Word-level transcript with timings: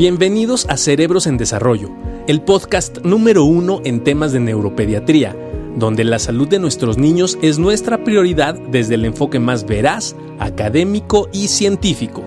Bienvenidos 0.00 0.66
a 0.70 0.78
Cerebros 0.78 1.26
en 1.26 1.36
Desarrollo, 1.36 1.90
el 2.26 2.40
podcast 2.40 3.00
número 3.04 3.44
uno 3.44 3.82
en 3.84 4.02
temas 4.02 4.32
de 4.32 4.40
neuropediatría, 4.40 5.36
donde 5.76 6.04
la 6.04 6.18
salud 6.18 6.48
de 6.48 6.58
nuestros 6.58 6.96
niños 6.96 7.36
es 7.42 7.58
nuestra 7.58 8.02
prioridad 8.02 8.54
desde 8.54 8.94
el 8.94 9.04
enfoque 9.04 9.38
más 9.40 9.66
veraz, 9.66 10.16
académico 10.38 11.28
y 11.34 11.48
científico. 11.48 12.22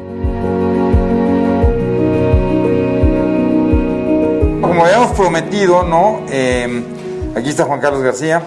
Como 4.62 4.86
habíamos 4.86 5.18
prometido, 5.18 5.82
¿no? 5.82 6.22
Eh, 6.30 6.84
aquí 7.36 7.50
está 7.50 7.64
Juan 7.64 7.82
Carlos 7.82 8.04
García. 8.04 8.44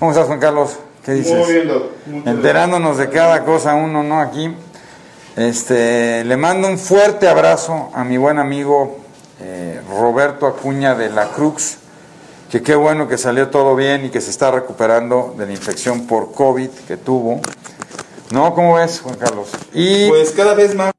¿Cómo 0.00 0.10
estás, 0.10 0.26
Juan 0.26 0.40
Carlos? 0.40 0.80
¿Qué 1.04 1.12
dices? 1.12 1.38
Muy 1.38 1.52
bien, 1.52 2.26
Enterándonos 2.26 2.98
de 2.98 3.08
cada 3.08 3.44
cosa 3.44 3.76
uno, 3.76 4.02
¿no? 4.02 4.20
Aquí. 4.20 4.52
Este, 5.36 6.24
le 6.24 6.36
mando 6.36 6.68
un 6.68 6.78
fuerte 6.78 7.26
abrazo 7.26 7.88
a 7.94 8.04
mi 8.04 8.18
buen 8.18 8.38
amigo 8.38 8.98
eh, 9.40 9.80
Roberto 9.88 10.46
Acuña 10.46 10.94
de 10.94 11.08
la 11.08 11.30
Crux, 11.30 11.78
que 12.50 12.62
qué 12.62 12.74
bueno 12.74 13.08
que 13.08 13.16
salió 13.16 13.48
todo 13.48 13.74
bien 13.74 14.04
y 14.04 14.10
que 14.10 14.20
se 14.20 14.28
está 14.28 14.50
recuperando 14.50 15.34
de 15.38 15.46
la 15.46 15.52
infección 15.52 16.06
por 16.06 16.32
COVID 16.32 16.68
que 16.86 16.98
tuvo. 16.98 17.40
¿No? 18.30 18.54
¿Cómo 18.54 18.74
ves, 18.74 19.00
Juan 19.00 19.16
Carlos? 19.16 19.48
Y 19.72 20.08
Pues 20.08 20.32
cada 20.32 20.54
vez 20.54 20.74
más. 20.74 20.92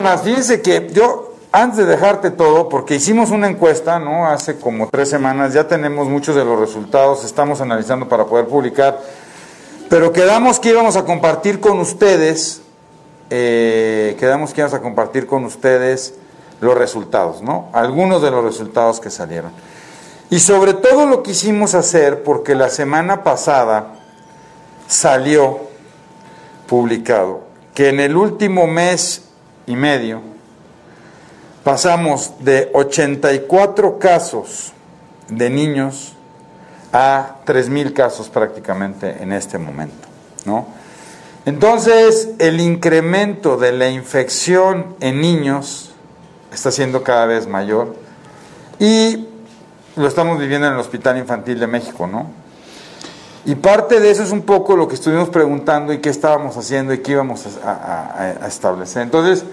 Más, 0.00 0.22
fíjense 0.22 0.62
que 0.62 0.88
yo, 0.92 1.34
antes 1.50 1.78
de 1.78 1.86
dejarte 1.86 2.30
todo, 2.30 2.68
porque 2.68 2.94
hicimos 2.94 3.30
una 3.30 3.48
encuesta, 3.48 3.98
¿no? 3.98 4.26
Hace 4.26 4.58
como 4.58 4.88
tres 4.88 5.10
semanas, 5.10 5.54
ya 5.54 5.66
tenemos 5.66 6.08
muchos 6.08 6.36
de 6.36 6.44
los 6.44 6.58
resultados, 6.58 7.24
estamos 7.24 7.60
analizando 7.60 8.08
para 8.08 8.24
poder 8.26 8.46
publicar, 8.46 9.00
pero 9.88 10.12
quedamos 10.12 10.60
que 10.60 10.70
íbamos 10.70 10.96
a 10.96 11.04
compartir 11.04 11.60
con 11.60 11.78
ustedes, 11.80 12.62
eh, 13.30 14.16
quedamos 14.18 14.52
que 14.52 14.60
íbamos 14.60 14.74
a 14.74 14.80
compartir 14.80 15.26
con 15.26 15.44
ustedes 15.44 16.14
los 16.60 16.76
resultados, 16.76 17.42
¿no? 17.42 17.68
Algunos 17.72 18.22
de 18.22 18.30
los 18.30 18.44
resultados 18.44 19.00
que 19.00 19.10
salieron. 19.10 19.52
Y 20.30 20.40
sobre 20.40 20.74
todo 20.74 21.06
lo 21.06 21.22
quisimos 21.22 21.74
hacer 21.74 22.22
porque 22.22 22.54
la 22.54 22.68
semana 22.68 23.24
pasada 23.24 23.94
salió 24.86 25.60
publicado 26.68 27.42
que 27.74 27.88
en 27.88 28.00
el 28.00 28.16
último 28.16 28.66
mes 28.66 29.22
y 29.66 29.74
medio 29.74 30.20
pasamos 31.64 32.32
de 32.40 32.70
84 32.74 33.98
casos 33.98 34.72
de 35.28 35.50
niños 35.50 36.14
a 36.92 37.36
3.000 37.46 37.92
casos 37.92 38.28
prácticamente 38.28 39.22
en 39.22 39.32
este 39.32 39.58
momento, 39.58 40.08
¿no? 40.44 40.79
Entonces, 41.50 42.28
el 42.38 42.60
incremento 42.60 43.56
de 43.56 43.72
la 43.72 43.90
infección 43.90 44.94
en 45.00 45.20
niños 45.20 45.90
está 46.52 46.70
siendo 46.70 47.02
cada 47.02 47.26
vez 47.26 47.48
mayor 47.48 47.96
y 48.78 49.26
lo 49.96 50.06
estamos 50.06 50.38
viviendo 50.38 50.68
en 50.68 50.74
el 50.74 50.78
Hospital 50.78 51.18
Infantil 51.18 51.58
de 51.58 51.66
México, 51.66 52.06
¿no? 52.06 52.30
Y 53.44 53.56
parte 53.56 53.98
de 53.98 54.12
eso 54.12 54.22
es 54.22 54.30
un 54.30 54.42
poco 54.42 54.76
lo 54.76 54.86
que 54.86 54.94
estuvimos 54.94 55.28
preguntando 55.28 55.92
y 55.92 55.98
qué 55.98 56.08
estábamos 56.08 56.56
haciendo 56.56 56.94
y 56.94 56.98
qué 56.98 57.12
íbamos 57.12 57.44
a, 57.64 58.46
establecer. 58.46 59.02
Entonces, 59.02 59.44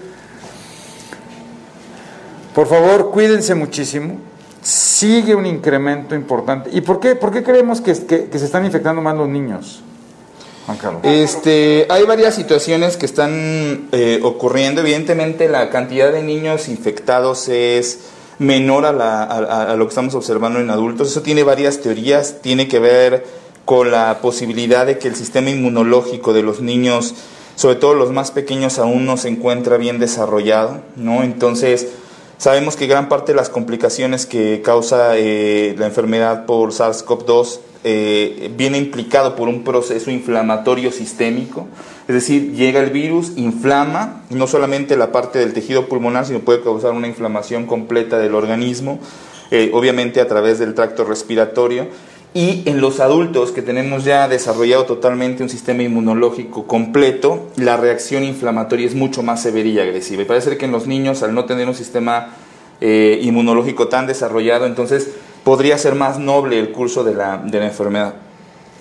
por 2.54 2.68
favor, 2.68 3.10
cuídense 3.10 3.56
muchísimo. 3.56 4.18
Sigue 4.62 5.34
un 5.34 5.46
incremento 5.46 6.14
importante. 6.14 6.70
¿Y 6.72 6.80
por 6.80 7.00
qué, 7.00 7.16
por 7.16 7.32
qué 7.32 7.42
creemos 7.42 7.80
que 7.80 7.92
se 7.96 8.44
están 8.44 8.64
infectando 8.64 9.02
más 9.02 9.16
los 9.16 9.28
niños? 9.28 9.82
Este, 11.02 11.86
hay 11.88 12.04
varias 12.04 12.34
situaciones 12.34 12.96
que 12.96 13.06
están 13.06 13.88
eh, 13.92 14.20
ocurriendo. 14.22 14.80
Evidentemente, 14.82 15.48
la 15.48 15.70
cantidad 15.70 16.12
de 16.12 16.22
niños 16.22 16.68
infectados 16.68 17.48
es 17.48 18.00
menor 18.38 18.84
a, 18.86 18.92
la- 18.92 19.22
a 19.24 19.76
lo 19.76 19.84
que 19.86 19.88
estamos 19.90 20.14
observando 20.14 20.60
en 20.60 20.70
adultos. 20.70 21.08
Eso 21.10 21.22
tiene 21.22 21.42
varias 21.42 21.78
teorías. 21.80 22.36
Tiene 22.42 22.68
que 22.68 22.78
ver 22.78 23.24
con 23.64 23.90
la 23.90 24.18
posibilidad 24.22 24.86
de 24.86 24.98
que 24.98 25.08
el 25.08 25.16
sistema 25.16 25.50
inmunológico 25.50 26.32
de 26.32 26.42
los 26.42 26.60
niños, 26.60 27.14
sobre 27.56 27.76
todo 27.76 27.94
los 27.94 28.12
más 28.12 28.30
pequeños, 28.30 28.78
aún 28.78 29.04
no 29.06 29.16
se 29.16 29.28
encuentra 29.28 29.76
bien 29.76 29.98
desarrollado, 29.98 30.80
¿no? 30.96 31.22
Entonces, 31.22 31.88
Sabemos 32.38 32.76
que 32.76 32.86
gran 32.86 33.08
parte 33.08 33.32
de 33.32 33.36
las 33.36 33.48
complicaciones 33.48 34.24
que 34.24 34.62
causa 34.62 35.18
eh, 35.18 35.74
la 35.76 35.86
enfermedad 35.86 36.46
por 36.46 36.70
SARS-CoV-2 36.70 37.58
eh, 37.82 38.52
viene 38.56 38.78
implicado 38.78 39.34
por 39.34 39.48
un 39.48 39.64
proceso 39.64 40.12
inflamatorio 40.12 40.92
sistémico, 40.92 41.66
es 42.06 42.14
decir, 42.14 42.52
llega 42.52 42.78
el 42.78 42.90
virus, 42.90 43.32
inflama 43.36 44.22
no 44.30 44.46
solamente 44.46 44.96
la 44.96 45.10
parte 45.10 45.40
del 45.40 45.52
tejido 45.52 45.88
pulmonar, 45.88 46.26
sino 46.26 46.38
puede 46.38 46.62
causar 46.62 46.92
una 46.92 47.08
inflamación 47.08 47.66
completa 47.66 48.18
del 48.18 48.36
organismo, 48.36 49.00
eh, 49.50 49.70
obviamente 49.74 50.20
a 50.20 50.28
través 50.28 50.60
del 50.60 50.74
tracto 50.74 51.02
respiratorio. 51.04 51.88
Y 52.38 52.62
en 52.66 52.80
los 52.80 53.00
adultos 53.00 53.50
que 53.50 53.62
tenemos 53.62 54.04
ya 54.04 54.28
desarrollado 54.28 54.84
totalmente 54.84 55.42
un 55.42 55.48
sistema 55.48 55.82
inmunológico 55.82 56.68
completo, 56.68 57.48
la 57.56 57.76
reacción 57.76 58.22
inflamatoria 58.22 58.86
es 58.86 58.94
mucho 58.94 59.24
más 59.24 59.42
severa 59.42 59.68
y 59.68 59.80
agresiva. 59.80 60.22
Y 60.22 60.24
parece 60.24 60.56
que 60.56 60.66
en 60.66 60.70
los 60.70 60.86
niños, 60.86 61.24
al 61.24 61.34
no 61.34 61.46
tener 61.46 61.66
un 61.66 61.74
sistema 61.74 62.36
eh, 62.80 63.18
inmunológico 63.22 63.88
tan 63.88 64.06
desarrollado, 64.06 64.66
entonces 64.66 65.08
podría 65.42 65.78
ser 65.78 65.96
más 65.96 66.20
noble 66.20 66.60
el 66.60 66.70
curso 66.70 67.02
de 67.02 67.14
la, 67.16 67.42
enfermedad. 67.52 68.14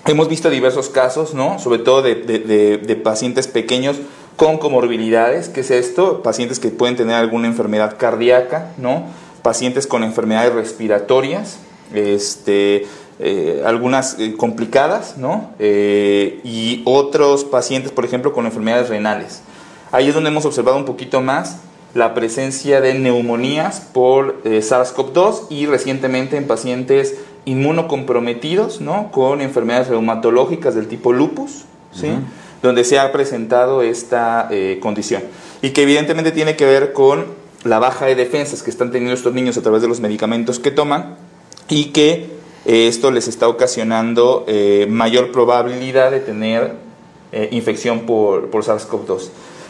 Hemos 0.06 0.30
visto 0.30 0.52
diversos 0.52 0.90
casos, 0.90 1.34
¿no? 1.34 1.58
Sobre 1.58 1.80
todo 1.80 2.04
de- 2.04 2.14
de 2.78 2.96
pacientes 2.98 3.48
pequeños 3.48 3.98
con 4.36 4.60
comorbilidades. 4.60 5.50
¿Qué 5.50 5.62
es 5.62 5.72
esto? 5.72 6.22
Pacientes 6.22 6.60
que 6.60 6.70
pueden 6.70 6.96
tener 6.96 7.16
alguna 7.16 7.48
enfermedad 7.48 7.96
cardíaca, 7.98 8.74
¿no? 8.78 9.06
Pacientes 9.42 9.88
con 9.88 10.04
enfermedades 10.04 10.54
respiratorias, 10.54 11.58
este, 11.94 12.86
eh, 13.20 13.64
algunas 13.66 14.20
eh, 14.20 14.36
complicadas, 14.38 15.18
¿no? 15.18 15.52
Eh, 15.60 16.40
y 16.44 16.82
otros 16.86 17.44
pacientes, 17.44 17.92
por 17.92 18.06
ejemplo, 18.06 18.34
con 18.34 18.46
enfermedades 18.46 18.90
renales. 18.90 19.42
Ahí 19.92 20.08
es 20.08 20.14
donde 20.14 20.30
hemos 20.30 20.46
observado 20.46 20.78
un 20.78 20.86
poquito 20.86 21.22
más 21.22 21.58
la 21.94 22.14
presencia 22.14 22.80
de 22.80 22.94
neumonías 22.94 23.80
por 23.80 24.42
eh, 24.44 24.62
SARS-CoV-2 24.62 25.48
y 25.50 25.66
recientemente 25.66 26.38
en 26.38 26.46
pacientes 26.46 27.16
inmunocomprometidos, 27.46 28.82
¿no? 28.82 29.12
Con 29.12 29.42
enfermedades 29.42 29.88
reumatológicas 29.88 30.76
del 30.76 30.88
tipo 30.88 31.14
lupus, 31.14 31.66
¿sí? 31.92 32.10
Donde 32.62 32.84
se 32.84 33.00
ha 33.00 33.12
presentado 33.12 33.82
esta 33.82 34.48
eh, 34.52 34.80
condición. 34.82 35.24
Y 35.62 35.72
que 35.72 35.84
evidentemente 35.84 36.32
tiene 36.32 36.56
que 36.56 36.66
ver 36.66 36.94
con 36.94 37.26
la 37.64 37.80
baja 37.80 38.06
de 38.06 38.16
defensas 38.16 38.64
que 38.64 38.70
están 38.70 38.92
teniendo 38.92 39.16
estos 39.16 39.34
niños 39.34 39.58
a 39.58 39.62
través 39.62 39.82
de 39.82 39.88
los 39.88 40.00
medicamentos 40.00 40.60
que 40.60 40.72
toman 40.72 41.16
y 41.70 41.86
que 41.86 42.37
esto 42.68 43.12
les 43.12 43.28
está 43.28 43.48
ocasionando 43.48 44.44
eh, 44.48 44.86
mayor 44.90 45.32
probabilidad 45.32 46.12
de 46.12 46.20
tener 46.20 46.74
eh, 47.32 47.50
infección 47.52 48.02
por, 48.02 48.50
por 48.50 48.64
SARS-CoV-2. 48.64 49.30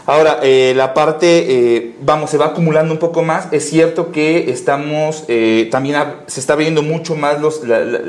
Ahora, 0.09 0.39
eh, 0.41 0.71
la 0.73 0.93
parte, 0.93 1.75
eh, 1.75 1.95
vamos, 2.01 2.29
se 2.29 2.37
va 2.37 2.45
acumulando 2.45 2.93
un 2.93 2.99
poco 2.99 3.23
más. 3.23 3.49
Es 3.51 3.69
cierto 3.69 4.13
que 4.13 4.49
estamos, 4.49 5.25
eh, 5.27 5.67
también 5.69 5.97
ha- 5.97 6.21
se 6.27 6.39
está 6.39 6.55
viendo 6.55 6.81
mucho 6.81 7.15
más 7.15 7.41
los, 7.41 7.61
la- 7.67 7.81
la- 7.83 7.99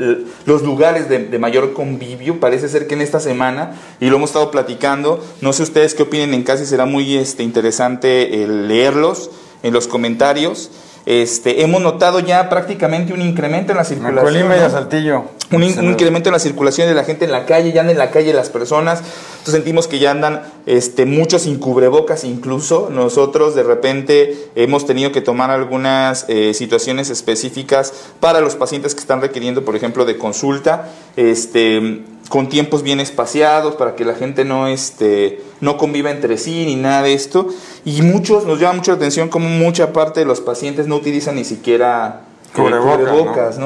los 0.46 0.62
lugares 0.62 1.08
de, 1.08 1.18
de 1.26 1.38
mayor 1.40 1.72
convivio. 1.72 2.38
Parece 2.38 2.68
ser 2.68 2.86
que 2.86 2.94
en 2.94 3.00
esta 3.00 3.18
semana, 3.18 3.72
y 3.98 4.06
lo 4.10 4.16
hemos 4.16 4.30
estado 4.30 4.52
platicando, 4.52 5.20
no 5.40 5.52
sé 5.52 5.64
ustedes 5.64 5.94
qué 5.96 6.04
opinen 6.04 6.34
en 6.34 6.44
casa 6.44 6.62
y 6.62 6.66
será 6.66 6.86
muy 6.86 7.16
este, 7.16 7.42
interesante 7.42 8.46
leerlos 8.46 9.30
en 9.64 9.72
los 9.74 9.88
comentarios. 9.88 10.70
Este, 11.10 11.62
hemos 11.62 11.80
notado 11.80 12.20
ya 12.20 12.50
prácticamente 12.50 13.14
un 13.14 13.22
incremento 13.22 13.72
en 13.72 13.78
la 13.78 13.84
circulación. 13.84 14.22
Colima 14.26 14.56
y 14.56 14.60
¿no? 14.60 14.66
a 14.66 14.68
Saltillo. 14.68 15.24
un, 15.52 15.62
in- 15.62 15.78
un 15.78 15.86
incremento 15.92 16.28
en 16.28 16.34
la 16.34 16.38
circulación 16.38 16.86
de 16.86 16.92
la 16.92 17.02
gente 17.04 17.24
en 17.24 17.32
la 17.32 17.46
calle, 17.46 17.72
ya 17.72 17.80
andan 17.80 17.92
en 17.94 17.98
la 17.98 18.10
calle 18.10 18.34
las 18.34 18.50
personas, 18.50 18.98
entonces 19.38 19.54
sentimos 19.54 19.88
que 19.88 20.00
ya 20.00 20.10
andan 20.10 20.42
este, 20.66 21.06
muchos 21.06 21.42
sin 21.42 21.58
cubrebocas 21.58 22.24
incluso, 22.24 22.90
nosotros 22.92 23.54
de 23.54 23.62
repente 23.62 24.36
hemos 24.54 24.84
tenido 24.84 25.10
que 25.10 25.22
tomar 25.22 25.50
algunas 25.50 26.26
eh, 26.28 26.52
situaciones 26.52 27.08
específicas 27.08 27.90
para 28.20 28.42
los 28.42 28.54
pacientes 28.56 28.94
que 28.94 29.00
están 29.00 29.22
requiriendo, 29.22 29.64
por 29.64 29.76
ejemplo, 29.76 30.04
de 30.04 30.18
consulta, 30.18 30.90
este, 31.16 32.02
con 32.28 32.48
tiempos 32.48 32.82
bien 32.82 33.00
espaciados 33.00 33.74
para 33.76 33.94
que 33.94 34.04
la 34.04 34.14
gente 34.14 34.44
no, 34.44 34.68
este, 34.68 35.42
no 35.60 35.76
conviva 35.76 36.10
entre 36.10 36.36
sí 36.36 36.64
ni 36.66 36.76
nada 36.76 37.02
de 37.02 37.14
esto, 37.14 37.48
y 37.84 38.02
muchos, 38.02 38.44
nos 38.44 38.60
llama 38.60 38.74
mucho 38.74 38.92
la 38.92 38.96
atención 38.96 39.28
como 39.28 39.48
mucha 39.48 39.92
parte 39.92 40.20
de 40.20 40.26
los 40.26 40.40
pacientes 40.40 40.86
no 40.86 40.96
utilizan 40.96 41.36
ni 41.36 41.44
siquiera 41.44 42.22
eh, 42.48 42.50
Cubrebocas. 42.54 43.58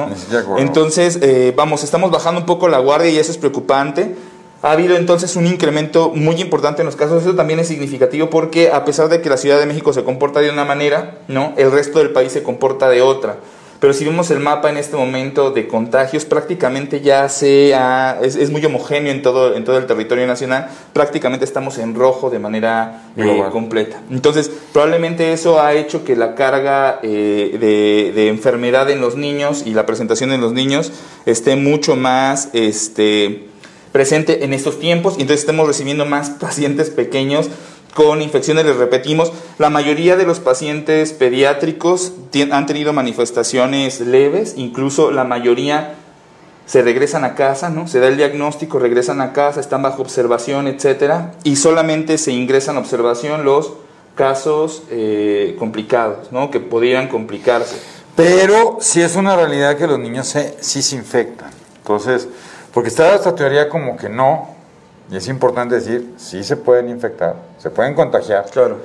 Entonces, 0.57 1.19
eh, 1.21 1.53
vamos, 1.55 1.83
estamos 1.83 2.11
bajando 2.11 2.41
un 2.41 2.45
poco 2.45 2.67
la 2.67 2.79
guardia 2.79 3.09
y 3.09 3.17
eso 3.17 3.31
es 3.31 3.37
preocupante. 3.37 4.15
Ha 4.61 4.71
habido 4.71 4.95
entonces 4.95 5.35
un 5.35 5.45
incremento 5.45 6.11
muy 6.15 6.39
importante 6.39 6.81
en 6.81 6.85
los 6.85 6.95
casos. 6.95 7.23
Eso 7.23 7.35
también 7.35 7.59
es 7.59 7.67
significativo 7.67 8.29
porque 8.29 8.71
a 8.71 8.85
pesar 8.85 9.09
de 9.09 9.21
que 9.21 9.29
la 9.29 9.37
Ciudad 9.37 9.59
de 9.59 9.65
México 9.65 9.91
se 9.91 10.03
comporta 10.03 10.39
de 10.39 10.49
una 10.49 10.63
manera, 10.63 11.17
¿no? 11.27 11.53
El 11.57 11.71
resto 11.71 11.99
del 11.99 12.11
país 12.11 12.31
se 12.31 12.43
comporta 12.43 12.89
de 12.89 13.01
otra. 13.01 13.37
Pero 13.83 13.91
si 13.91 14.05
vemos 14.05 14.31
el 14.31 14.39
mapa 14.39 14.69
en 14.69 14.77
este 14.77 14.95
momento 14.95 15.51
de 15.51 15.67
contagios, 15.67 16.23
prácticamente 16.23 17.01
ya 17.01 17.27
se 17.27 17.75
ha, 17.75 18.17
es, 18.21 18.37
es, 18.37 18.49
muy 18.49 18.63
homogéneo 18.63 19.11
en 19.11 19.21
todo, 19.21 19.57
en 19.57 19.65
todo 19.65 19.77
el 19.77 19.87
territorio 19.87 20.25
nacional, 20.25 20.69
prácticamente 20.93 21.43
estamos 21.43 21.77
en 21.77 21.93
rojo 21.93 22.29
de 22.29 22.39
manera 22.39 23.11
eh, 23.17 23.43
completa. 23.51 24.01
Entonces, 24.09 24.49
probablemente 24.71 25.33
eso 25.33 25.61
ha 25.61 25.73
hecho 25.73 26.05
que 26.05 26.15
la 26.15 26.33
carga 26.33 27.01
eh, 27.03 27.57
de, 27.59 28.13
de, 28.15 28.29
enfermedad 28.29 28.89
en 28.89 29.01
los 29.01 29.17
niños 29.17 29.63
y 29.65 29.73
la 29.73 29.85
presentación 29.85 30.31
en 30.31 30.39
los 30.39 30.53
niños 30.53 30.93
esté 31.25 31.57
mucho 31.57 31.97
más 31.97 32.51
este, 32.53 33.49
presente 33.91 34.45
en 34.45 34.53
estos 34.53 34.79
tiempos, 34.79 35.15
y 35.17 35.23
entonces 35.23 35.41
estemos 35.41 35.67
recibiendo 35.67 36.05
más 36.05 36.29
pacientes 36.29 36.89
pequeños 36.89 37.49
con 37.93 38.21
infecciones, 38.21 38.65
les 38.65 38.77
repetimos, 38.77 39.31
la 39.59 39.69
mayoría 39.69 40.15
de 40.15 40.25
los 40.25 40.39
pacientes 40.39 41.13
pediátricos 41.13 42.13
han 42.51 42.65
tenido 42.65 42.91
manifestaciones 42.93 43.99
leves, 44.01 44.55
incluso 44.57 45.11
la 45.11 45.23
mayoría 45.23 45.95
se 46.65 46.81
regresan 46.81 47.23
a 47.23 47.35
casa, 47.35 47.69
¿no? 47.69 47.87
Se 47.87 47.99
da 47.99 48.07
el 48.07 48.17
diagnóstico, 48.17 48.79
regresan 48.79 49.21
a 49.21 49.33
casa, 49.33 49.59
están 49.59 49.81
bajo 49.83 50.01
observación, 50.01 50.67
etcétera, 50.67 51.33
y 51.43 51.57
solamente 51.57 52.17
se 52.17 52.31
ingresan 52.31 52.77
a 52.77 52.79
observación 52.79 53.43
los 53.43 53.73
casos 54.15 54.83
eh, 54.89 55.55
complicados, 55.59 56.31
¿no? 56.31 56.49
Que 56.51 56.59
podrían 56.59 57.09
complicarse. 57.09 57.75
Pero 58.15 58.77
sí 58.79 59.01
es 59.01 59.15
una 59.15 59.35
realidad 59.35 59.77
que 59.77 59.87
los 59.87 59.99
niños 59.99 60.27
se, 60.27 60.55
sí 60.61 60.81
se 60.81 60.95
infectan. 60.95 61.51
Entonces, 61.77 62.27
porque 62.73 62.89
está 62.89 63.13
esta 63.13 63.35
teoría 63.35 63.69
como 63.69 63.97
que 63.97 64.09
no, 64.09 64.52
y 65.13 65.17
es 65.17 65.27
importante 65.27 65.75
decir, 65.75 66.15
sí 66.17 66.43
se 66.43 66.57
pueden 66.57 66.89
infectar, 66.89 67.35
se 67.59 67.69
pueden 67.69 67.93
contagiar 67.93 68.45
claro. 68.49 68.77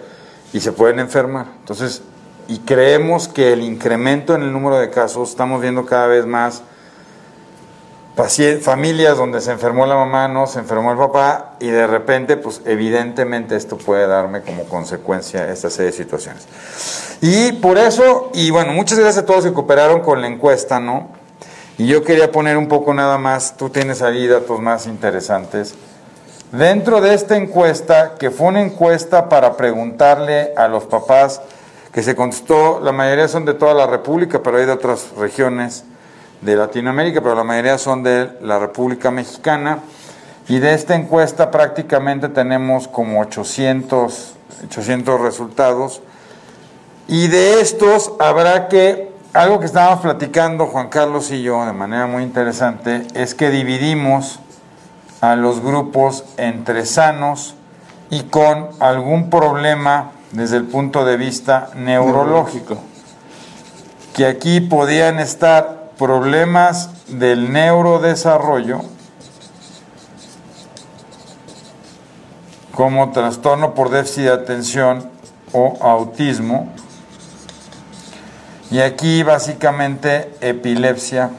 y 0.53 0.61
se 0.61 0.73
pueden 0.73 0.99
enfermar. 0.99 1.47
Entonces, 1.61 2.03
y 2.49 2.59
creemos 2.59 3.29
que 3.29 3.55
el 3.55 3.63
incremento 3.63 4.35
en 4.35 4.43
el 4.43 4.53
número 4.53 4.79
de 4.79 4.91
casos, 4.91 5.31
estamos 5.31 5.63
viendo 5.63 5.87
cada 5.87 6.07
vez 6.07 6.27
más 6.27 6.63
familias 8.61 9.17
donde 9.17 9.41
se 9.41 9.53
enfermó 9.53 9.87
la 9.87 9.95
mamá, 9.95 10.29
no 10.29 10.47
se 10.47 10.59
enfermó 10.59 10.93
el 10.93 10.99
papá, 10.99 11.55
y 11.61 11.69
de 11.69 11.87
repente, 11.87 12.37
pues 12.37 12.61
evidentemente 12.67 13.57
esto 13.57 13.79
puede 13.79 14.07
darme 14.07 14.43
como 14.43 14.65
consecuencia 14.65 15.51
esta 15.51 15.71
serie 15.71 15.93
de 15.93 15.97
situaciones. 15.97 16.47
Y 17.23 17.53
por 17.53 17.79
eso, 17.79 18.31
y 18.35 18.51
bueno, 18.51 18.75
muchas 18.75 18.99
gracias 18.99 19.25
a 19.25 19.27
todos 19.27 19.45
que 19.45 19.55
cooperaron 19.55 20.01
con 20.01 20.21
la 20.21 20.27
encuesta, 20.27 20.79
¿no? 20.79 21.09
Y 21.79 21.87
yo 21.87 22.05
quería 22.05 22.31
poner 22.31 22.59
un 22.59 22.69
poco 22.69 22.93
nada 22.93 23.17
más, 23.17 23.57
tú 23.57 23.71
tienes 23.71 24.03
ahí 24.03 24.27
datos 24.27 24.61
más 24.61 24.87
interesantes. 24.87 25.75
Dentro 26.53 27.03
de 27.03 27.13
esta 27.13 27.37
encuesta, 27.37 28.15
que 28.19 28.31
fue 28.31 28.47
una 28.47 28.63
encuesta 28.63 29.29
para 29.29 29.55
preguntarle 29.59 30.55
a 30.57 30.67
los 30.67 30.85
papás, 30.85 31.43
que 31.93 32.03
se 32.03 32.17
contestó, 32.17 32.81
la 32.81 32.91
mayoría 32.91 33.29
son 33.29 33.45
de 33.45 33.53
toda 33.53 33.75
la 33.75 33.87
República, 33.87 34.43
pero 34.43 34.57
hay 34.57 34.65
de 34.65 34.73
otras 34.73 35.11
regiones 35.19 35.85
de 36.41 36.57
Latinoamérica, 36.57 37.21
pero 37.21 37.35
la 37.35 37.45
mayoría 37.45 37.77
son 37.77 38.03
de 38.03 38.31
la 38.41 38.59
República 38.59 39.11
Mexicana. 39.11 39.81
Y 40.49 40.59
de 40.59 40.73
esta 40.73 40.95
encuesta 40.95 41.51
prácticamente 41.51 42.31
tenemos 42.31 42.89
como 42.89 43.21
800, 43.21 44.33
800 44.65 45.21
resultados. 45.21 46.01
Y 47.09 47.29
de 47.29 47.61
estos 47.61 48.13
habrá 48.19 48.69
que, 48.69 49.13
algo 49.35 49.61
que 49.61 49.67
estábamos 49.67 50.01
platicando 50.01 50.67
Juan 50.67 50.89
Carlos 50.89 51.31
y 51.31 51.43
yo 51.43 51.67
de 51.67 51.75
manera 51.75 52.07
muy 52.07 52.23
interesante, 52.23 53.07
es 53.13 53.35
que 53.35 53.51
dividimos 53.51 54.41
a 55.21 55.37
los 55.37 55.61
grupos 55.61 56.25
entre 56.37 56.87
sanos 56.87 57.55
y 58.11 58.23
con 58.25 58.69
algún 58.81 59.31
problema 59.31 60.13
desde 60.33 60.57
el 60.57 60.65
punto 60.65 61.05
de 61.05 61.17
vista 61.17 61.71
neurológico. 61.75 62.79
Que 64.15 64.27
aquí 64.27 64.61
podían 64.61 65.19
estar 65.19 65.93
problemas 65.99 66.91
del 67.09 67.53
neurodesarrollo, 67.53 68.83
como 72.75 73.11
trastorno 73.11 73.75
por 73.75 73.91
déficit 73.91 74.25
de 74.25 74.33
atención 74.33 75.11
o 75.53 75.77
autismo, 75.81 76.73
y 78.71 78.81
aquí 78.81 79.23
básicamente 79.23 80.33
epilepsia 80.41 81.31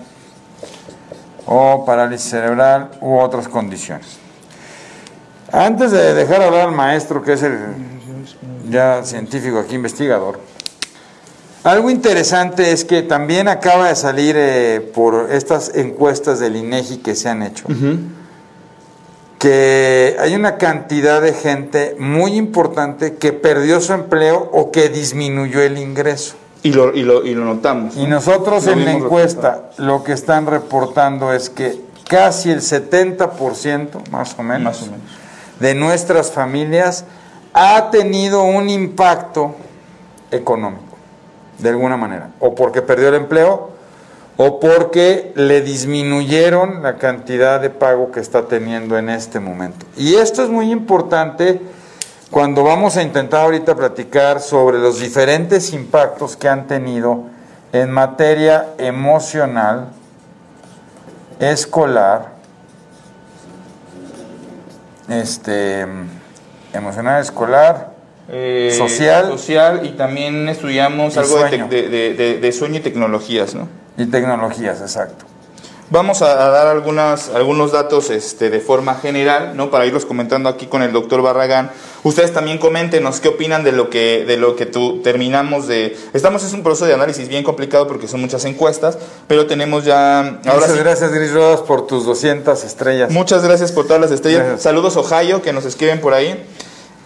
o 1.51 1.83
parálisis 1.83 2.29
cerebral 2.29 2.91
u 3.01 3.17
otras 3.17 3.47
condiciones. 3.47 4.19
Antes 5.51 5.89
de 5.89 6.13
dejar 6.13 6.43
hablar 6.43 6.67
al 6.67 6.75
maestro, 6.75 7.23
que 7.23 7.33
es 7.33 7.41
el 7.41 7.57
ya 8.69 9.03
científico 9.03 9.57
aquí, 9.57 9.73
investigador, 9.73 10.39
algo 11.63 11.89
interesante 11.89 12.71
es 12.71 12.85
que 12.85 13.01
también 13.01 13.47
acaba 13.47 13.89
de 13.89 13.95
salir 13.95 14.35
eh, 14.37 14.79
por 14.93 15.29
estas 15.31 15.75
encuestas 15.75 16.39
del 16.39 16.55
INEGI 16.55 16.97
que 16.97 17.15
se 17.15 17.29
han 17.29 17.41
hecho, 17.41 17.65
que 19.39 20.17
hay 20.19 20.35
una 20.35 20.57
cantidad 20.57 21.19
de 21.19 21.33
gente 21.33 21.95
muy 21.97 22.35
importante 22.35 23.15
que 23.15 23.33
perdió 23.33 23.81
su 23.81 23.93
empleo 23.93 24.49
o 24.53 24.69
que 24.69 24.89
disminuyó 24.89 25.63
el 25.63 25.79
ingreso. 25.79 26.35
Y 26.61 26.73
lo, 26.73 26.93
y 26.93 27.03
lo, 27.03 27.25
y 27.25 27.33
lo 27.33 27.45
notamos. 27.45 27.95
Y 27.95 28.05
nosotros 28.05 28.67
en 28.67 28.83
la 28.85 28.91
encuesta 28.91 29.69
lo 29.77 30.03
que 30.03 30.11
están 30.13 30.45
reportando 30.45 31.31
es 31.31 31.49
que 31.49 31.79
casi 32.07 32.51
el 32.51 32.59
70%, 32.61 34.09
más 34.11 34.35
o 34.37 34.43
menos, 34.43 34.63
Más 34.63 34.81
o 34.81 34.91
menos. 34.91 35.05
de 35.59 35.75
nuestras 35.75 36.31
familias 36.31 37.05
ha 37.53 37.89
tenido 37.91 38.43
un 38.43 38.69
impacto 38.69 39.55
económico, 40.31 40.97
de 41.59 41.69
alguna 41.69 41.97
manera, 41.97 42.31
o 42.39 42.55
porque 42.55 42.81
perdió 42.81 43.09
el 43.09 43.15
empleo, 43.15 43.69
o 44.37 44.59
porque 44.59 45.33
le 45.35 45.61
disminuyeron 45.61 46.81
la 46.83 46.97
cantidad 46.97 47.59
de 47.59 47.69
pago 47.69 48.11
que 48.11 48.19
está 48.19 48.47
teniendo 48.47 48.97
en 48.97 49.09
este 49.09 49.39
momento. 49.39 49.85
Y 49.97 50.15
esto 50.15 50.43
es 50.43 50.49
muy 50.49 50.71
importante 50.71 51.61
cuando 52.29 52.63
vamos 52.63 52.95
a 52.97 53.01
intentar 53.01 53.41
ahorita 53.45 53.75
platicar 53.75 54.39
sobre 54.39 54.77
los 54.77 54.99
diferentes 54.99 55.73
impactos 55.73 56.35
que 56.35 56.47
han 56.47 56.67
tenido 56.67 57.23
en 57.73 57.89
materia 57.91 58.67
emocional, 58.77 59.89
escolar, 61.39 62.33
este, 65.09 65.85
emocional, 66.73 67.21
escolar, 67.21 67.97
Eh, 68.31 68.75
Social. 68.77 69.25
Social 69.31 69.83
y 69.87 69.93
también 69.97 70.47
estudiamos 70.49 71.15
Y 71.15 71.19
algo 71.19 71.33
de, 71.37 71.49
sueño. 71.49 71.65
tec- 71.65 71.69
de- 71.69 71.89
de- 71.89 72.13
de- 72.13 72.37
de 72.37 72.51
sueño 72.51 72.75
y 72.75 72.79
tecnologías, 72.81 73.55
¿no? 73.55 73.67
y 73.97 74.05
tecnologías, 74.05 74.81
exacto. 74.81 75.25
Vamos 75.89 76.21
a, 76.21 76.45
a 76.45 76.49
dar 76.51 76.67
algunas, 76.67 77.29
algunos 77.29 77.71
datos 77.71 78.11
este, 78.11 78.51
de 78.51 78.59
forma 78.59 78.93
general, 78.93 79.57
¿no? 79.57 79.71
Para 79.71 79.87
irlos 79.87 80.05
comentando 80.05 80.47
aquí 80.47 80.67
con 80.67 80.83
el 80.83 80.91
doctor 80.91 81.23
Barragán. 81.23 81.71
Ustedes 82.03 82.33
también 82.33 82.57
coméntenos 82.57 83.19
qué 83.19 83.27
opinan 83.27 83.63
de 83.63 83.71
lo 83.71 83.89
que, 83.89 84.23
de 84.25 84.37
lo 84.37 84.55
que 84.55 84.65
tú 84.65 85.01
terminamos 85.01 85.67
de. 85.67 85.97
Estamos 86.13 86.43
es 86.43 86.53
un 86.53 86.63
proceso 86.63 86.85
de 86.85 86.93
análisis 86.93 87.27
bien 87.27 87.43
complicado 87.43 87.87
porque 87.87 88.07
son 88.07 88.21
muchas 88.21 88.45
encuestas, 88.45 88.97
pero 89.27 89.47
tenemos 89.47 89.83
ya. 89.83 90.19
Ahora 90.19 90.53
Muchas 90.55 90.71
sí, 90.71 90.79
gracias, 90.79 91.11
Gris 91.11 91.33
Rodas, 91.33 91.61
por 91.61 91.87
tus 91.87 92.05
200 92.05 92.63
estrellas. 92.63 93.11
Muchas 93.11 93.43
gracias 93.43 93.71
por 93.71 93.85
todas 93.85 94.01
las 94.01 94.11
estrellas. 94.11 94.41
Gracias. 94.41 94.63
Saludos 94.63 94.95
Ohio 94.95 95.41
que 95.41 95.51
nos 95.51 95.65
escriben 95.65 95.99
por 95.99 96.13
ahí. 96.13 96.41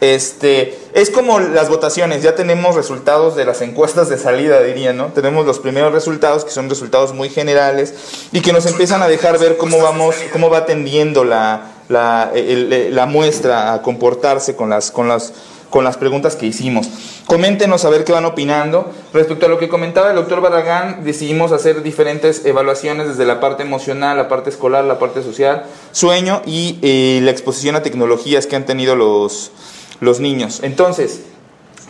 Este, 0.04 0.78
es 0.94 1.10
como 1.10 1.40
las 1.40 1.70
votaciones, 1.70 2.24
ya 2.24 2.36
tenemos 2.36 2.76
resultados 2.76 3.38
de 3.38 3.46
las 3.46 3.62
encuestas 3.62 4.10
de 4.10 4.18
salida, 4.18 4.62
diría, 4.62 4.92
¿no? 4.92 5.08
Tenemos 5.14 5.46
los 5.46 5.60
primeros 5.60 5.94
resultados 5.94 6.44
que 6.44 6.52
son 6.52 6.70
resultados 6.70 7.14
muy 7.14 7.30
generales 7.30 7.94
y 8.34 8.42
que 8.42 8.52
nos 8.52 8.66
empiezan 8.66 9.02
a 9.02 9.08
dejar 9.08 9.40
ver 9.40 9.56
cómo 9.56 9.82
vamos, 9.82 10.16
cómo 10.34 10.50
va 10.50 10.66
tendiendo 10.66 11.24
la, 11.24 11.73
la, 11.90 12.32
el- 12.34 12.94
la 12.96 13.06
muestra 13.06 13.74
a 13.74 13.82
comportarse 13.82 14.56
con 14.56 14.70
las, 14.70 14.92
con 14.92 15.08
las 15.08 15.34
con 15.70 15.84
las 15.84 15.98
preguntas 15.98 16.36
que 16.36 16.46
hicimos. 16.46 16.88
Coméntenos 17.26 17.84
a 17.84 17.90
ver 17.90 18.04
qué 18.04 18.12
van 18.12 18.26
opinando. 18.26 18.92
Respecto 19.12 19.48
a 19.48 19.50
lo 19.50 19.58
que 19.58 19.70
comentaba 19.70 20.12
el 20.12 20.16
doctor 20.18 20.40
Barragán, 20.40 21.04
decidimos 21.04 21.52
hacer 21.52 21.82
diferentes 21.82 22.46
evaluaciones 22.46 23.08
desde 23.08 23.26
la 23.26 23.40
parte 23.40 23.64
emocional, 23.64 24.16
la 24.16 24.28
parte 24.28 24.52
escolar, 24.52 24.84
la 24.84 25.00
parte 25.00 25.24
social, 25.24 25.64
sueño 25.92 26.44
y 26.46 26.78
eh, 26.84 27.22
la 27.24 27.32
exposición 27.32 27.76
a 27.76 27.82
tecnologías 27.82 28.46
que 28.46 28.56
han 28.56 28.68
tenido 28.68 28.96
los, 28.96 29.52
los 30.00 30.20
niños. 30.20 30.60
Entonces, 30.62 31.22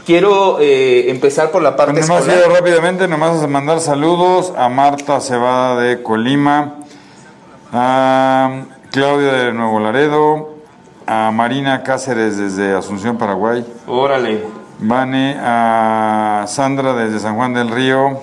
quiero 0.06 0.60
eh, 0.62 1.10
empezar 1.12 1.52
por 1.52 1.62
la 1.62 1.76
parte 1.76 2.00
Nomás 2.00 2.22
escolar. 2.22 2.38
quiero 2.40 2.56
rápidamente, 2.56 3.10
nomás 3.10 3.46
mandar 3.50 3.82
saludos 3.82 4.54
a 4.56 4.70
Marta 4.70 5.20
Cebada 5.20 5.82
de 5.82 6.02
Colima, 6.02 6.76
a 7.74 8.64
Claudia 8.94 9.34
de 9.34 9.54
Nuevo 9.54 9.80
Laredo, 9.80 10.50
a 11.08 11.32
Marina 11.32 11.82
Cáceres 11.82 12.38
desde 12.38 12.76
Asunción, 12.76 13.18
Paraguay, 13.18 13.66
Órale. 13.88 14.44
Vane, 14.78 15.36
a 15.42 16.46
Sandra 16.48 16.94
desde 16.94 17.18
San 17.20 17.36
Juan 17.36 17.56
del 17.56 17.70
Río, 17.70 18.20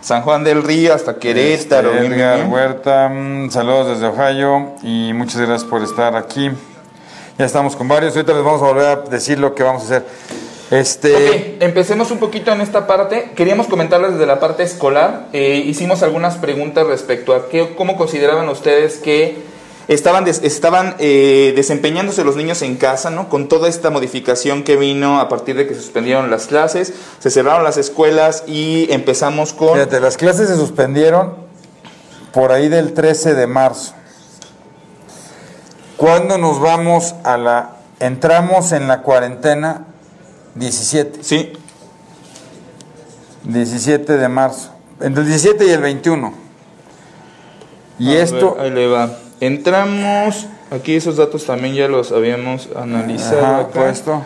San 0.00 0.22
Juan 0.22 0.42
del 0.42 0.64
Río 0.64 0.92
hasta 0.92 1.20
Querétaro. 1.20 1.92
este, 1.92 2.06
Edgar 2.06 2.38
bien. 2.38 2.52
Huerta, 2.52 3.08
mm, 3.08 3.50
saludos 3.50 4.00
desde 4.00 4.06
Ohio 4.08 4.72
y 4.82 5.12
muchas 5.14 5.36
gracias 5.42 5.62
por 5.62 5.80
estar 5.84 6.16
aquí. 6.16 6.50
Ya 7.38 7.44
estamos 7.44 7.76
con 7.76 7.86
varios, 7.86 8.16
ahorita 8.16 8.32
les 8.32 8.42
vamos 8.42 8.60
a 8.60 8.64
volver 8.64 8.84
a 8.84 8.96
decir 8.96 9.38
lo 9.38 9.54
que 9.54 9.62
vamos 9.62 9.82
a 9.82 9.84
hacer. 9.84 10.04
Este, 10.72 11.14
Ok, 11.14 11.62
empecemos 11.62 12.10
un 12.10 12.18
poquito 12.18 12.50
en 12.50 12.62
esta 12.62 12.88
parte. 12.88 13.30
Queríamos 13.36 13.68
comentarles 13.68 14.14
desde 14.14 14.26
la 14.26 14.40
parte 14.40 14.64
escolar. 14.64 15.28
Eh, 15.32 15.62
hicimos 15.64 16.02
algunas 16.02 16.36
preguntas 16.36 16.84
respecto 16.84 17.32
a 17.32 17.48
qué, 17.48 17.76
cómo 17.76 17.96
consideraban 17.96 18.48
ustedes 18.48 18.96
que 18.96 19.56
estaban, 19.88 20.24
des- 20.24 20.42
estaban 20.42 20.94
eh, 20.98 21.52
desempeñándose 21.56 22.22
los 22.24 22.36
niños 22.36 22.62
en 22.62 22.76
casa, 22.76 23.10
¿no? 23.10 23.28
Con 23.28 23.48
toda 23.48 23.68
esta 23.68 23.90
modificación 23.90 24.62
que 24.62 24.76
vino 24.76 25.18
a 25.20 25.28
partir 25.28 25.56
de 25.56 25.66
que 25.66 25.74
suspendieron 25.74 26.30
las 26.30 26.46
clases, 26.46 26.92
se 27.18 27.30
cerraron 27.30 27.64
las 27.64 27.76
escuelas 27.78 28.44
y 28.46 28.86
empezamos 28.92 29.52
con... 29.52 29.74
Fíjate, 29.74 30.00
las 30.00 30.16
clases 30.16 30.48
se 30.48 30.56
suspendieron 30.56 31.34
por 32.32 32.52
ahí 32.52 32.68
del 32.68 32.92
13 32.94 33.34
de 33.34 33.46
marzo. 33.46 33.94
¿Cuándo 35.96 36.38
nos 36.38 36.60
vamos 36.60 37.14
a 37.24 37.36
la... 37.36 37.70
Entramos 38.00 38.70
en 38.72 38.86
la 38.86 39.02
cuarentena 39.02 39.86
17, 40.54 41.24
Sí, 41.24 41.52
17 43.44 44.16
de 44.16 44.28
marzo, 44.28 44.70
entre 45.00 45.22
el 45.22 45.28
17 45.28 45.66
y 45.66 45.70
el 45.70 45.80
21. 45.80 46.32
Y 47.98 48.10
A 48.16 48.22
esto, 48.22 48.54
ver, 48.54 48.64
ahí 48.64 48.70
le 48.70 48.86
va. 48.86 49.10
Entramos, 49.40 50.46
aquí 50.70 50.94
esos 50.94 51.16
datos 51.16 51.44
también 51.44 51.74
ya 51.74 51.88
los 51.88 52.12
habíamos 52.12 52.68
analizado. 52.76 53.40
ajá, 53.40 53.58
acá. 53.60 53.80
puesto. 53.80 54.22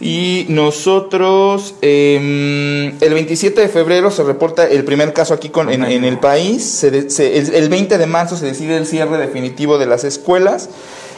Y 0.00 0.46
nosotros, 0.48 1.74
eh, 1.80 2.92
el 3.00 3.14
27 3.14 3.60
de 3.60 3.68
febrero 3.68 4.10
se 4.10 4.24
reporta 4.24 4.66
el 4.66 4.84
primer 4.84 5.12
caso 5.12 5.32
aquí 5.32 5.48
con, 5.48 5.70
en, 5.70 5.84
en 5.84 6.04
el 6.04 6.18
país. 6.18 6.64
Se 6.64 6.90
de- 6.90 7.08
se- 7.10 7.38
el, 7.38 7.54
el 7.54 7.68
20 7.68 7.98
de 7.98 8.06
marzo 8.06 8.36
se 8.36 8.46
decide 8.46 8.76
el 8.76 8.86
cierre 8.86 9.16
definitivo 9.16 9.78
de 9.78 9.86
las 9.86 10.02
escuelas. 10.02 10.70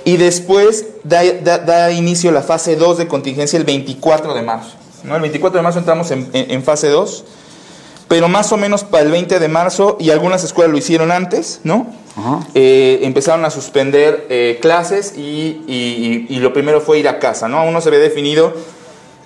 Y 0.04 0.18
después 0.18 0.84
da, 1.02 1.22
da- 1.42 1.58
da 1.58 1.92
inicio 1.92 2.30
la 2.30 2.42
fase 2.42 2.76
2 2.76 2.98
de 2.98 3.08
contingencia 3.08 3.56
el 3.58 3.64
24 3.64 4.34
de 4.34 4.42
marzo. 4.42 4.72
¿no? 5.02 5.16
El 5.16 5.22
24 5.22 5.56
de 5.58 5.62
marzo 5.62 5.78
entramos 5.78 6.10
en, 6.10 6.28
en- 6.34 6.50
en 6.50 6.62
fase 6.62 6.88
2. 6.88 7.24
Pero 8.06 8.28
más 8.28 8.52
o 8.52 8.58
menos 8.58 8.84
para 8.84 9.02
el 9.04 9.10
20 9.10 9.38
de 9.38 9.48
marzo, 9.48 9.96
y 9.98 10.10
algunas 10.10 10.44
escuelas 10.44 10.70
lo 10.72 10.76
hicieron 10.76 11.10
antes, 11.10 11.60
¿no? 11.64 11.86
Eh, 12.54 13.00
empezaron 13.02 13.44
a 13.44 13.50
suspender 13.50 14.26
eh, 14.30 14.58
clases 14.62 15.14
y, 15.16 15.62
y- 15.66 16.26
y- 16.28 16.36
y 16.36 16.38
lo 16.38 16.52
primero 16.52 16.80
fue 16.80 16.98
ir 17.00 17.08
a 17.08 17.18
casa, 17.18 17.48
¿no? 17.48 17.58
Aún 17.58 17.72
no 17.72 17.80
se 17.80 17.88
había 17.88 17.98
definido 18.00 18.52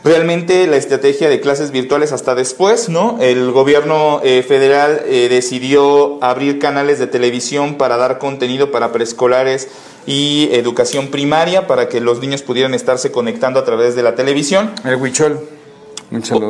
realmente 0.04 0.66
la 0.66 0.76
estrategia 0.76 1.28
de 1.28 1.40
clases 1.40 1.70
virtuales 1.70 2.12
hasta 2.12 2.34
después, 2.34 2.88
¿no? 2.88 3.18
El 3.20 3.50
gobierno 3.52 4.20
eh, 4.24 4.42
federal 4.46 5.02
decidió 5.28 6.22
abrir 6.24 6.58
canales 6.58 6.98
de 6.98 7.06
televisión 7.08 7.74
para 7.74 7.96
dar 7.98 8.18
contenido 8.18 8.70
para 8.70 8.90
preescolares 8.92 9.68
y 10.06 10.48
educación 10.52 11.08
primaria 11.08 11.66
para 11.66 11.88
que 11.90 12.00
los 12.00 12.20
niños 12.20 12.40
pudieran 12.42 12.72
estarse 12.72 13.10
conectando 13.12 13.60
a 13.60 13.64
través 13.64 13.96
de 13.96 14.02
la 14.02 14.14
televisión. 14.14 14.72
El 14.84 14.96
huichol. 14.96 15.40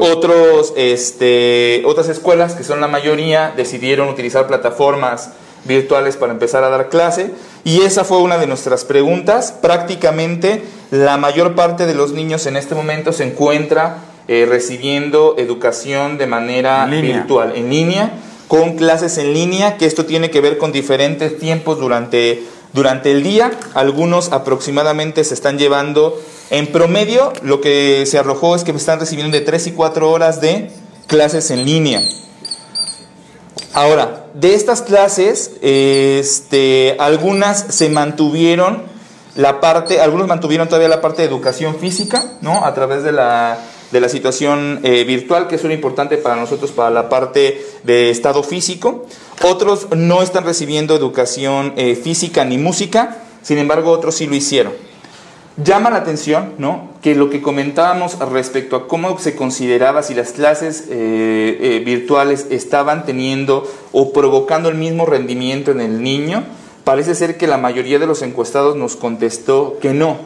Otros, 0.05 0.73
este, 0.77 1.83
otras 1.85 2.09
escuelas, 2.09 2.55
que 2.55 2.63
son 2.63 2.81
la 2.81 2.87
mayoría, 2.87 3.53
decidieron 3.57 4.09
utilizar 4.09 4.47
plataformas 4.47 5.31
virtuales 5.65 6.17
para 6.17 6.33
empezar 6.33 6.65
a 6.65 6.71
dar 6.71 6.89
clase. 6.89 7.31
Y 7.65 7.83
esa 7.83 8.05
fue 8.05 8.19
una 8.19 8.39
de 8.39 8.47
nuestras 8.47 8.85
preguntas. 8.85 9.53
Prácticamente 9.53 10.63
la 10.91 11.17
mayor 11.17 11.55
parte 11.55 11.87
de 11.87 11.95
los 11.95 12.13
niños 12.13 12.47
en 12.47 12.57
este 12.57 12.75
momento 12.75 13.13
se 13.13 13.25
encuentra 13.25 13.99
eh, 14.27 14.47
recibiendo 14.49 15.37
educación 15.39 16.19
de 16.19 16.27
manera 16.27 16.87
línea. 16.87 17.17
virtual, 17.19 17.53
en 17.57 17.71
línea, 17.71 18.13
con 18.47 18.77
clases 18.77 19.19
en 19.19 19.33
línea, 19.33 19.77
que 19.77 19.87
esto 19.87 20.07
tiene 20.07 20.31
que 20.31 20.41
ver 20.41 20.59
con 20.59 20.73
diferentes 20.73 21.39
tiempos 21.39 21.79
durante, 21.79 22.43
durante 22.73 23.11
el 23.11 23.23
día. 23.23 23.51
Algunos 23.75 24.33
aproximadamente 24.33 25.25
se 25.25 25.35
están 25.35 25.59
llevando, 25.59 26.21
en 26.51 26.67
promedio, 26.67 27.33
lo 27.43 27.61
que 27.61 28.05
se 28.07 28.19
arrojó 28.19 28.55
es 28.55 28.65
que 28.65 28.73
están 28.73 29.01
recibiendo 29.01 29.37
de 29.37 29.45
3 29.45 29.67
y 29.67 29.73
4 29.73 30.11
horas 30.11 30.41
de 30.41 30.71
clases 31.07 31.51
en 31.51 31.65
línea. 31.65 32.03
Ahora, 33.75 34.18
de 34.39 34.55
estas 34.55 34.83
clases, 34.83 35.53
este, 35.63 36.95
algunas 37.01 37.75
se 37.75 37.89
mantuvieron 37.89 38.85
la 39.35 39.61
parte, 39.61 40.01
algunos 40.01 40.29
mantuvieron 40.29 40.69
todavía 40.69 40.89
la 40.89 41.01
parte 41.01 41.23
de 41.23 41.29
educación 41.29 41.77
física, 41.77 42.25
¿no? 42.41 42.65
A 42.65 42.73
través 42.73 43.03
de 43.03 43.11
la, 43.11 43.59
de 43.91 44.01
la 44.01 44.09
situación 44.09 44.79
eh, 44.85 45.03
virtual, 45.03 45.49
que 45.49 45.57
es 45.57 45.65
muy 45.65 45.75
importante 45.75 46.19
para 46.19 46.37
nosotros, 46.37 46.71
para 46.71 46.91
la 46.91 47.09
parte 47.09 47.65
de 47.83 48.11
estado 48.11 48.45
físico. 48.45 49.07
Otros 49.43 49.89
no 49.97 50.23
están 50.23 50.45
recibiendo 50.45 50.95
educación 50.95 51.73
eh, 51.77 51.97
física 51.97 52.45
ni 52.45 52.59
música, 52.59 53.17
sin 53.43 53.59
embargo, 53.59 53.91
otros 53.91 54.15
sí 54.15 54.29
lo 54.29 54.37
hicieron. 54.37 54.73
Llama 55.63 55.91
la 55.91 55.97
atención, 55.99 56.53
¿no? 56.59 56.91
Que 57.03 57.17
lo 57.17 57.31
que 57.31 57.43
comentábamos 57.43 58.17
respecto 58.31 58.77
a 58.77 58.87
cómo 58.87 59.19
se 59.19 59.35
consideraba 59.35 60.03
si 60.05 60.15
las 60.15 60.31
clases 60.33 60.85
eh, 60.89 61.59
eh, 61.61 61.83
virtuales 61.85 62.47
estaban 62.51 63.05
teniendo 63.05 63.69
o 63.93 64.13
provocando 64.13 64.69
el 64.69 64.77
mismo 64.77 65.05
rendimiento 65.05 65.73
en 65.73 65.81
el 65.81 66.01
niño, 66.03 66.45
parece 66.85 67.15
ser 67.17 67.37
que 67.37 67.49
la 67.49 67.59
mayoría 67.59 67.99
de 67.99 68.07
los 68.07 68.23
encuestados 68.23 68.77
nos 68.77 68.95
contestó 68.95 69.79
que 69.81 69.93
no, 69.95 70.17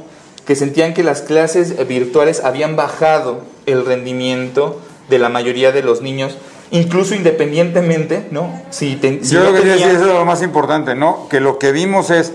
que 0.47 0.55
sentían 0.55 0.93
que 0.93 1.03
las 1.03 1.23
clases 1.23 1.87
virtuales 1.89 2.45
habían 2.45 2.77
bajado 2.77 3.41
el 3.65 3.87
rendimiento 3.87 4.81
de 5.09 5.19
la 5.19 5.31
mayoría 5.31 5.73
de 5.73 5.83
los 5.83 6.03
niños, 6.03 6.37
incluso 6.73 7.15
independientemente, 7.15 8.27
¿no? 8.31 8.61
Si, 8.71 8.97
ten- 8.97 9.25
si 9.25 9.35
Yo 9.35 9.41
no 9.45 9.51
lo 9.51 9.55
que 9.55 9.61
tenían- 9.61 9.91
es 9.91 10.01
lo 10.03 10.25
más 10.27 10.43
importante, 10.43 10.95
¿no? 10.95 11.27
Que 11.31 11.41
lo 11.41 11.59
que 11.59 11.73
vimos 11.73 12.11
es 12.11 12.33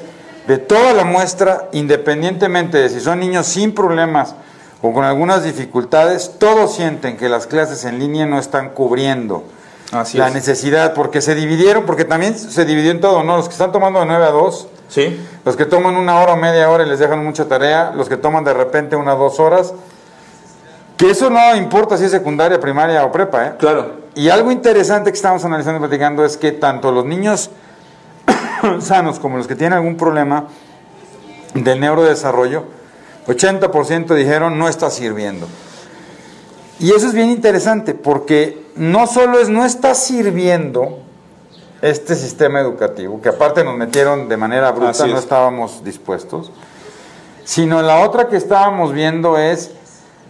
de 0.47 0.57
toda 0.57 0.93
la 0.93 1.03
muestra, 1.03 1.67
independientemente 1.73 2.77
de 2.77 2.89
si 2.89 2.99
son 2.99 3.19
niños 3.19 3.45
sin 3.47 3.73
problemas 3.73 4.35
o 4.81 4.93
con 4.93 5.03
algunas 5.03 5.43
dificultades, 5.43 6.33
todos 6.39 6.75
sienten 6.75 7.17
que 7.17 7.29
las 7.29 7.47
clases 7.47 7.83
en 7.85 7.99
línea 7.99 8.25
no 8.25 8.39
están 8.39 8.69
cubriendo 8.69 9.43
Así 9.91 10.17
la 10.17 10.27
es. 10.27 10.33
necesidad, 10.33 10.93
porque 10.93 11.21
se 11.21 11.35
dividieron, 11.35 11.85
porque 11.85 12.05
también 12.05 12.37
se 12.37 12.65
dividió 12.65 12.91
en 12.91 13.01
todo, 13.01 13.23
¿no? 13.23 13.37
Los 13.37 13.47
que 13.47 13.53
están 13.53 13.71
tomando 13.71 13.99
de 13.99 14.05
9 14.05 14.25
a 14.25 14.31
2, 14.31 14.67
¿Sí? 14.89 15.19
los 15.45 15.55
que 15.57 15.65
toman 15.65 15.95
una 15.95 16.19
hora 16.21 16.33
o 16.33 16.37
media 16.37 16.69
hora 16.69 16.85
y 16.85 16.89
les 16.89 16.99
dejan 16.99 17.23
mucha 17.23 17.45
tarea, 17.45 17.91
los 17.95 18.07
que 18.07 18.17
toman 18.17 18.43
de 18.43 18.53
repente 18.53 18.95
una 18.95 19.15
o 19.15 19.17
dos 19.17 19.39
horas, 19.39 19.73
que 20.95 21.11
eso 21.11 21.29
no 21.29 21.55
importa 21.55 21.97
si 21.97 22.05
es 22.05 22.11
secundaria, 22.11 22.59
primaria 22.59 23.03
o 23.05 23.11
prepa, 23.11 23.45
¿eh? 23.45 23.53
Claro. 23.59 23.91
Y 24.15 24.29
algo 24.29 24.51
interesante 24.51 25.11
que 25.11 25.15
estamos 25.15 25.43
analizando 25.45 25.77
y 25.77 25.81
platicando 25.87 26.25
es 26.25 26.37
que 26.37 26.51
tanto 26.51 26.91
los 26.91 27.05
niños 27.05 27.49
sanos 28.79 29.19
como 29.19 29.37
los 29.37 29.47
que 29.47 29.55
tienen 29.55 29.73
algún 29.73 29.97
problema 29.97 30.47
del 31.53 31.79
neurodesarrollo, 31.79 32.63
80% 33.27 34.13
dijeron 34.15 34.57
no 34.57 34.67
está 34.67 34.89
sirviendo. 34.89 35.47
Y 36.79 36.91
eso 36.91 37.07
es 37.07 37.13
bien 37.13 37.29
interesante 37.29 37.93
porque 37.93 38.65
no 38.75 39.07
solo 39.07 39.39
es 39.39 39.49
no 39.49 39.65
está 39.65 39.95
sirviendo 39.95 40.99
este 41.81 42.15
sistema 42.15 42.59
educativo, 42.59 43.21
que 43.21 43.29
aparte 43.29 43.63
nos 43.63 43.75
metieron 43.75 44.29
de 44.29 44.37
manera 44.37 44.71
bruta, 44.71 44.89
Así 44.89 45.03
no 45.03 45.17
es. 45.17 45.23
estábamos 45.23 45.83
dispuestos, 45.83 46.51
sino 47.43 47.81
la 47.81 47.99
otra 48.01 48.27
que 48.27 48.35
estábamos 48.35 48.93
viendo 48.93 49.37
es, 49.37 49.71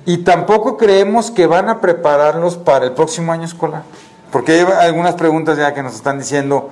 y 0.05 0.19
tampoco 0.19 0.77
creemos 0.77 1.31
que 1.31 1.47
van 1.47 1.69
a 1.69 1.81
prepararlos 1.81 2.57
para 2.57 2.85
el 2.85 2.91
próximo 2.91 3.31
año 3.31 3.45
escolar. 3.45 3.83
Porque 4.31 4.53
hay 4.53 4.87
algunas 4.87 5.15
preguntas 5.15 5.57
ya 5.57 5.73
que 5.73 5.83
nos 5.83 5.95
están 5.95 6.19
diciendo, 6.19 6.69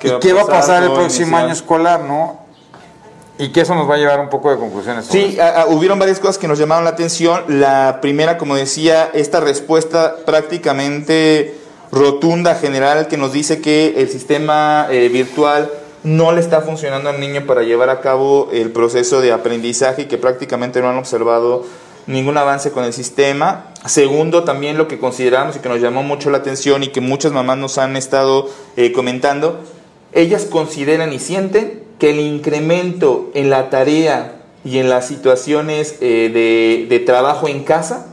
¿Qué 0.00 0.08
¿y 0.08 0.10
va 0.10 0.16
a 0.16 0.20
qué 0.20 0.32
va 0.32 0.42
a 0.42 0.46
pasar 0.46 0.82
el 0.82 0.92
próximo 0.92 1.26
inicial? 1.26 1.44
año 1.44 1.52
escolar, 1.52 2.00
no? 2.00 2.46
Y 3.38 3.50
que 3.50 3.60
eso 3.60 3.74
nos 3.74 3.88
va 3.88 3.94
a 3.94 3.98
llevar 3.98 4.18
un 4.20 4.28
poco 4.30 4.50
de 4.50 4.56
conclusiones. 4.56 5.06
Sí, 5.06 5.38
a- 5.40 5.62
a- 5.62 5.66
hubieron 5.66 5.98
varias 5.98 6.18
cosas 6.18 6.38
que 6.38 6.48
nos 6.48 6.58
llamaron 6.58 6.82
la 6.84 6.90
atención. 6.90 7.42
La 7.48 8.00
primera, 8.00 8.36
como 8.36 8.56
decía, 8.56 9.10
esta 9.14 9.38
respuesta 9.40 10.16
prácticamente 10.26 11.54
rotunda, 11.92 12.54
general, 12.56 13.06
que 13.08 13.16
nos 13.16 13.32
dice 13.32 13.60
que 13.60 13.94
el 13.98 14.08
sistema 14.08 14.88
eh, 14.90 15.08
virtual 15.08 15.70
no 16.04 16.32
le 16.32 16.40
está 16.40 16.60
funcionando 16.60 17.10
al 17.10 17.20
niño 17.20 17.44
para 17.46 17.62
llevar 17.62 17.90
a 17.90 18.00
cabo 18.00 18.48
el 18.52 18.70
proceso 18.72 19.20
de 19.20 19.32
aprendizaje 19.32 20.02
y 20.02 20.04
que 20.06 20.18
prácticamente 20.18 20.80
no 20.80 20.88
han 20.90 20.96
observado 20.96 21.64
ningún 22.06 22.36
avance 22.38 22.70
con 22.72 22.84
el 22.84 22.92
sistema. 22.92 23.66
Segundo, 23.86 24.44
también 24.44 24.76
lo 24.78 24.88
que 24.88 24.98
consideramos 24.98 25.56
y 25.56 25.60
que 25.60 25.68
nos 25.68 25.80
llamó 25.80 26.02
mucho 26.02 26.30
la 26.30 26.38
atención 26.38 26.82
y 26.82 26.88
que 26.88 27.00
muchas 27.00 27.32
mamás 27.32 27.58
nos 27.58 27.78
han 27.78 27.96
estado 27.96 28.48
eh, 28.76 28.92
comentando, 28.92 29.60
ellas 30.18 30.44
consideran 30.44 31.12
y 31.12 31.18
sienten 31.18 31.84
que 31.98 32.10
el 32.10 32.20
incremento 32.20 33.30
en 33.34 33.50
la 33.50 33.70
tarea 33.70 34.40
y 34.64 34.78
en 34.78 34.88
las 34.88 35.06
situaciones 35.06 35.96
eh, 36.00 36.30
de, 36.32 36.86
de 36.88 37.04
trabajo 37.04 37.48
en 37.48 37.64
casa 37.64 38.06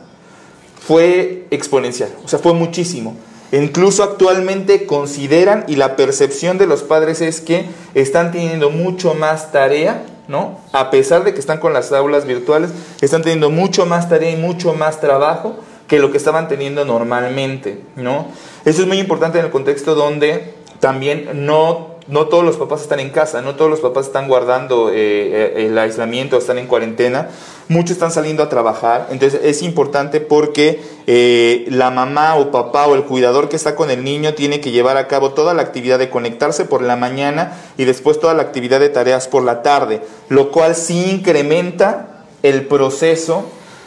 fue 0.79 1.47
exponencial, 1.49 2.09
o 2.23 2.27
sea, 2.27 2.39
fue 2.39 2.53
muchísimo. 2.53 3.15
Incluso 3.51 4.03
actualmente 4.03 4.85
consideran 4.85 5.65
y 5.67 5.75
la 5.77 5.95
percepción 5.95 6.57
de 6.57 6.67
los 6.67 6.83
padres 6.83 7.21
es 7.21 7.41
que 7.41 7.65
están 7.93 8.31
teniendo 8.31 8.69
mucho 8.69 9.13
más 9.13 9.51
tarea, 9.51 10.05
¿no? 10.27 10.59
A 10.73 10.91
pesar 10.91 11.23
de 11.23 11.33
que 11.33 11.39
están 11.39 11.59
con 11.59 11.73
las 11.73 11.91
aulas 11.91 12.25
virtuales, 12.25 12.71
están 13.01 13.21
teniendo 13.21 13.49
mucho 13.49 13.85
más 13.85 14.09
tarea 14.09 14.31
y 14.31 14.35
mucho 14.35 14.73
más 14.73 14.99
trabajo 14.99 15.57
que 15.87 15.99
lo 15.99 16.11
que 16.11 16.17
estaban 16.17 16.47
teniendo 16.47 16.85
normalmente, 16.85 17.81
¿no? 17.95 18.27
Eso 18.65 18.81
es 18.81 18.87
muy 18.87 18.99
importante 18.99 19.39
en 19.39 19.45
el 19.45 19.51
contexto 19.51 19.95
donde 19.95 20.53
también 20.79 21.45
no 21.45 21.94
no 22.07 22.27
todos 22.27 22.43
los 22.43 22.57
papás 22.57 22.81
están 22.81 22.99
en 22.99 23.09
casa, 23.09 23.41
no 23.41 23.55
todos 23.55 23.69
los 23.69 23.79
papás 23.79 24.07
están 24.07 24.27
guardando 24.27 24.89
eh, 24.89 24.93
eh, 24.95 25.65
el 25.65 25.77
aislamiento, 25.77 26.37
están 26.37 26.59
en 26.59 26.67
cuarentena, 26.67 27.29
muchos 27.67 27.91
están 27.91 28.11
saliendo 28.11 28.43
a 28.43 28.49
trabajar, 28.49 29.07
entonces 29.09 29.41
es 29.43 29.63
importante 29.63 30.21
porque 30.21 30.81
eh, 31.07 31.65
la 31.69 31.89
mamá 31.89 32.35
o 32.35 32.51
papá 32.51 32.85
o 32.87 32.93
el 32.93 33.03
cuidador 33.03 33.49
que 33.49 33.55
está 33.55 33.75
con 33.75 33.89
el 33.89 34.03
niño 34.03 34.35
tiene 34.35 34.59
que 34.59 34.71
llevar 34.71 34.97
a 34.97 35.07
cabo 35.07 35.31
toda 35.31 35.53
la 35.55 35.63
actividad 35.63 35.97
de 35.97 36.09
conectarse 36.09 36.65
por 36.65 36.83
la 36.83 36.95
mañana 36.95 37.57
y 37.77 37.85
después 37.85 38.19
toda 38.19 38.35
la 38.35 38.43
actividad 38.43 38.79
de 38.79 38.89
tareas 38.89 39.27
por 39.27 39.43
la 39.43 39.63
tarde, 39.63 40.01
lo 40.29 40.51
cual 40.51 40.75
sí 40.75 41.09
incrementa 41.09 42.25
el 42.43 42.67
proceso 42.67 43.45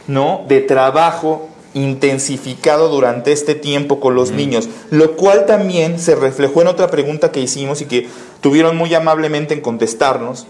¿no? 0.09 0.45
de 0.49 0.61
trabajo 0.61 1.49
intensificado 1.83 2.89
durante 2.89 3.33
este 3.33 3.55
tiempo 3.55 4.01
con 4.01 4.15
los 4.15 4.31
niños, 4.31 4.69
lo 4.91 5.17
cual 5.17 5.47
también 5.47 5.99
se 5.99 6.15
reflejó 6.15 6.63
en 6.63 6.69
otra 6.69 6.91
pregunta 6.91 7.33
que 7.33 7.41
hicimos 7.41 7.81
y 7.81 7.87
que 7.87 8.09
tuvieron 8.41 8.77
muy 8.77 8.95
amablemente 8.95 9.55
en 9.55 9.61
contestarnos 9.61 10.47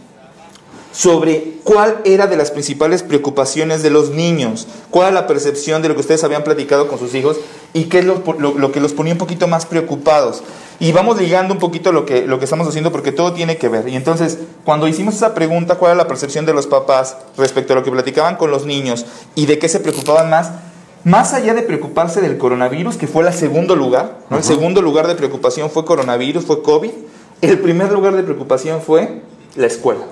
sobre 0.93 1.59
cuál 1.65 1.99
era 2.05 2.27
de 2.27 2.37
las 2.37 2.51
principales 2.51 3.03
preocupaciones 3.03 3.83
de 3.83 3.91
los 3.91 4.11
niños, 4.11 4.67
cuál 4.91 5.09
era 5.09 5.21
la 5.21 5.27
percepción 5.27 5.83
de 5.83 5.89
lo 5.89 5.95
que 5.95 6.01
ustedes 6.01 6.25
habían 6.25 6.45
platicado 6.45 6.89
con 6.89 6.99
sus 6.99 7.15
hijos 7.15 7.37
y 7.73 7.85
qué 7.85 8.01
es 8.01 8.05
lo, 8.05 8.23
lo, 8.39 8.73
que 8.73 8.81
los 8.81 8.95
ponía 8.95 9.13
un 9.13 9.19
poquito 9.19 9.47
más 9.47 9.67
preocupados. 9.67 10.43
Y 10.81 10.93
vamos 10.93 11.21
ligando 11.21 11.55
un 11.55 11.61
poquito 11.61 11.93
lo 11.93 12.07
que, 12.07 12.27
lo 12.27 12.39
que 12.39 12.45
estamos 12.45 12.67
haciendo 12.67 12.91
porque 12.91 13.13
todo 13.13 13.33
tiene 13.33 13.59
que 13.59 13.69
ver. 13.69 13.89
Y 13.89 13.97
entonces, 13.97 14.39
cuando 14.65 14.89
hicimos 14.89 15.15
esa 15.15 15.35
pregunta, 15.35 15.75
cuál 15.75 15.93
era 15.93 16.03
la 16.03 16.09
percepción 16.09 16.47
de 16.47 16.55
los 16.55 16.67
papás 16.67 17.17
respecto 17.37 17.73
a 17.73 17.77
lo 17.77 17.85
que 17.85 17.91
platicaban 17.91 18.37
con 18.37 18.51
los 18.51 18.65
niños 18.65 19.05
y 19.35 19.47
de 19.47 19.59
qué 19.59 19.69
se 19.69 19.81
preocupaban 19.81 20.31
más, 20.31 20.51
más 21.05 21.35
allá 21.35 21.55
de 21.55 21.63
preocuparse 21.63 22.21
del 22.21 22.39
coronavirus, 22.39 22.97
que 22.97 23.07
fue 23.07 23.27
el 23.27 23.33
segundo 23.33 23.77
lugar, 23.77 24.19
¿no? 24.31 24.39
el 24.39 24.45
segundo 24.45 24.83
lugar 24.83 25.07
de 25.07 25.15
preocupación 25.15 25.71
fue 25.71 25.85
coronavirus, 25.85 26.45
fue 26.45 26.63
COVID, 26.63 26.91
el 27.41 27.59
primer 27.61 27.93
lugar 27.93 28.17
de 28.17 28.23
preocupación 28.23 28.81
fue 28.81 29.23
la 29.57 29.67
escuela. 29.67 30.05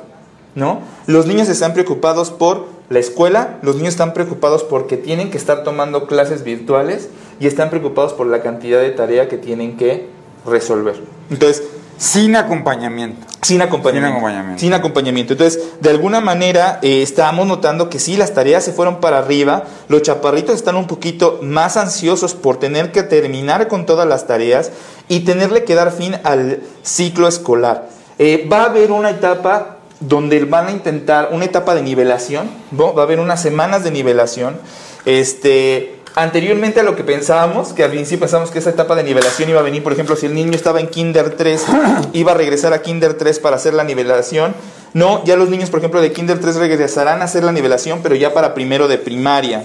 ¿no? 0.54 0.80
Los 1.06 1.26
niños 1.26 1.48
están 1.48 1.74
preocupados 1.74 2.30
por 2.30 2.66
la 2.88 2.98
escuela, 2.98 3.58
los 3.62 3.76
niños 3.76 3.90
están 3.90 4.14
preocupados 4.14 4.64
porque 4.64 4.96
tienen 4.96 5.30
que 5.30 5.36
estar 5.36 5.64
tomando 5.64 6.06
clases 6.06 6.44
virtuales 6.44 7.10
y 7.40 7.46
están 7.46 7.68
preocupados 7.68 8.14
por 8.14 8.26
la 8.26 8.40
cantidad 8.42 8.80
de 8.80 8.90
tarea 8.90 9.28
que 9.28 9.38
tienen 9.38 9.76
que 9.76 10.08
resolver. 10.46 11.02
Entonces, 11.30 11.62
sin 11.98 12.36
acompañamiento. 12.36 13.26
Sin 13.42 13.62
acompañamiento. 13.62 14.58
Sin 14.58 14.74
acompañamiento. 14.74 15.32
Entonces, 15.34 15.62
de 15.80 15.90
alguna 15.90 16.20
manera, 16.20 16.78
eh, 16.82 17.02
estamos 17.02 17.46
notando 17.46 17.88
que 17.88 17.98
sí, 17.98 18.16
las 18.16 18.34
tareas 18.34 18.64
se 18.64 18.72
fueron 18.72 19.00
para 19.00 19.18
arriba. 19.18 19.64
Los 19.88 20.02
chaparritos 20.02 20.56
están 20.56 20.76
un 20.76 20.86
poquito 20.86 21.38
más 21.42 21.76
ansiosos 21.76 22.34
por 22.34 22.58
tener 22.58 22.92
que 22.92 23.02
terminar 23.02 23.68
con 23.68 23.86
todas 23.86 24.06
las 24.06 24.26
tareas 24.26 24.72
y 25.08 25.20
tenerle 25.20 25.64
que 25.64 25.74
dar 25.74 25.92
fin 25.92 26.16
al 26.24 26.60
ciclo 26.82 27.28
escolar. 27.28 27.88
Eh, 28.18 28.48
va 28.50 28.62
a 28.62 28.66
haber 28.66 28.90
una 28.90 29.10
etapa 29.10 29.76
donde 30.00 30.44
van 30.44 30.66
a 30.66 30.72
intentar, 30.72 31.30
una 31.32 31.44
etapa 31.44 31.74
de 31.74 31.82
nivelación, 31.82 32.50
va 32.78 33.00
a 33.00 33.04
haber 33.04 33.20
unas 33.20 33.40
semanas 33.40 33.84
de 33.84 33.90
nivelación. 33.90 34.58
Este, 35.04 35.95
anteriormente 36.16 36.80
a 36.80 36.82
lo 36.82 36.96
que 36.96 37.04
pensábamos, 37.04 37.74
que 37.74 37.84
al 37.84 37.90
principio 37.90 38.20
pensábamos 38.20 38.50
que 38.50 38.58
esa 38.58 38.70
etapa 38.70 38.96
de 38.96 39.04
nivelación 39.04 39.48
iba 39.50 39.60
a 39.60 39.62
venir, 39.62 39.82
por 39.82 39.92
ejemplo, 39.92 40.16
si 40.16 40.26
el 40.26 40.34
niño 40.34 40.52
estaba 40.52 40.80
en 40.80 40.88
Kinder 40.88 41.36
3, 41.36 41.66
iba 42.14 42.32
a 42.32 42.34
regresar 42.34 42.72
a 42.72 42.82
Kinder 42.82 43.14
3 43.14 43.38
para 43.38 43.56
hacer 43.56 43.74
la 43.74 43.84
nivelación. 43.84 44.54
No, 44.94 45.22
ya 45.24 45.36
los 45.36 45.50
niños, 45.50 45.70
por 45.70 45.78
ejemplo, 45.78 46.00
de 46.00 46.12
Kinder 46.12 46.40
3 46.40 46.56
regresarán 46.56 47.20
a 47.20 47.26
hacer 47.26 47.44
la 47.44 47.52
nivelación, 47.52 48.00
pero 48.02 48.14
ya 48.14 48.32
para 48.32 48.54
primero 48.54 48.88
de 48.88 48.98
primaria. 48.98 49.64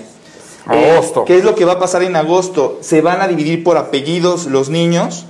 Agosto. 0.65 1.25
¿Qué 1.25 1.37
es 1.37 1.43
lo 1.43 1.55
que 1.55 1.65
va 1.65 1.73
a 1.73 1.79
pasar 1.79 2.03
en 2.03 2.15
agosto? 2.15 2.77
Se 2.81 3.01
van 3.01 3.21
a 3.21 3.27
dividir 3.27 3.63
por 3.63 3.77
apellidos 3.77 4.45
los 4.45 4.69
niños 4.69 5.25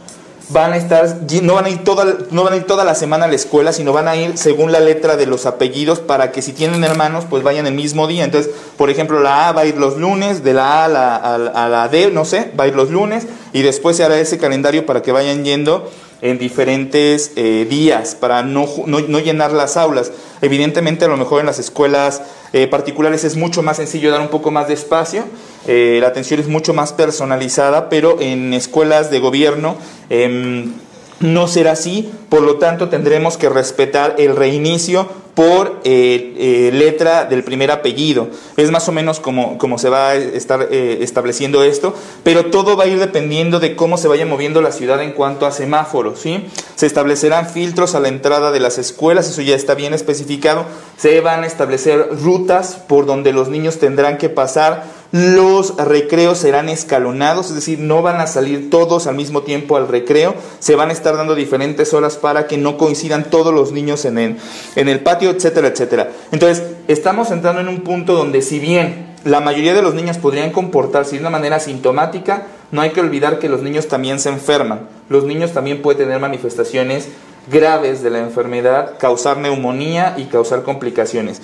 van 0.52 0.74
a 0.74 0.78
estar, 0.78 1.18
no 1.42 1.56
van 1.56 1.66
a, 1.66 1.70
ir 1.70 1.84
toda, 1.84 2.06
no 2.32 2.44
van 2.44 2.54
a 2.54 2.58
ir 2.58 2.64
toda 2.64 2.84
la 2.84 2.96
semana 2.96 3.26
a 3.26 3.28
la 3.28 3.36
escuela, 3.36 3.74
sino 3.74 3.94
van 3.94 4.08
a 4.08 4.16
ir 4.16 4.38
según 4.38 4.72
la 4.72 4.80
letra 4.80 5.16
de 5.16 5.26
los 5.26 5.46
apellidos 5.46 6.00
para 6.00 6.32
que 6.32 6.42
si 6.42 6.54
tienen 6.54 6.84
hermanos, 6.84 7.26
pues 7.30 7.44
vayan 7.44 7.68
el 7.68 7.74
mismo 7.74 8.08
día. 8.08 8.24
Entonces, 8.24 8.52
por 8.78 8.90
ejemplo, 8.90 9.22
la 9.22 9.50
A 9.50 9.52
va 9.54 9.62
a 9.62 9.66
ir 9.66 9.78
los 9.78 9.98
lunes, 9.98 10.44
de 10.44 10.54
la 10.54 10.84
A 10.84 10.86
a 10.86 10.88
la, 10.88 11.16
a 11.16 11.70
la 11.70 11.88
D, 11.88 12.12
no 12.12 12.26
sé, 12.26 12.52
va 12.60 12.66
a 12.66 12.68
ir 12.68 12.76
los 12.76 12.90
lunes, 12.90 13.28
y 13.54 13.62
después 13.62 13.98
se 13.98 14.04
hará 14.04 14.20
ese 14.20 14.38
calendario 14.38 14.86
para 14.86 15.02
que 15.02 15.12
vayan 15.12 15.44
yendo 15.44 15.90
en 16.22 16.38
diferentes 16.38 17.32
eh, 17.36 17.66
días 17.70 18.16
para 18.16 18.44
no, 18.44 18.68
no, 18.86 19.20
llenar 19.20 19.52
las 19.52 19.76
aulas. 19.78 20.12
Evidentemente, 20.42 21.06
a 21.06 21.08
lo 21.08 21.18
mejor 21.18 21.40
en 21.40 21.48
las 21.48 21.60
escuelas 21.60 22.22
eh, 22.54 22.68
particulares 22.68 23.24
es 23.24 23.36
mucho 23.36 23.64
más 23.64 23.78
sencillo 23.78 24.12
dar 24.12 24.22
un 24.22 24.30
poco 24.30 24.52
más 24.52 24.68
de 24.68 24.76
espacio, 24.76 25.26
eh, 25.68 26.00
la 26.02 26.08
atención 26.08 26.40
es 26.40 26.48
mucho 26.48 26.74
más 26.74 26.94
personalizada, 26.94 27.90
pero 27.90 28.20
en 28.20 28.54
escuelas 28.54 29.10
de 29.12 29.20
gobierno 29.20 29.78
em, 30.10 30.74
no 31.22 31.48
será 31.48 31.72
así, 31.72 32.12
por 32.30 32.42
lo 32.42 32.58
tanto 32.58 32.90
tendremos 32.90 33.38
que 33.38 33.50
respetar 33.50 34.16
el 34.18 34.36
reinicio 34.36 35.08
por 35.36 35.80
eh, 35.84 36.34
eh, 36.38 36.72
letra 36.74 37.26
del 37.26 37.44
primer 37.44 37.72
apellido. 37.72 38.28
Es 38.58 38.72
más 38.72 38.88
o 38.90 38.92
menos 38.92 39.20
como, 39.20 39.78
se 39.78 39.90
va 39.90 40.10
a 40.10 40.16
estar 40.16 40.68
eh, 40.72 41.00
estableciendo 41.02 41.64
esto, 41.64 41.96
pero 42.24 42.48
todo 42.48 42.76
va 42.76 42.84
a 42.84 42.88
ir 42.88 43.00
dependiendo 43.00 43.60
de 43.60 43.76
cómo 43.76 43.98
se 43.98 44.08
vaya 44.08 44.26
moviendo 44.26 44.62
la 44.62 44.72
ciudad 44.72 45.02
en 45.02 45.14
cuanto 45.14 45.46
a 45.46 45.52
semáforos. 45.52 46.20
¿sí? 46.20 46.46
Se 46.76 46.86
establecerán 46.86 47.48
filtros 47.48 47.96
a 47.96 48.00
la 48.00 48.10
entrada 48.10 48.52
de 48.52 48.60
las 48.60 48.78
escuelas, 48.78 49.30
eso 49.30 49.42
ya 49.42 49.56
está 49.56 49.74
bien 49.74 49.94
especificado. 49.94 50.66
Se 50.98 51.22
van 51.22 51.44
a 51.44 51.48
establecer 51.48 52.10
rutas 52.22 52.76
por 52.76 53.06
donde 53.06 53.32
los 53.32 53.48
niños 53.48 53.80
tendrán 53.80 54.18
que 54.18 54.30
pasar 54.30 54.84
los 55.12 55.76
recreos 55.76 56.38
serán 56.38 56.70
escalonados, 56.70 57.50
es 57.50 57.56
decir, 57.56 57.80
no 57.80 58.02
van 58.02 58.22
a 58.22 58.28
salir 58.28 58.70
todos 58.70 59.08
al 59.08 59.16
mismo 59.16 59.44
tiempo 59.44 59.76
al 59.76 59.88
recreo, 59.88 60.36
se 60.60 60.76
van 60.76 60.90
a 60.90 60.94
estar 60.94 61.18
dando 61.18 61.36
diferentes 61.36 61.94
horas 61.94 62.16
para 62.16 62.48
que 62.48 62.58
no 62.58 62.78
coincidan 62.78 63.30
todos 63.30 63.54
los 63.54 63.72
niños 63.72 64.06
en 64.06 64.18
el, 64.18 64.38
en 64.76 64.88
el 64.88 65.02
patio, 65.02 65.30
etcétera, 65.30 65.68
etcétera. 65.68 66.12
Entonces, 66.32 66.64
estamos 66.88 67.32
entrando 67.32 67.62
en 67.62 67.68
un 67.68 67.82
punto 67.82 68.14
donde 68.14 68.42
si 68.42 68.60
bien 68.60 69.12
la 69.26 69.42
mayoría 69.42 69.74
de 69.74 69.82
los 69.82 69.94
niños 69.94 70.18
podrían 70.18 70.52
comportarse 70.52 71.16
de 71.16 71.22
una 71.22 71.30
manera 71.30 71.60
sintomática, 71.60 72.48
no 72.72 72.82
hay 72.82 72.92
que 72.92 73.02
olvidar 73.02 73.38
que 73.40 73.50
los 73.50 73.62
niños 73.62 73.88
también 73.88 74.20
se 74.20 74.30
enferman. 74.30 74.88
Los 75.10 75.26
niños 75.26 75.52
también 75.52 75.82
pueden 75.82 76.06
tener 76.06 76.20
manifestaciones 76.20 77.10
graves 77.52 78.02
de 78.02 78.10
la 78.10 78.20
enfermedad, 78.20 78.94
causar 78.98 79.38
neumonía 79.38 80.16
y 80.18 80.26
causar 80.26 80.64
complicaciones. 80.64 81.42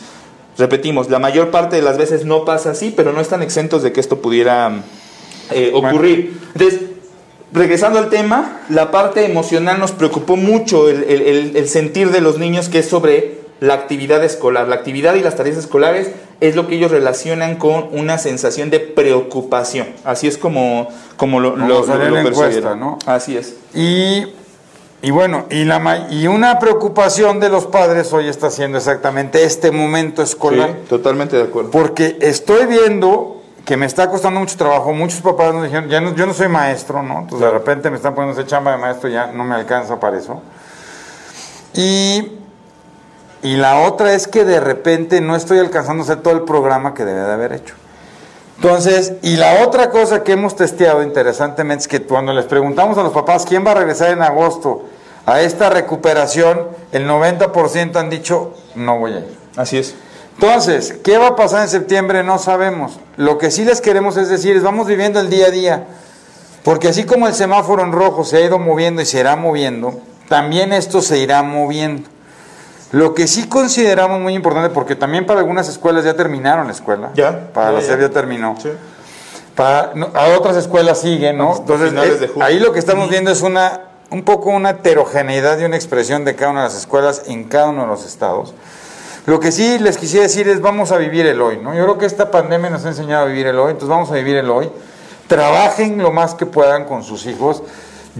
Repetimos, 0.57 1.09
la 1.09 1.19
mayor 1.19 1.51
parte 1.51 1.75
de 1.75 1.81
las 1.81 1.97
veces 1.97 2.25
no 2.25 2.43
pasa 2.43 2.71
así, 2.71 2.93
pero 2.95 3.13
no 3.13 3.21
están 3.21 3.43
exentos 3.43 3.83
de 3.83 3.91
que 3.91 3.99
esto 3.99 4.21
pudiera 4.21 4.83
eh, 5.51 5.71
ocurrir. 5.73 6.39
Entonces, 6.53 6.81
regresando 7.53 7.99
al 7.99 8.09
tema, 8.09 8.61
la 8.69 8.89
parte 8.91 9.25
emocional 9.25 9.79
nos 9.79 9.91
preocupó 9.91 10.35
mucho 10.35 10.89
el, 10.89 11.67
sentir 11.67 12.11
de 12.11 12.21
los 12.21 12.39
niños 12.39 12.69
que 12.69 12.79
es 12.79 12.89
sobre 12.89 13.37
la 13.59 13.75
actividad 13.75 14.23
escolar. 14.23 14.67
La 14.67 14.75
actividad 14.75 15.15
y 15.15 15.21
las 15.21 15.35
tareas 15.35 15.57
escolares 15.57 16.11
es 16.41 16.55
lo 16.55 16.67
que 16.67 16.75
ellos 16.75 16.91
relacionan 16.91 17.57
con 17.57 17.89
una 17.91 18.17
sensación 18.17 18.69
de 18.71 18.79
preocupación. 18.79 19.87
Así 20.03 20.27
es 20.27 20.39
como, 20.39 20.89
como 21.17 21.39
lo, 21.39 21.55
lo, 21.55 21.85
lo, 21.85 22.75
¿no? 22.75 22.99
Así 23.05 23.37
es. 23.37 23.55
Y 23.73 24.25
y 25.01 25.11
bueno, 25.11 25.45
y, 25.49 25.63
la, 25.63 26.07
y 26.09 26.27
una 26.27 26.57
preocupación 26.57 27.39
de 27.39 27.49
los 27.49 27.67
padres 27.67 28.11
hoy 28.13 28.27
está 28.27 28.49
siendo 28.49 28.79
exactamente 28.79 29.43
este 29.43 29.71
momento 29.71 30.23
escolar. 30.23 30.71
Sí, 30.71 30.89
totalmente 30.89 31.35
de 31.35 31.43
acuerdo. 31.43 31.69
Porque 31.69 32.17
estoy 32.19 32.65
viendo 32.65 33.41
que 33.63 33.77
me 33.77 33.85
está 33.85 34.09
costando 34.09 34.39
mucho 34.39 34.57
trabajo. 34.57 34.93
Muchos 34.93 35.21
papás 35.21 35.53
nos 35.53 35.63
dijeron, 35.63 35.89
ya 35.89 36.01
no, 36.01 36.15
yo 36.15 36.25
no 36.25 36.33
soy 36.33 36.47
maestro, 36.47 37.03
¿no? 37.03 37.19
Entonces 37.19 37.41
de 37.41 37.51
repente 37.51 37.91
me 37.91 37.97
están 37.97 38.15
poniendo 38.15 38.39
ese 38.39 38.49
chamba 38.49 38.71
de 38.71 38.77
maestro, 38.77 39.09
ya 39.09 39.27
no 39.27 39.43
me 39.43 39.55
alcanza 39.55 39.99
para 39.99 40.17
eso. 40.17 40.41
Y, 41.73 42.31
y 43.43 43.57
la 43.57 43.81
otra 43.81 44.13
es 44.13 44.27
que 44.27 44.45
de 44.45 44.59
repente 44.59 45.21
no 45.21 45.35
estoy 45.35 45.59
alcanzando 45.59 46.01
a 46.01 46.05
hacer 46.05 46.23
todo 46.23 46.33
el 46.33 46.41
programa 46.41 46.93
que 46.93 47.05
debe 47.05 47.19
de 47.19 47.33
haber 47.33 47.53
hecho. 47.53 47.75
Entonces, 48.57 49.13
y 49.21 49.37
la 49.37 49.63
otra 49.65 49.91
cosa 49.91 50.23
que 50.23 50.33
hemos 50.33 50.55
testeado 50.55 51.03
interesantemente 51.03 51.83
es 51.83 51.87
que 51.87 52.01
cuando 52.01 52.33
les 52.33 52.45
preguntamos 52.45 52.97
a 52.97 53.03
los 53.03 53.13
papás 53.13 53.45
quién 53.47 53.65
va 53.65 53.71
a 53.71 53.75
regresar 53.75 54.09
en 54.09 54.23
agosto 54.23 54.83
a 55.27 55.41
esta 55.41 55.69
recuperación, 55.69 56.67
el 56.91 57.07
90% 57.07 57.95
han 57.97 58.09
dicho 58.09 58.53
no 58.75 58.97
voy 58.99 59.13
a 59.13 59.19
ir. 59.19 59.37
Así 59.55 59.77
es. 59.77 59.95
Entonces, 60.39 60.95
¿qué 61.03 61.17
va 61.17 61.27
a 61.29 61.35
pasar 61.35 61.63
en 61.63 61.67
septiembre? 61.67 62.23
No 62.23 62.39
sabemos. 62.39 62.99
Lo 63.15 63.37
que 63.37 63.51
sí 63.51 63.63
les 63.63 63.81
queremos 63.81 64.17
es 64.17 64.29
decir, 64.29 64.55
es 64.55 64.63
vamos 64.63 64.87
viviendo 64.87 65.19
el 65.19 65.29
día 65.29 65.47
a 65.47 65.51
día. 65.51 65.87
Porque 66.63 66.87
así 66.87 67.05
como 67.05 67.27
el 67.27 67.33
semáforo 67.33 67.83
en 67.83 67.91
rojo 67.91 68.23
se 68.23 68.37
ha 68.37 68.41
ido 68.41 68.59
moviendo 68.59 69.01
y 69.01 69.05
se 69.05 69.19
irá 69.19 69.35
moviendo, 69.35 69.99
también 70.27 70.73
esto 70.73 71.01
se 71.01 71.19
irá 71.19 71.41
moviendo. 71.43 72.09
Lo 72.91 73.13
que 73.13 73.27
sí 73.27 73.47
consideramos 73.47 74.19
muy 74.19 74.33
importante, 74.33 74.69
porque 74.69 74.95
también 74.95 75.25
para 75.25 75.39
algunas 75.39 75.67
escuelas 75.67 76.05
ya 76.05 76.13
terminaron 76.13 76.67
la 76.67 76.73
escuela. 76.73 77.11
Ya. 77.15 77.51
Para 77.53 77.71
la 77.71 77.81
SEP 77.81 77.99
ya 77.99 78.09
terminó. 78.09 78.55
Sí. 78.61 78.69
Para, 79.55 79.91
a 80.13 80.37
otras 80.37 80.55
escuelas 80.55 81.01
siguen, 81.01 81.37
¿no? 81.37 81.57
Entonces, 81.57 81.91
eh, 82.21 82.31
ahí 82.41 82.59
lo 82.59 82.71
que 82.71 82.79
estamos 82.79 83.09
viendo 83.09 83.31
es 83.31 83.41
una 83.41 83.81
un 84.09 84.23
poco 84.23 84.49
una 84.49 84.71
heterogeneidad 84.71 85.59
y 85.59 85.65
una 85.65 85.75
expresión 85.75 86.23
de 86.25 86.35
cada 86.35 86.51
una 86.51 86.61
de 86.61 86.67
las 86.69 86.77
escuelas 86.77 87.23
en 87.27 87.43
cada 87.45 87.69
uno 87.69 87.81
de 87.81 87.87
los 87.87 88.05
estados. 88.05 88.53
Lo 89.25 89.39
que 89.39 89.51
sí 89.51 89.77
les 89.79 89.97
quisiera 89.97 90.23
decir 90.23 90.47
es 90.47 90.61
vamos 90.61 90.91
a 90.91 90.97
vivir 90.97 91.25
el 91.25 91.41
hoy, 91.41 91.57
¿no? 91.57 91.75
Yo 91.75 91.83
creo 91.83 91.97
que 91.97 92.05
esta 92.05 92.31
pandemia 92.31 92.69
nos 92.69 92.85
ha 92.85 92.89
enseñado 92.89 93.25
a 93.25 93.27
vivir 93.27 93.47
el 93.47 93.59
hoy, 93.59 93.71
entonces 93.71 93.89
vamos 93.89 94.09
a 94.09 94.13
vivir 94.13 94.37
el 94.37 94.49
hoy. 94.49 94.69
Trabajen 95.27 96.01
lo 96.01 96.11
más 96.11 96.35
que 96.35 96.45
puedan 96.45 96.85
con 96.85 97.03
sus 97.03 97.25
hijos. 97.25 97.61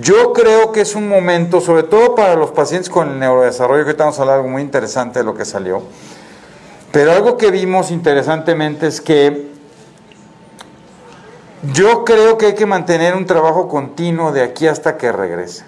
Yo 0.02 0.32
creo 0.34 0.72
que 0.72 0.82
es 0.82 0.94
un 0.96 1.08
momento, 1.08 1.60
sobre 1.60 1.84
todo 1.84 2.14
para 2.14 2.36
los 2.36 2.52
pacientes 2.52 2.90
con 2.90 3.10
el 3.10 3.20
neurodesarrollo, 3.20 3.84
que 3.84 3.92
estamos 3.92 4.20
hablando 4.20 4.42
algo 4.42 4.50
muy 4.50 4.62
interesante 4.62 5.20
de 5.20 5.26
lo 5.26 5.34
que 5.34 5.44
salió, 5.44 5.82
pero 6.92 7.14
algo 7.14 7.38
que 7.38 7.50
vimos 7.50 7.90
interesantemente 7.90 8.88
es 8.88 9.02
que 9.02 9.48
yo 11.74 12.06
creo 12.06 12.38
que 12.38 12.48
hay 12.48 12.56
que 12.56 12.68
mantener 12.68 13.16
un 13.16 13.26
trabajo 13.26 13.68
continuo 13.68 14.32
de 14.32 14.44
aquí 14.44 14.68
hasta 14.68 14.98
que 14.98 15.12
regrese. 15.12 15.66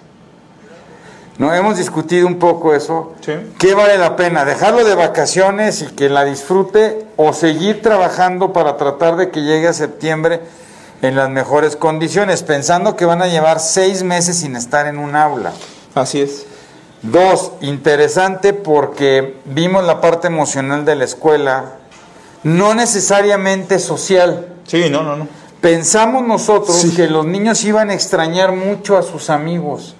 ¿No? 1.38 1.52
Hemos 1.54 1.78
discutido 1.78 2.26
un 2.26 2.38
poco 2.38 2.74
eso. 2.74 3.14
Sí. 3.22 3.32
¿Qué 3.58 3.74
vale 3.74 3.96
la 3.96 4.14
pena? 4.14 4.44
¿Dejarlo 4.44 4.84
de 4.84 4.94
vacaciones 4.94 5.82
y 5.82 5.86
que 5.86 6.08
la 6.08 6.24
disfrute 6.24 7.06
o 7.16 7.32
seguir 7.32 7.80
trabajando 7.80 8.52
para 8.52 8.76
tratar 8.76 9.16
de 9.16 9.30
que 9.30 9.40
llegue 9.40 9.66
a 9.66 9.72
septiembre 9.72 10.40
en 11.02 11.16
las 11.16 11.30
mejores 11.30 11.76
condiciones, 11.76 12.42
pensando 12.42 12.96
que 12.96 13.04
van 13.04 13.22
a 13.22 13.28
llevar 13.28 13.60
seis 13.60 14.02
meses 14.02 14.38
sin 14.38 14.56
estar 14.56 14.86
en 14.86 14.98
un 14.98 15.16
aula? 15.16 15.52
Así 15.94 16.20
es. 16.20 16.46
Dos, 17.02 17.52
interesante 17.62 18.52
porque 18.52 19.36
vimos 19.46 19.84
la 19.84 20.00
parte 20.00 20.26
emocional 20.26 20.84
de 20.84 20.96
la 20.96 21.04
escuela, 21.04 21.76
no 22.42 22.74
necesariamente 22.74 23.78
social. 23.78 24.48
Sí, 24.66 24.90
no, 24.90 25.02
no, 25.02 25.16
no. 25.16 25.28
Pensamos 25.60 26.26
nosotros 26.26 26.86
que 26.96 27.06
los 27.06 27.26
niños 27.26 27.64
iban 27.64 27.90
a 27.90 27.94
extrañar 27.94 28.52
mucho 28.52 28.96
a 28.96 29.02
sus 29.02 29.30
amigos. 29.30 29.94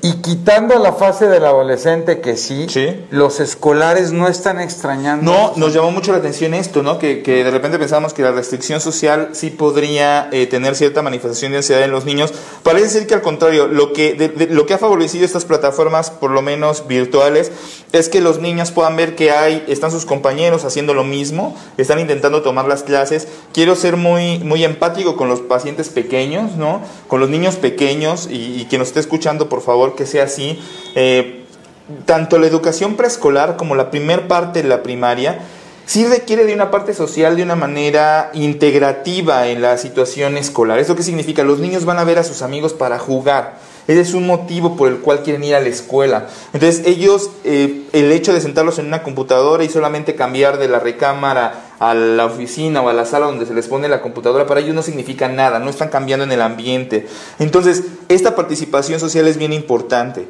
Y 0.00 0.12
quitando 0.22 0.78
la 0.78 0.92
fase 0.92 1.26
del 1.26 1.44
adolescente 1.44 2.20
que 2.20 2.36
sí, 2.36 2.66
Sí. 2.68 3.04
los 3.10 3.40
escolares 3.40 4.12
no 4.12 4.28
están 4.28 4.60
extrañando. 4.60 5.30
No, 5.32 5.52
nos 5.56 5.74
llamó 5.74 5.90
mucho 5.90 6.12
la 6.12 6.18
atención 6.18 6.54
esto, 6.54 6.84
¿no? 6.84 7.00
Que, 7.00 7.22
que 7.22 7.42
de 7.42 7.50
repente 7.50 7.80
pensamos 7.80 8.14
que 8.14 8.22
la 8.22 8.30
restricción 8.30 8.80
social 8.80 9.30
sí 9.32 9.50
podría 9.50 10.28
eh, 10.30 10.46
tener 10.46 10.76
cierta 10.76 11.02
manifestación 11.02 11.50
de 11.50 11.58
ansiedad 11.58 11.82
en 11.82 11.90
los 11.90 12.04
niños. 12.04 12.32
Parece 12.62 12.90
ser 12.90 13.06
que 13.08 13.14
al 13.14 13.22
contrario, 13.22 13.66
lo 13.66 13.92
que, 13.92 14.14
de- 14.14 14.28
de- 14.28 14.46
lo 14.46 14.66
que 14.66 14.74
ha 14.74 14.78
favorecido 14.78 15.24
estas 15.24 15.44
plataformas, 15.44 16.10
por 16.12 16.30
lo 16.30 16.42
menos 16.42 16.86
virtuales, 16.86 17.50
es 17.92 18.08
que 18.08 18.20
los 18.20 18.38
niños 18.40 18.70
puedan 18.70 18.94
ver 18.94 19.16
que 19.16 19.32
hay, 19.32 19.64
están 19.66 19.90
sus 19.90 20.04
compañeros 20.04 20.64
haciendo 20.64 20.94
lo 20.94 21.02
mismo, 21.02 21.56
están 21.76 21.98
intentando 21.98 22.42
tomar 22.42 22.66
las 22.68 22.84
clases. 22.84 23.26
Quiero 23.52 23.74
ser 23.74 23.96
muy, 23.96 24.38
muy 24.38 24.62
empático 24.62 25.16
con 25.16 25.28
los 25.28 25.40
pacientes 25.40 25.88
pequeños, 25.88 26.52
¿no? 26.56 26.82
Con 27.08 27.18
los 27.18 27.28
niños 27.30 27.56
pequeños 27.56 28.28
y, 28.30 28.60
y 28.60 28.66
quien 28.68 28.78
nos 28.78 28.88
esté 28.88 29.00
escuchando, 29.00 29.48
por 29.48 29.60
favor, 29.60 29.87
que 29.96 30.06
sea 30.06 30.24
así. 30.24 30.60
Eh, 30.94 31.44
tanto 32.04 32.38
la 32.38 32.46
educación 32.46 32.96
preescolar 32.96 33.56
como 33.56 33.74
la 33.74 33.90
primer 33.90 34.28
parte 34.28 34.62
de 34.62 34.68
la 34.68 34.82
primaria 34.82 35.40
sí 35.86 36.06
requiere 36.06 36.44
de 36.44 36.52
una 36.52 36.70
parte 36.70 36.92
social 36.92 37.36
de 37.36 37.42
una 37.42 37.56
manera 37.56 38.30
integrativa 38.34 39.48
en 39.48 39.62
la 39.62 39.78
situación 39.78 40.36
escolar. 40.36 40.78
¿Esto 40.78 40.94
qué 40.94 41.02
significa? 41.02 41.44
Los 41.44 41.60
niños 41.60 41.86
van 41.86 41.98
a 41.98 42.04
ver 42.04 42.18
a 42.18 42.24
sus 42.24 42.42
amigos 42.42 42.74
para 42.74 42.98
jugar. 42.98 43.58
Ese 43.88 44.02
es 44.02 44.12
un 44.12 44.26
motivo 44.26 44.76
por 44.76 44.88
el 44.88 44.98
cual 44.98 45.22
quieren 45.22 45.42
ir 45.42 45.54
a 45.54 45.60
la 45.60 45.68
escuela. 45.70 46.28
Entonces 46.52 46.86
ellos, 46.86 47.30
eh, 47.44 47.84
el 47.92 48.12
hecho 48.12 48.34
de 48.34 48.42
sentarlos 48.42 48.78
en 48.78 48.86
una 48.86 49.02
computadora 49.02 49.64
y 49.64 49.70
solamente 49.70 50.14
cambiar 50.14 50.58
de 50.58 50.68
la 50.68 50.78
recámara 50.78 51.70
a 51.78 51.94
la 51.94 52.26
oficina 52.26 52.82
o 52.82 52.90
a 52.90 52.92
la 52.92 53.06
sala 53.06 53.24
donde 53.24 53.46
se 53.46 53.54
les 53.54 53.66
pone 53.66 53.88
la 53.88 54.02
computadora, 54.02 54.46
para 54.46 54.60
ellos 54.60 54.74
no 54.74 54.82
significa 54.82 55.30
nada, 55.30 55.58
no 55.58 55.70
están 55.70 55.88
cambiando 55.88 56.26
en 56.26 56.32
el 56.32 56.42
ambiente. 56.42 57.06
Entonces, 57.38 57.84
esta 58.10 58.36
participación 58.36 59.00
social 59.00 59.26
es 59.26 59.38
bien 59.38 59.54
importante. 59.54 60.28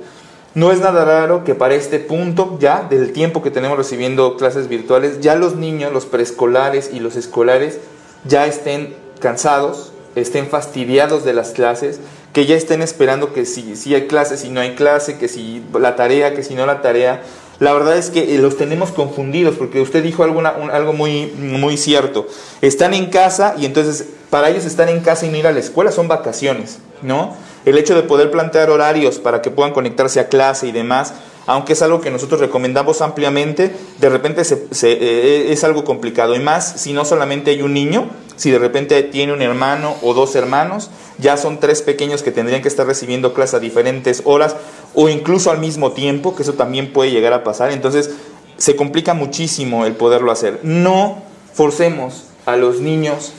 No 0.55 0.71
es 0.71 0.79
nada 0.79 1.05
raro 1.05 1.42
que 1.42 1.57
para 1.57 1.75
este 1.75 1.99
punto 1.99 2.59
ya 2.61 2.87
del 2.88 3.12
tiempo 3.12 3.42
que 3.42 3.51
tenemos 3.51 3.77
recibiendo 3.77 4.37
clases 4.37 4.68
virtuales, 4.68 5.21
ya 5.21 5.35
los 5.35 5.57
niños, 5.57 5.92
los 5.92 6.07
preescolares 6.07 6.90
y 6.92 7.01
los 7.01 7.16
escolares 7.16 7.81
ya 8.25 8.47
estén 8.47 8.94
cansados, 9.18 9.92
estén 10.14 10.47
fastidiados 10.47 11.25
de 11.25 11.33
las 11.33 11.51
clases, 11.51 12.01
que 12.33 12.47
ya 12.47 12.55
estén 12.57 12.83
esperando 12.83 13.33
que 13.33 13.45
si, 13.47 13.75
si 13.77 13.95
hay 13.95 14.07
clase, 14.07 14.37
si 14.37 14.49
no 14.51 14.61
hay 14.61 14.75
clase, 14.75 15.19
que 15.19 15.29
si 15.29 15.62
la 15.79 15.97
tarea, 15.97 16.35
que 16.35 16.43
si 16.43 16.55
no 16.55 16.67
la 16.67 16.83
tarea. 16.83 17.23
La 17.59 17.73
verdad 17.73 17.97
es 17.97 18.11
que 18.11 18.35
eh, 18.35 18.38
los 18.38 18.57
tenemos 18.57 18.91
confundidos 18.93 19.57
porque 19.57 19.81
usted 19.81 20.03
dijo 20.03 20.23
alguna- 20.23 20.53
un- 20.53 20.71
algo 20.71 20.93
muy, 20.93 21.27
muy 21.37 21.77
cierto. 21.77 22.27
Están 22.62 22.95
en 22.95 23.07
casa 23.07 23.55
y 23.59 23.64
entonces 23.67 24.05
para 24.31 24.49
ellos 24.51 24.64
estar 24.64 24.88
en 24.88 25.01
casa 25.01 25.27
y 25.27 25.31
no 25.31 25.37
ir 25.38 25.47
a 25.47 25.53
la 25.53 25.59
escuela 25.59 25.91
son 25.91 26.07
vacaciones, 26.07 26.79
¿no? 27.03 27.35
El 27.64 27.77
hecho 27.77 27.95
de 27.97 28.03
poder 28.03 28.31
plantear 28.31 28.71
horarios 28.71 29.19
para 29.19 29.43
que 29.43 29.51
puedan 29.51 29.73
conectarse 29.73 30.21
a 30.21 30.29
clase 30.29 30.69
y 30.69 30.73
demás, 30.73 31.14
aunque 31.49 31.73
es 31.73 31.81
algo 31.83 32.01
que 32.03 32.11
nosotros 32.11 32.41
recomendamos 32.41 33.01
ampliamente, 33.01 33.75
de 33.99 34.09
repente 34.11 34.45
se- 34.45 34.67
se, 34.71 34.93
eh, 34.93 35.51
es 35.53 35.65
algo 35.65 35.83
complicado. 35.83 36.37
Y 36.37 36.41
más 36.41 36.81
si 36.81 36.93
no 36.93 37.07
solamente 37.07 37.51
hay 37.51 37.63
un 37.63 37.73
niño, 37.73 38.11
si 38.37 38.51
de 38.51 38.59
repente 38.59 39.03
tiene 39.03 39.33
un 39.33 39.41
hermano 39.41 39.97
o 40.03 40.13
dos 40.13 40.37
hermanos, 40.37 40.91
ya 41.17 41.39
son 41.39 41.59
tres 41.59 41.81
pequeños 41.81 42.23
que 42.23 42.31
tendrían 42.33 42.61
que 42.61 42.69
estar 42.69 42.87
recibiendo 42.87 43.33
clases 43.33 43.55
a 43.55 43.61
diferentes 43.61 44.21
horas 44.27 44.57
o 44.95 45.09
incluso 45.09 45.51
al 45.51 45.59
mismo 45.59 45.93
tiempo, 45.93 46.37
que 46.37 46.43
eso 46.43 46.53
también 46.53 46.93
puede 46.93 47.11
llegar 47.11 47.33
a 47.33 47.43
pasar. 47.45 47.73
Entonces 47.73 48.11
se 48.59 48.77
complica 48.77 49.15
muchísimo 49.15 49.87
el 49.87 49.95
poderlo 49.95 50.31
hacer. 50.31 50.61
No 50.63 51.23
forcemos 51.55 52.25
a 52.45 52.57
los 52.57 52.81
niños 52.81 53.33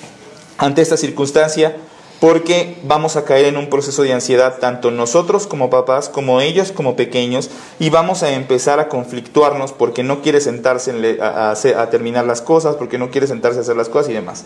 ante 0.57 0.81
esta 0.81 0.97
circunstancia 0.97 1.77
porque 2.19 2.75
vamos 2.83 3.15
a 3.15 3.23
caer 3.23 3.45
en 3.45 3.57
un 3.57 3.69
proceso 3.69 4.03
de 4.03 4.11
ansiedad 4.13 4.57
tanto 4.59 4.91
nosotros 4.91 5.47
como 5.47 5.69
papás 5.69 6.09
como 6.09 6.41
ellos 6.41 6.71
como 6.71 6.95
pequeños 6.95 7.49
y 7.79 7.89
vamos 7.89 8.23
a 8.23 8.31
empezar 8.33 8.79
a 8.79 8.89
conflictuarnos 8.89 9.71
porque 9.71 10.03
no 10.03 10.21
quiere 10.21 10.41
sentarse 10.41 10.91
a, 11.21 11.89
terminar 11.89 12.25
las 12.25 12.41
cosas, 12.41 12.75
porque 12.75 12.97
no 12.97 13.09
quiere 13.09 13.27
sentarse 13.27 13.59
a 13.59 13.61
hacer 13.61 13.77
las 13.77 13.89
cosas 13.89 14.09
y 14.09 14.13
demás. 14.13 14.43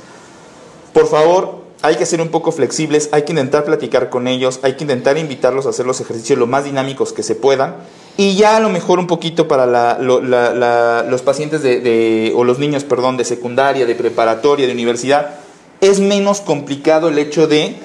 Por 0.94 1.08
favor, 1.08 1.64
hay 1.82 1.96
que 1.96 2.06
ser 2.06 2.22
un 2.22 2.30
poco 2.30 2.52
flexibles, 2.52 3.10
hay 3.12 3.24
que 3.24 3.32
intentar 3.32 3.66
platicar 3.66 4.10
con 4.10 4.28
ellos, 4.28 4.60
hay 4.62 4.74
que 4.76 4.84
intentar 4.84 5.18
invitarlos 5.18 5.66
a 5.66 5.70
hacer 5.70 5.86
los 5.88 6.00
ejercicios 6.00 6.38
lo 6.38 6.48
más 6.48 6.64
dinámicos 6.66 7.12
que 7.12 7.24
se 7.24 7.36
puedan. 7.36 7.76
Y 8.16 8.36
ya 8.36 8.58
a 8.58 8.60
lo 8.60 8.70
mejor 8.70 9.00
un 9.00 9.08
poquito 9.08 9.48
para 9.48 9.98
los 10.00 11.22
pacientes 11.24 11.64
de- 11.64 12.32
o 12.36 12.44
los 12.44 12.60
niños, 12.60 12.84
perdón, 12.84 13.18
de 13.18 13.26
secundaria, 13.26 13.88
de 13.88 13.96
preparatoria, 13.96 14.68
de 14.68 14.74
universidad, 14.74 15.43
es 15.84 16.00
menos 16.00 16.40
complicado 16.40 17.10
el 17.10 17.20
hecho 17.20 17.48
de 17.48 17.76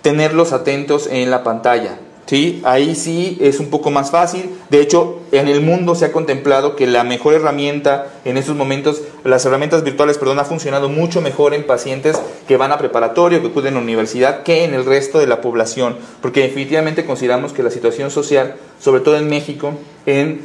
tenerlos 0.00 0.52
atentos 0.52 1.06
en 1.06 1.30
la 1.30 1.44
pantalla. 1.44 1.98
¿sí? 2.26 2.62
Ahí 2.64 2.94
sí 2.94 3.36
es 3.42 3.60
un 3.60 3.68
poco 3.68 3.90
más 3.90 4.10
fácil. 4.10 4.50
De 4.70 4.80
hecho, 4.80 5.20
en 5.32 5.48
el 5.48 5.60
mundo 5.60 5.94
se 5.94 6.06
ha 6.06 6.12
contemplado 6.12 6.76
que 6.76 6.86
la 6.86 7.04
mejor 7.04 7.34
herramienta 7.34 8.06
en 8.24 8.38
estos 8.38 8.56
momentos, 8.56 9.02
las 9.22 9.44
herramientas 9.44 9.84
virtuales, 9.84 10.16
perdón, 10.16 10.38
ha 10.38 10.44
funcionado 10.44 10.88
mucho 10.88 11.20
mejor 11.20 11.52
en 11.52 11.66
pacientes 11.66 12.18
que 12.48 12.56
van 12.56 12.72
a 12.72 12.78
preparatorio, 12.78 13.42
que 13.42 13.48
acuden 13.48 13.74
a 13.74 13.76
la 13.76 13.82
universidad, 13.82 14.42
que 14.44 14.64
en 14.64 14.72
el 14.72 14.86
resto 14.86 15.18
de 15.18 15.26
la 15.26 15.42
población. 15.42 15.96
Porque 16.22 16.40
definitivamente 16.40 17.04
consideramos 17.04 17.52
que 17.52 17.62
la 17.62 17.70
situación 17.70 18.10
social, 18.10 18.56
sobre 18.80 19.02
todo 19.02 19.18
en 19.18 19.28
México, 19.28 19.74
en 20.06 20.40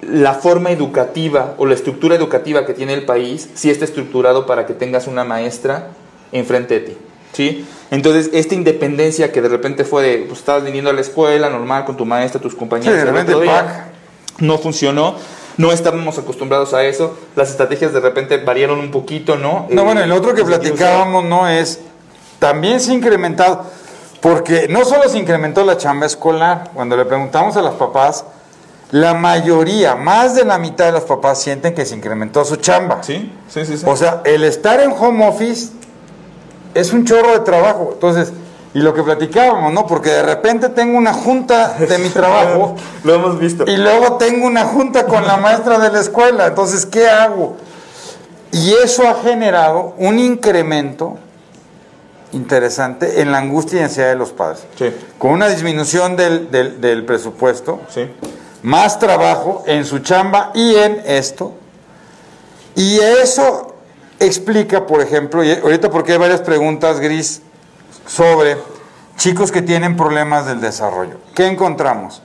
la 0.00 0.32
forma 0.34 0.70
educativa 0.70 1.54
o 1.58 1.66
la 1.66 1.74
estructura 1.74 2.16
educativa 2.16 2.64
que 2.64 2.72
tiene 2.72 2.94
el 2.94 3.04
país, 3.04 3.50
sí 3.54 3.70
está 3.70 3.84
estructurado 3.84 4.46
para 4.46 4.66
que 4.66 4.74
tengas 4.74 5.06
una 5.06 5.24
maestra 5.24 5.90
enfrente 6.32 6.74
de 6.74 6.80
ti. 6.80 6.96
¿sí? 7.32 7.66
Entonces, 7.90 8.30
esta 8.32 8.54
independencia 8.54 9.32
que 9.32 9.40
de 9.42 9.48
repente 9.48 9.84
fue 9.84 10.02
de, 10.02 10.18
pues 10.26 10.40
estabas 10.40 10.64
viniendo 10.64 10.90
a 10.90 10.92
la 10.92 11.00
escuela 11.02 11.48
normal 11.50 11.84
con 11.84 11.96
tu 11.96 12.04
maestra, 12.06 12.40
tus 12.40 12.54
compañeros, 12.54 12.92
Sí, 12.94 12.98
de 12.98 13.04
repente, 13.10 13.38
día, 13.40 13.88
no 14.38 14.58
funcionó, 14.58 15.14
no 15.58 15.72
estábamos 15.72 16.18
acostumbrados 16.18 16.72
a 16.74 16.84
eso, 16.84 17.16
las 17.36 17.50
estrategias 17.50 17.92
de 17.92 18.00
repente 18.00 18.38
variaron 18.38 18.78
un 18.80 18.90
poquito, 18.90 19.36
¿no? 19.36 19.66
No, 19.70 19.82
Eh, 19.82 19.84
bueno, 19.84 20.02
el 20.02 20.12
otro 20.12 20.34
que 20.34 20.40
los 20.40 20.48
niños- 20.48 20.60
platicábamos 20.60 21.24
no 21.24 21.48
es, 21.48 21.80
también 22.38 22.80
se 22.80 22.92
ha 22.92 22.94
incrementado, 22.94 23.64
porque 24.20 24.68
no 24.70 24.84
solo 24.86 25.08
se 25.08 25.18
incrementó 25.18 25.64
la 25.64 25.76
chamba 25.76 26.06
escolar, 26.06 26.70
cuando 26.74 26.96
le 26.96 27.04
preguntamos 27.04 27.56
a 27.58 27.62
las 27.62 27.74
papás, 27.74 28.24
la 28.90 29.14
mayoría, 29.14 29.96
más 29.96 30.34
de 30.34 30.44
la 30.44 30.58
mitad 30.58 30.86
de 30.86 30.92
los 30.92 31.02
papás 31.04 31.40
sienten 31.42 31.74
que 31.74 31.84
se 31.86 31.94
incrementó 31.94 32.44
su 32.44 32.56
chamba. 32.56 33.02
Sí, 33.02 33.32
sí, 33.48 33.64
sí. 33.66 33.78
sí. 33.78 33.84
O 33.86 33.96
sea, 33.96 34.20
el 34.24 34.44
estar 34.44 34.80
en 34.80 34.92
home 34.92 35.26
office 35.26 35.70
es 36.74 36.92
un 36.92 37.04
chorro 37.04 37.32
de 37.32 37.40
trabajo. 37.40 37.90
Entonces, 37.94 38.32
y 38.74 38.78
lo 38.78 38.94
que 38.94 39.02
platicábamos, 39.02 39.72
¿no? 39.72 39.86
Porque 39.86 40.10
de 40.10 40.22
repente 40.22 40.68
tengo 40.70 40.96
una 40.96 41.12
junta 41.12 41.74
de 41.78 41.98
mi 41.98 42.08
trabajo 42.08 42.74
Lo 43.04 43.14
hemos 43.14 43.38
visto. 43.38 43.64
y 43.66 43.76
luego 43.76 44.16
tengo 44.16 44.46
una 44.46 44.64
junta 44.64 45.06
con 45.06 45.26
la 45.26 45.36
maestra 45.36 45.78
de 45.78 45.90
la 45.92 46.00
escuela. 46.00 46.46
Entonces, 46.46 46.86
¿qué 46.86 47.08
hago? 47.08 47.56
Y 48.50 48.72
eso 48.82 49.06
ha 49.08 49.14
generado 49.22 49.94
un 49.98 50.18
incremento 50.18 51.18
interesante 52.32 53.20
en 53.20 53.30
la 53.30 53.38
angustia 53.38 53.80
y 53.80 53.82
ansiedad 53.84 54.08
de 54.08 54.14
los 54.16 54.30
padres. 54.30 54.64
Sí, 54.78 54.90
Con 55.18 55.32
una 55.32 55.48
disminución 55.48 56.16
del, 56.16 56.50
del- 56.50 56.80
del 56.80 57.04
presupuesto, 57.04 57.80
sí. 57.90 58.10
más 58.62 58.98
trabajo 58.98 59.64
en 59.66 59.84
su 59.84 59.98
chamba 59.98 60.50
y 60.54 60.74
en 60.76 61.02
esto. 61.06 61.52
Y 62.74 62.98
eso 62.98 63.71
explica, 64.26 64.86
por 64.86 65.00
ejemplo, 65.00 65.44
y 65.44 65.52
ahorita 65.52 65.90
porque 65.90 66.12
hay 66.12 66.18
varias 66.18 66.40
preguntas, 66.40 67.00
Gris, 67.00 67.42
sobre 68.06 68.56
chicos 69.16 69.52
que 69.52 69.62
tienen 69.62 69.96
problemas 69.96 70.46
del 70.46 70.60
desarrollo. 70.60 71.16
¿Qué 71.34 71.46
encontramos? 71.46 72.22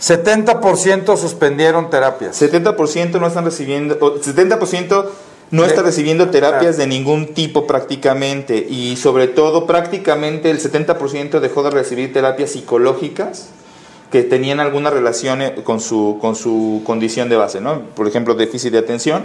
70% 0.00 1.16
suspendieron 1.16 1.88
terapias. 1.88 2.40
70% 2.40 3.20
no 3.20 3.26
están 3.26 3.44
recibiendo, 3.44 3.96
o 4.00 4.20
70% 4.20 5.06
no 5.50 5.64
está 5.64 5.82
recibiendo 5.82 6.30
terapias 6.30 6.76
de 6.76 6.86
ningún 6.86 7.32
tipo 7.34 7.66
prácticamente 7.66 8.56
y 8.58 8.96
sobre 8.96 9.28
todo 9.28 9.66
prácticamente 9.66 10.50
el 10.50 10.60
70% 10.60 11.40
dejó 11.40 11.62
de 11.62 11.70
recibir 11.70 12.12
terapias 12.12 12.50
psicológicas 12.50 13.48
que 14.10 14.22
tenían 14.22 14.60
alguna 14.60 14.90
relación 14.90 15.42
eh, 15.42 15.54
con 15.64 15.80
su, 15.80 16.18
con 16.20 16.36
su 16.36 16.82
condición 16.84 17.28
de 17.28 17.36
base, 17.36 17.60
¿no? 17.60 17.80
Por 17.96 18.06
ejemplo, 18.06 18.34
déficit 18.34 18.72
de 18.72 18.78
atención, 18.78 19.24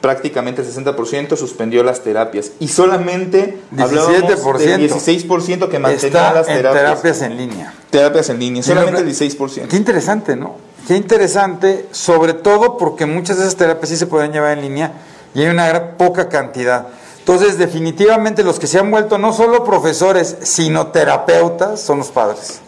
prácticamente 0.00 0.62
el 0.62 0.68
60% 0.68 1.36
suspendió 1.36 1.82
las 1.82 2.00
terapias 2.02 2.52
y 2.60 2.68
solamente 2.68 3.58
17% 3.74 4.58
del 4.58 4.90
16% 4.90 5.68
que 5.68 5.78
mantenía 5.78 6.32
las 6.32 6.48
en 6.48 6.56
terapias. 6.62 7.22
en 7.22 7.36
línea. 7.36 7.74
Terapias 7.90 8.28
en 8.28 8.38
línea, 8.38 8.62
solamente 8.62 9.00
el 9.00 9.06
pero- 9.06 9.08
16%. 9.08 9.68
Qué 9.68 9.76
interesante, 9.76 10.36
¿no? 10.36 10.56
Qué 10.86 10.94
interesante, 10.96 11.86
sobre 11.90 12.34
todo 12.34 12.76
porque 12.78 13.06
muchas 13.06 13.38
de 13.38 13.42
esas 13.44 13.56
terapias 13.56 13.88
sí 13.88 13.96
se 13.96 14.06
pueden 14.06 14.32
llevar 14.32 14.56
en 14.56 14.62
línea 14.62 14.92
y 15.34 15.40
hay 15.42 15.48
una 15.48 15.66
gran- 15.66 15.94
poca 15.96 16.28
cantidad. 16.28 16.86
Entonces, 17.18 17.58
definitivamente 17.58 18.44
los 18.44 18.60
que 18.60 18.68
se 18.68 18.78
han 18.78 18.88
vuelto 18.90 19.18
no 19.18 19.32
solo 19.32 19.64
profesores, 19.64 20.36
sino 20.42 20.88
terapeutas 20.88 21.80
son 21.80 21.98
los 21.98 22.08
padres. 22.08 22.60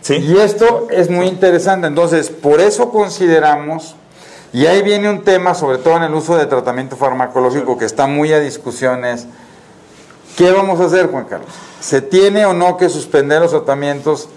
¿Sí? 0.00 0.14
Y 0.14 0.36
esto 0.38 0.86
es 0.90 1.10
muy 1.10 1.26
interesante. 1.26 1.86
Entonces, 1.88 2.28
por 2.30 2.60
eso 2.60 2.90
consideramos, 2.90 3.96
y 4.52 4.66
ahí 4.66 4.82
viene 4.82 5.08
un 5.08 5.22
tema, 5.22 5.54
sobre 5.54 5.78
todo 5.78 5.96
en 5.96 6.02
el 6.02 6.14
uso 6.14 6.36
de 6.36 6.46
tratamiento 6.46 6.96
farmacológico, 6.96 7.78
que 7.78 7.86
está 7.86 8.06
muy 8.06 8.32
a 8.32 8.40
discusiones. 8.40 9.26
¿Qué 10.36 10.50
vamos 10.50 10.80
a 10.80 10.84
hacer, 10.84 11.10
Juan 11.10 11.24
Carlos? 11.24 11.50
¿Se 11.80 12.02
tiene 12.02 12.44
o 12.46 12.52
no 12.52 12.76
que 12.76 12.88
suspender 12.88 13.40
los 13.40 13.50
tratamientos 13.50 14.28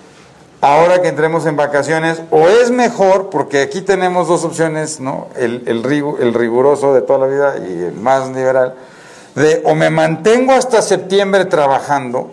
ahora 0.61 1.01
que 1.01 1.09
entremos 1.09 1.45
en 1.45 1.55
vacaciones? 1.55 2.21
¿O 2.31 2.47
es 2.47 2.71
mejor, 2.71 3.29
porque 3.29 3.61
aquí 3.61 3.81
tenemos 3.81 4.27
dos 4.27 4.43
opciones, 4.45 4.99
¿no? 4.99 5.27
El, 5.35 5.63
el, 5.67 5.85
el 6.19 6.33
riguroso 6.33 6.93
de 6.93 7.01
toda 7.01 7.19
la 7.19 7.27
vida 7.27 7.55
y 7.57 7.83
el 7.83 7.93
más 7.93 8.29
liberal, 8.29 8.75
de 9.35 9.61
o 9.65 9.75
me 9.75 9.89
mantengo 9.89 10.53
hasta 10.53 10.81
septiembre 10.81 11.45
trabajando, 11.45 12.29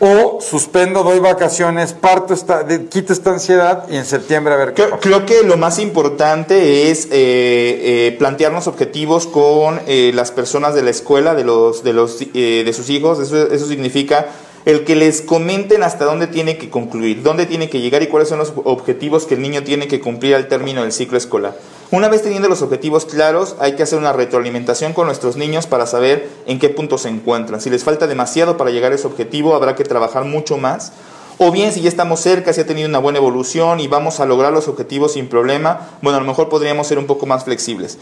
o 0.00 0.38
suspendo, 0.40 1.02
doy 1.02 1.18
vacaciones, 1.20 1.92
parto 1.92 2.32
esta, 2.34 2.62
de- 2.62 2.86
quito 2.86 3.12
esta 3.12 3.30
ansiedad 3.30 3.84
y 3.90 3.96
en 3.96 4.04
septiembre 4.06 4.54
a 4.54 4.56
ver 4.56 4.68
qué 4.70 4.74
Creo, 4.82 4.90
pasa. 4.90 5.00
creo 5.02 5.26
que 5.26 5.42
lo 5.42 5.56
más 5.58 5.78
importante 5.78 6.90
es 6.90 7.04
eh, 7.06 7.10
eh, 7.12 8.16
plantearnos 8.18 8.66
objetivos 8.66 9.26
con 9.26 9.78
eh, 9.86 10.10
las 10.14 10.30
personas 10.32 10.74
de 10.74 10.82
la 10.82 10.90
escuela, 10.90 11.34
de 11.34 11.44
los, 11.44 11.84
de 11.84 11.92
los, 11.92 12.18
eh, 12.34 12.62
de 12.64 12.72
sus 12.72 12.88
hijos. 12.88 13.18
Eso, 13.20 13.52
eso 13.52 13.66
significa 13.66 14.26
el 14.64 14.84
que 14.84 14.94
les 14.94 15.22
comenten 15.22 15.82
hasta 15.82 16.04
dónde 16.04 16.26
tiene 16.26 16.58
que 16.58 16.68
concluir, 16.68 17.22
dónde 17.22 17.46
tiene 17.46 17.70
que 17.70 17.80
llegar 17.80 18.02
y 18.02 18.08
cuáles 18.08 18.28
son 18.28 18.38
los 18.38 18.52
objetivos 18.64 19.26
que 19.26 19.34
el 19.34 19.42
niño 19.42 19.62
tiene 19.62 19.88
que 19.88 20.00
cumplir 20.00 20.34
al 20.34 20.48
término 20.48 20.82
del 20.82 20.92
ciclo 20.92 21.16
escolar. 21.16 21.56
Una 21.90 22.08
vez 22.08 22.22
teniendo 22.22 22.48
los 22.48 22.62
objetivos 22.62 23.04
claros, 23.04 23.56
hay 23.58 23.74
que 23.74 23.82
hacer 23.82 23.98
una 23.98 24.12
retroalimentación 24.12 24.92
con 24.92 25.06
nuestros 25.06 25.36
niños 25.36 25.66
para 25.66 25.86
saber 25.86 26.28
en 26.46 26.58
qué 26.58 26.68
punto 26.68 26.98
se 26.98 27.08
encuentran. 27.08 27.60
Si 27.60 27.70
les 27.70 27.82
falta 27.84 28.06
demasiado 28.06 28.56
para 28.56 28.70
llegar 28.70 28.92
a 28.92 28.94
ese 28.94 29.06
objetivo, 29.06 29.54
habrá 29.54 29.74
que 29.74 29.84
trabajar 29.84 30.24
mucho 30.24 30.56
más. 30.56 30.92
O 31.38 31.50
bien, 31.50 31.72
si 31.72 31.80
ya 31.80 31.88
estamos 31.88 32.20
cerca, 32.20 32.52
si 32.52 32.60
ha 32.60 32.66
tenido 32.66 32.86
una 32.86 32.98
buena 32.98 33.18
evolución 33.18 33.80
y 33.80 33.88
vamos 33.88 34.20
a 34.20 34.26
lograr 34.26 34.52
los 34.52 34.68
objetivos 34.68 35.14
sin 35.14 35.26
problema, 35.26 35.88
bueno, 36.02 36.18
a 36.18 36.20
lo 36.20 36.26
mejor 36.26 36.50
podríamos 36.50 36.86
ser 36.86 36.98
un 36.98 37.06
poco 37.06 37.24
más 37.24 37.44
flexibles. 37.44 37.96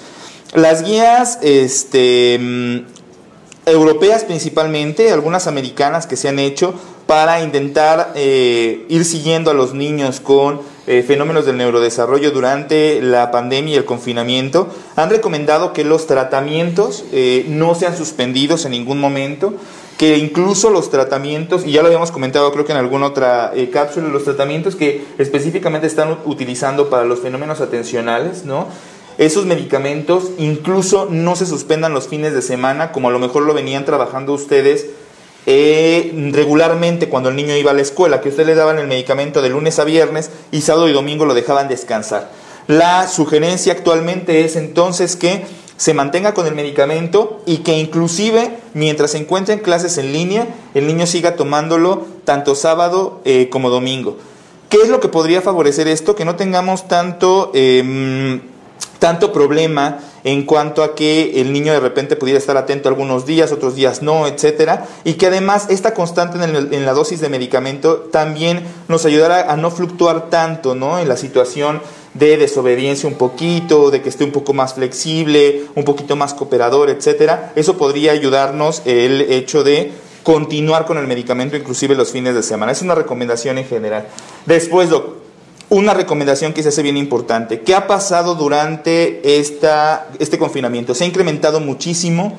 Las 0.55 0.83
guías, 0.83 1.39
este, 1.41 2.37
mm, 2.41 2.98
europeas 3.71 4.25
principalmente, 4.25 5.13
algunas 5.13 5.47
americanas 5.47 6.07
que 6.07 6.17
se 6.17 6.29
han 6.29 6.39
hecho 6.39 6.75
para 7.07 7.43
intentar 7.43 8.13
eh, 8.15 8.85
ir 8.89 9.05
siguiendo 9.05 9.51
a 9.51 9.55
los 9.55 9.75
niños 9.75 10.21
con 10.21 10.61
eh, 10.91 11.03
fenómenos 11.07 11.45
del 11.45 11.59
neurodesarrollo 11.59 12.31
durante 12.31 13.03
la 13.03 13.31
pandemia 13.31 13.75
y 13.75 13.77
el 13.77 13.85
confinamiento, 13.85 14.69
han 14.97 15.11
recomendado 15.11 15.75
que 15.75 15.85
los 15.85 16.07
tratamientos 16.07 17.05
eh, 17.13 17.45
no 17.47 17.75
sean 17.75 17.95
suspendidos 17.95 18.65
en 18.65 18.71
ningún 18.71 18.99
momento, 18.99 19.53
que 19.99 20.17
incluso 20.17 20.71
los 20.71 20.91
tratamientos, 20.91 21.67
y 21.67 21.73
ya 21.73 21.83
lo 21.83 21.89
habíamos 21.89 22.11
comentado 22.11 22.51
creo 22.53 22.65
que 22.65 22.73
en 22.73 22.79
alguna 22.79 23.05
otra 23.05 23.53
eh, 23.55 23.69
cápsula, 23.69 24.09
los 24.09 24.25
tratamientos 24.25 24.77
que 24.77 25.05
específicamente 25.19 25.87
están 25.87 26.17
utilizando 26.25 26.89
para 26.89 27.05
los 27.05 27.19
fenómenos 27.19 27.61
atencionales, 27.61 28.47
¿no? 28.47 28.69
Esos 29.19 29.47
medicamentos 29.47 30.31
incluso 30.39 31.09
no 31.11 31.37
se 31.37 31.45
suspendan 31.45 31.93
los 31.93 32.09
fines 32.09 32.33
de 32.33 32.43
semana, 32.43 32.93
como 32.93 33.09
a 33.09 33.13
lo 33.13 33.19
mejor 33.19 33.43
lo 33.43 33.53
venían 33.53 33.85
trabajando 33.85 34.33
ustedes 34.33 34.87
eh, 35.47 36.31
regularmente 36.33 37.09
cuando 37.09 37.29
el 37.29 37.37
niño 37.37 37.57
iba 37.57 37.73
a 37.73 37.75
la 37.75 37.83
escuela, 37.83 38.21
que 38.21 38.29
ustedes 38.29 38.47
le 38.47 38.55
daban 38.55 38.79
el 38.79 38.87
medicamento 38.87 39.43
de 39.43 39.49
lunes 39.49 39.79
a 39.79 39.85
viernes 39.85 40.31
y 40.53 40.61
sábado 40.61 40.89
y 40.89 40.93
domingo 40.93 41.25
lo 41.25 41.35
dejaban 41.35 41.69
descansar. 41.69 42.31
La 42.69 43.09
sugerencia 43.09 43.73
actualmente 43.73 44.45
es 44.45 44.57
entonces 44.57 45.17
que 45.17 45.47
se 45.79 45.95
mantenga 45.95 46.35
con 46.35 46.47
el 46.47 46.55
medicamento 46.55 47.41
y 47.47 47.59
que 47.59 47.79
inclusive 47.79 48.59
mientras 48.75 49.13
se 49.13 49.19
encuentre 49.19 49.55
en 49.55 49.61
clases 49.61 49.97
en 49.97 50.13
línea, 50.13 50.49
el 50.75 50.87
niño 50.87 51.07
siga 51.07 51.35
tomándolo 51.35 52.05
tanto 52.25 52.55
sábado 52.55 53.21
eh, 53.25 53.49
como 53.49 53.71
domingo. 53.71 54.19
¿Qué 54.69 54.79
es 54.83 54.91
lo 54.91 55.01
que 55.01 55.09
podría 55.09 55.41
favorecer 55.41 55.89
esto? 55.89 56.15
Que 56.15 56.27
no 56.27 56.37
tengamos 56.37 56.89
tanto, 56.89 57.53
em, 57.55 58.43
tanto 58.99 59.33
problema 59.33 60.01
en 60.25 60.45
cuanto 60.45 60.83
a 60.83 60.95
que 60.95 61.41
el 61.41 61.53
niño 61.53 61.73
de 61.73 61.81
repente 61.81 62.17
pudiera 62.17 62.39
estar 62.39 62.57
atento 62.57 62.89
algunos 62.89 63.27
días, 63.27 63.53
otros 63.53 63.75
días 63.75 64.03
no, 64.03 64.27
etcétera, 64.27 64.87
y 65.05 65.15
que 65.15 65.27
además 65.27 65.67
esta 65.71 65.95
constante 65.95 66.43
en, 66.43 66.85
la 66.85 66.93
dosis 66.93 67.21
de 67.21 67.29
medicamento 67.29 68.09
también 68.11 68.63
nos 68.89 69.05
ayudará 69.05 69.53
a 69.53 69.57
no 69.57 69.71
fluctuar 69.71 70.31
tanto, 70.31 70.75
¿no? 70.75 70.99
En 70.99 71.09
la 71.09 71.17
situación 71.17 71.81
de 72.15 72.37
desobediencia 72.37 73.09
un 73.09 73.17
poquito, 73.17 73.91
de 73.91 74.03
que 74.03 74.09
esté 74.09 74.25
un 74.25 74.33
poco 74.33 74.53
más 74.53 74.75
flexible, 74.75 75.67
un 75.75 75.85
poquito 75.85 76.17
más 76.17 76.35
cooperador, 76.35 76.91
etcétera. 76.91 77.53
Eso 77.55 77.77
podría 77.77 78.13
ayudarnos 78.13 78.83
el 78.87 79.21
hecho 79.21 79.63
de 79.63 79.93
continuar 80.25 80.85
con 80.85 80.99
el 80.99 81.07
medicamento 81.07 81.57
inclusive 81.57 81.95
los 81.95 82.11
fines 82.11 82.35
de 82.35 82.43
semana. 82.43 82.73
Es 82.73 82.83
una 82.83 82.95
recomendación 82.95 83.57
en 83.59 83.67
general. 83.67 84.09
Después, 84.47 84.91
Doc, 84.91 85.18
una 85.71 85.95
recomendación 85.95 86.53
que 86.53 86.63
se 86.63 86.71
hace 86.71 86.83
bien 86.83 86.97
importante. 86.97 87.61
¿Qué 87.61 87.75
ha 87.75 87.87
pasado 87.87 88.35
durante 88.35 89.39
esta, 89.39 90.09
este 90.19 90.39
confinamiento? 90.39 90.95
Se 90.95 91.05
ha 91.05 91.07
incrementado 91.07 91.61
muchísimo 91.61 92.37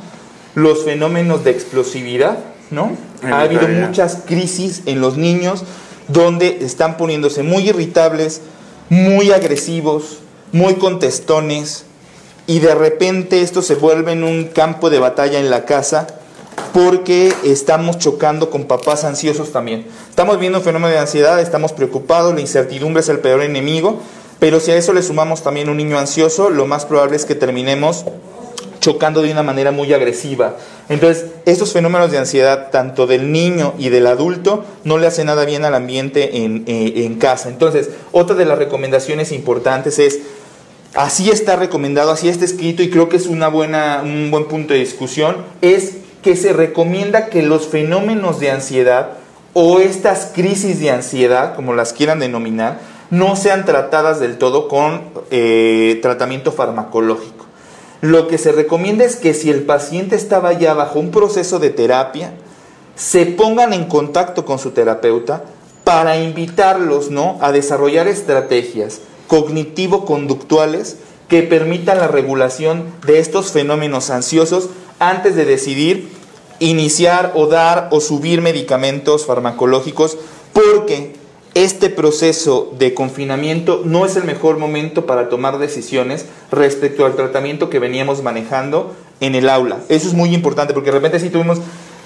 los 0.56 0.84
fenómenos 0.84 1.44
de 1.44 1.52
explosividad, 1.52 2.39
¿no? 2.72 2.92
En 3.22 3.34
Ha 3.34 3.42
habido 3.42 3.68
muchas 3.68 4.24
crisis 4.26 4.84
en 4.86 5.02
los 5.02 5.18
niños 5.18 5.63
donde 6.08 6.60
están 6.62 6.98
poniéndose 6.98 7.44
muy 7.44 7.70
irritables, 7.70 8.42
muy 8.89 9.32
agresivos, 9.32 10.20
muy 10.52 10.76
contestones 10.76 11.86
y 12.48 12.60
de 12.60 12.74
repente 12.74 13.44
esto 13.44 13.62
se 13.62 13.76
vuelve 13.76 14.13
en 14.13 14.24
un 14.24 14.46
campo 14.46 14.89
de 14.89 14.98
batalla 14.98 15.39
en 15.39 15.52
la 15.52 15.65
casa 15.65 16.19
porque 16.74 17.34
estamos 17.43 17.98
chocando 17.98 18.50
con 18.50 18.65
papás 18.65 19.04
ansiosos 19.04 19.52
también. 19.52 19.86
Estamos 20.10 20.39
viendo 20.39 20.60
un 20.60 20.63
fenómeno 20.63 20.93
de 20.93 21.00
ansiedad, 21.00 21.39
estamos 21.39 21.74
preocupados, 21.74 22.34
la 22.34 22.41
incertidumbre 22.41 23.02
es 23.02 23.10
el 23.10 23.19
peor 23.19 23.41
enemigo, 23.41 24.00
pero 24.39 24.60
si 24.60 24.72
a 24.72 24.76
eso 24.76 24.93
le 24.93 25.04
sumamos 25.04 25.43
también 25.43 25.69
un 25.69 25.78
niño 25.78 26.00
ansioso, 26.00 26.50
lo 26.50 26.65
más 26.65 26.86
probable 26.86 27.15
es 27.15 27.26
que 27.26 27.36
terminemos 27.36 28.06
chocando 28.80 29.22
de 29.22 29.32
una 29.32 29.43
manera 29.43 29.72
muy 29.72 29.93
agresiva. 29.93 30.56
Entonces, 30.88 31.26
estos 31.45 31.74
fenómenos 31.74 32.12
de 32.12 32.17
ansiedad, 32.17 32.69
tanto 32.72 33.08
del 33.08 33.32
niño 33.32 33.74
y 33.78 33.89
del 33.89 34.08
adulto, 34.08 34.63
no 34.84 34.98
le 34.98 35.08
hacen 35.08 35.28
nada 35.28 35.45
bien 35.45 35.65
al 35.65 35.76
ambiente 35.76 36.45
en, 36.45 36.63
eh, 36.67 37.06
en 37.06 37.15
casa. 37.15 37.50
Entonces, 37.50 37.89
otra 38.12 38.36
de 38.36 38.45
las 38.45 38.58
recomendaciones 38.58 39.32
importantes 39.32 40.00
es, 40.00 40.19
así 40.95 41.30
está 41.30 41.56
recomendado, 41.56 42.12
así 42.12 42.30
está 42.30 42.45
escrito 42.45 42.82
y 42.82 42.89
creo 42.89 43.10
que 43.10 43.17
es 43.17 43.28
una 43.28 43.50
buena, 43.50 44.02
un 44.04 44.32
buen 44.32 44.45
punto 44.45 44.74
de 44.74 44.80
discusión, 44.80 45.38
es 45.62 45.98
que 46.22 46.36
se 46.36 46.54
recomienda 46.54 47.28
que 47.28 47.44
los 47.44 47.68
fenómenos 47.68 48.40
de 48.40 48.52
ansiedad 48.52 49.12
o 49.54 49.80
estas 49.80 50.32
crisis 50.34 50.80
de 50.80 50.92
ansiedad, 50.92 51.56
como 51.56 51.74
las 51.74 51.94
quieran 51.94 52.20
denominar, 52.20 52.80
no 53.10 53.36
sean 53.36 53.66
tratadas 53.66 54.20
del 54.20 54.38
todo 54.38 54.68
con 54.68 55.02
eh, 55.32 56.00
tratamiento 56.02 56.52
farmacológico. 56.52 57.46
Lo 58.02 58.28
que 58.28 58.38
se 58.38 58.52
recomienda 58.52 59.04
es 59.04 59.16
que 59.16 59.34
si 59.34 59.50
el 59.50 59.64
paciente 59.64 60.16
estaba 60.16 60.54
ya 60.54 60.74
bajo 60.74 61.00
un 61.00 61.12
proceso 61.12 61.60
de 61.60 61.70
terapia, 61.70 62.34
se 62.96 63.26
pongan 63.26 63.74
en 63.74 63.86
contacto 63.86 64.46
con 64.46 64.60
su 64.60 64.72
terapeuta 64.72 65.44
para 65.84 66.18
invitarlos 66.18 67.10
¿no? 67.10 67.38
a 67.42 67.52
desarrollar 67.52 68.08
estrategias 68.08 69.02
cognitivo-conductuales 69.28 70.98
que 71.30 71.44
permitan 71.44 72.00
la 72.00 72.08
regulación 72.08 72.86
de 73.06 73.20
estos 73.20 73.52
fenómenos 73.52 74.10
ansiosos 74.10 74.70
antes 75.00 75.36
de 75.36 75.46
decidir 75.46 76.10
iniciar 76.60 77.32
o 77.36 77.48
dar 77.48 77.88
o 77.92 78.02
subir 78.02 78.42
medicamentos 78.42 79.26
farmacológicos 79.26 80.18
porque 80.52 81.13
este 81.54 81.89
proceso 81.89 82.74
de 82.78 82.94
confinamiento 82.94 83.82
no 83.86 84.06
es 84.06 84.15
el 84.15 84.24
mejor 84.24 84.58
momento 84.58 85.06
para 85.06 85.30
tomar 85.30 85.58
decisiones 85.58 86.26
respecto 86.52 87.06
al 87.06 87.15
tratamiento 87.15 87.70
que 87.70 87.80
veníamos 87.80 88.22
manejando 88.22 88.94
en 89.20 89.36
el 89.36 89.50
aula. 89.50 89.80
Eso 89.89 90.08
es 90.08 90.13
muy 90.13 90.34
importante 90.34 90.74
porque 90.74 90.92
de 90.92 90.98
repente 90.98 91.20
sí 91.20 91.30
tuvimos 91.30 91.60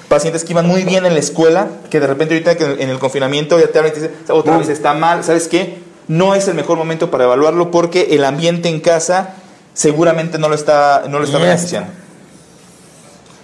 pacientes 0.08 0.44
que 0.44 0.54
iban 0.54 0.68
muy 0.68 0.84
bien 0.84 1.06
en 1.06 1.14
la 1.14 1.20
escuela, 1.20 1.70
que 1.90 2.00
de 2.00 2.08
repente 2.08 2.36
ahorita 2.36 2.82
en 2.82 2.90
el 2.90 3.00
confinamiento 3.00 3.60
ya 3.60 3.68
te 3.68 3.80
hablan 3.80 3.94
y 3.94 3.96
te 3.96 4.02
dicen, 4.02 4.18
otra 4.30 4.58
vez 4.58 4.70
está 4.70 4.94
mal, 4.94 5.24
¿sabes 5.24 5.48
qué? 5.48 5.78
No 6.08 6.36
es 6.36 6.48
el 6.48 6.56
mejor 6.56 6.78
momento 6.78 7.10
para 7.12 7.24
evaluarlo 7.26 7.72
porque 7.72 8.08
el 8.12 8.24
ambiente 8.26 8.70
en 8.70 8.80
casa 8.82 9.36
seguramente 9.74 10.38
no 10.38 10.50
lo 10.50 10.56
está, 10.56 11.04
no 11.10 11.20
lo 11.20 11.26
está 11.26 11.38
beneficiando. 11.38 11.92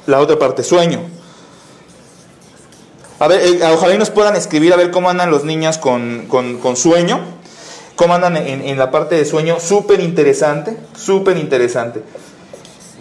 La 0.08 0.20
otra 0.20 0.38
parte, 0.40 0.64
sueño. 0.64 1.02
A 3.20 3.28
ver, 3.28 3.42
eh, 3.42 3.60
ojalá 3.74 3.96
y 3.96 3.98
nos 3.98 4.10
puedan 4.10 4.36
escribir 4.36 4.74
a 4.74 4.78
ver 4.78 4.92
cómo 4.92 5.10
andan 5.10 5.30
los 5.30 5.44
niños 5.44 5.78
con, 5.78 6.26
con- 6.28 6.58
con 6.60 6.76
sueño. 6.76 7.20
Cómo 7.96 8.14
andan 8.14 8.38
en, 8.38 8.62
en 8.62 8.78
la 8.78 8.92
parte 8.92 9.16
de 9.16 9.26
sueño. 9.26 9.60
Súper 9.60 10.00
interesante, 10.00 10.78
súper 10.98 11.38
interesante. 11.38 12.02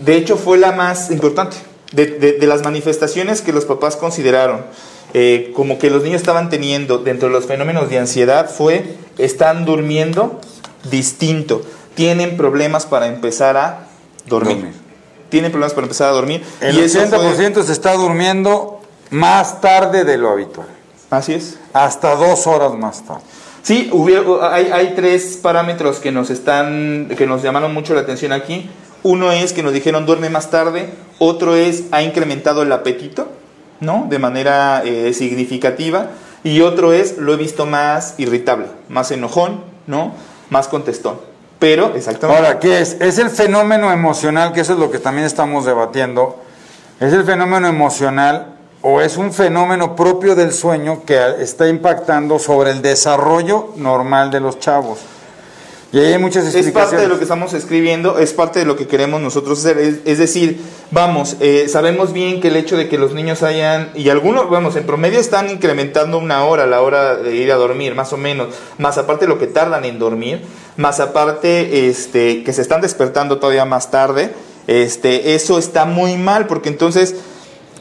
De 0.05 0.17
hecho, 0.17 0.37
fue 0.37 0.59
la 0.59 0.73
más 0.73 1.11
importante. 1.11 1.57
De, 1.93 2.05
de- 2.07 2.33
de 2.33 2.47
las 2.47 2.63
manifestaciones 2.63 3.41
que 3.41 3.53
los 3.53 3.65
papás 3.65 3.97
consideraron 3.97 4.63
eh, 5.15 5.53
como 5.55 5.79
que 5.79 5.91
los 5.91 6.03
niños 6.03 6.21
estaban 6.21 6.51
teniendo 6.51 6.99
dentro 6.99 7.29
de 7.29 7.35
los 7.35 7.47
fenómenos 7.47 7.89
de 7.91 7.99
ansiedad 7.99 8.51
fue, 8.51 8.97
están 9.19 9.65
durmiendo 9.65 10.41
distinto. 10.91 11.63
Tienen 11.95 12.37
problemas 12.37 12.87
para 12.87 13.07
empezar 13.09 13.57
a 13.57 13.87
dormir. 14.27 14.57
Dormir. 14.57 14.75
Tienen 15.29 15.51
problemas 15.51 15.75
para 15.75 15.85
empezar 15.87 16.09
a 16.09 16.13
dormir. 16.13 16.43
El 16.61 16.77
y 16.79 16.81
eso 16.83 17.01
fue- 17.01 17.19
80% 17.19 17.63
se 17.65 17.73
está 17.73 17.95
durmiendo 17.95 18.81
más 19.11 19.61
tarde 19.61 20.05
de 20.05 20.17
lo 20.17 20.31
habitual. 20.31 20.67
Así 21.11 21.35
es. 21.35 21.59
Hasta 21.73 22.15
dos 22.17 22.47
horas 22.47 22.73
más 22.75 23.05
tarde. 23.07 23.23
Sí, 23.63 23.91
hubiera- 23.93 24.55
hay, 24.55 24.67
hay 24.73 24.95
tres 24.95 25.39
parámetros 25.43 25.99
que 25.99 26.13
nos 26.13 26.31
están, 26.31 27.09
que 27.19 27.27
nos 27.27 27.43
llamaron 27.43 27.75
mucho 27.75 27.95
la 27.95 28.01
atención 28.03 28.33
aquí. 28.33 28.71
Uno 29.03 29.31
es 29.33 29.53
que 29.53 29.63
nos 29.63 29.73
dijeron 29.73 30.07
duerme 30.07 30.31
más 30.31 30.51
tarde, 30.51 30.89
otro 31.19 31.55
es 31.57 31.85
ha 31.91 32.03
incrementado 32.03 32.63
el 32.63 32.73
apetito, 32.73 33.29
¿no? 33.81 34.07
De 34.09 34.19
manera 34.19 34.83
eh, 34.85 35.13
significativa. 35.15 36.09
Y 36.45 36.61
otro 36.61 36.93
es 36.93 37.19
lo 37.19 37.35
he 37.35 37.37
visto 37.37 37.67
más 37.67 38.15
irritable, 38.19 38.67
más 38.89 39.11
enojón, 39.11 39.63
¿no? 39.87 40.13
Más 40.51 40.69
contestón. 40.69 41.19
Pero, 41.59 41.95
exactamente. 41.95 42.41
Ahora, 42.41 42.59
¿qué 42.61 42.81
es? 42.81 42.97
Es 43.01 43.19
el 43.19 43.31
fenómeno 43.31 43.93
emocional, 43.93 44.53
que 44.53 44.61
eso 44.61 44.75
es 44.75 44.79
lo 44.79 44.91
que 44.91 44.99
también 44.99 45.27
estamos 45.27 45.65
debatiendo. 45.65 46.41
¿Es 47.01 47.13
el 47.13 47.25
fenómeno 47.25 47.67
emocional 47.67 48.55
o 48.83 49.01
es 49.01 49.17
un 49.17 49.33
fenómeno 49.33 49.97
propio 49.97 50.37
del 50.37 50.53
sueño 50.53 51.03
que 51.05 51.19
está 51.41 51.69
impactando 51.69 52.39
sobre 52.39 52.71
el 52.71 52.83
desarrollo 52.83 53.73
normal 53.77 54.31
de 54.31 54.41
los 54.41 54.59
chavos? 54.61 55.01
Y 55.91 55.99
ahí 55.99 56.13
hay 56.13 56.19
muchas 56.19 56.45
es 56.45 56.55
explicaciones. 56.55 56.91
parte 56.91 57.03
de 57.03 57.09
lo 57.09 57.17
que 57.17 57.25
estamos 57.25 57.55
escribiendo, 57.55 58.19
es 58.19 58.35
parte 58.35 58.59
de 58.59 58.67
lo 58.67 58.77
que 58.77 58.87
queremos 58.87 59.23
nosotros 59.23 59.59
hacer. 59.59 59.79
Es, 59.79 60.01
es 60.05 60.19
decir, 60.19 60.61
vamos, 60.91 61.37
eh, 61.41 61.67
sabemos 61.69 62.13
bien 62.13 62.43
que 62.43 62.49
el 62.49 62.57
hecho 62.57 62.77
de 62.77 62.91
que 62.91 62.99
los 62.99 63.15
niños 63.15 63.43
hayan, 63.43 63.91
y 63.95 64.11
algunos, 64.11 64.51
vamos, 64.51 64.77
en 64.77 64.85
promedio 64.85 65.19
están 65.19 65.49
incrementando 65.49 66.19
una 66.19 66.45
hora 66.45 66.65
a 66.65 66.67
la 66.67 66.83
hora 66.83 67.17
de 67.17 67.35
ir 67.35 67.51
a 67.53 67.57
dormir, 67.57 67.95
más 67.95 68.13
o 68.13 68.19
menos, 68.19 68.49
más 68.77 68.99
aparte 68.99 69.25
de 69.25 69.31
lo 69.31 69.39
que 69.39 69.47
tardan 69.47 69.87
en 69.87 69.99
dormir, 69.99 70.43
más 70.77 71.01
aparte 71.01 71.89
este, 71.89 72.45
que 72.45 72.53
se 72.53 72.61
están 72.61 72.83
despertando 72.83 73.39
todavía 73.39 73.65
más 73.65 73.91
tarde, 73.91 74.35
este, 74.67 75.35
eso 75.35 75.59
está 75.59 75.87
muy 75.87 76.19
mal, 76.19 76.47
porque 76.47 76.69
entonces 76.69 77.15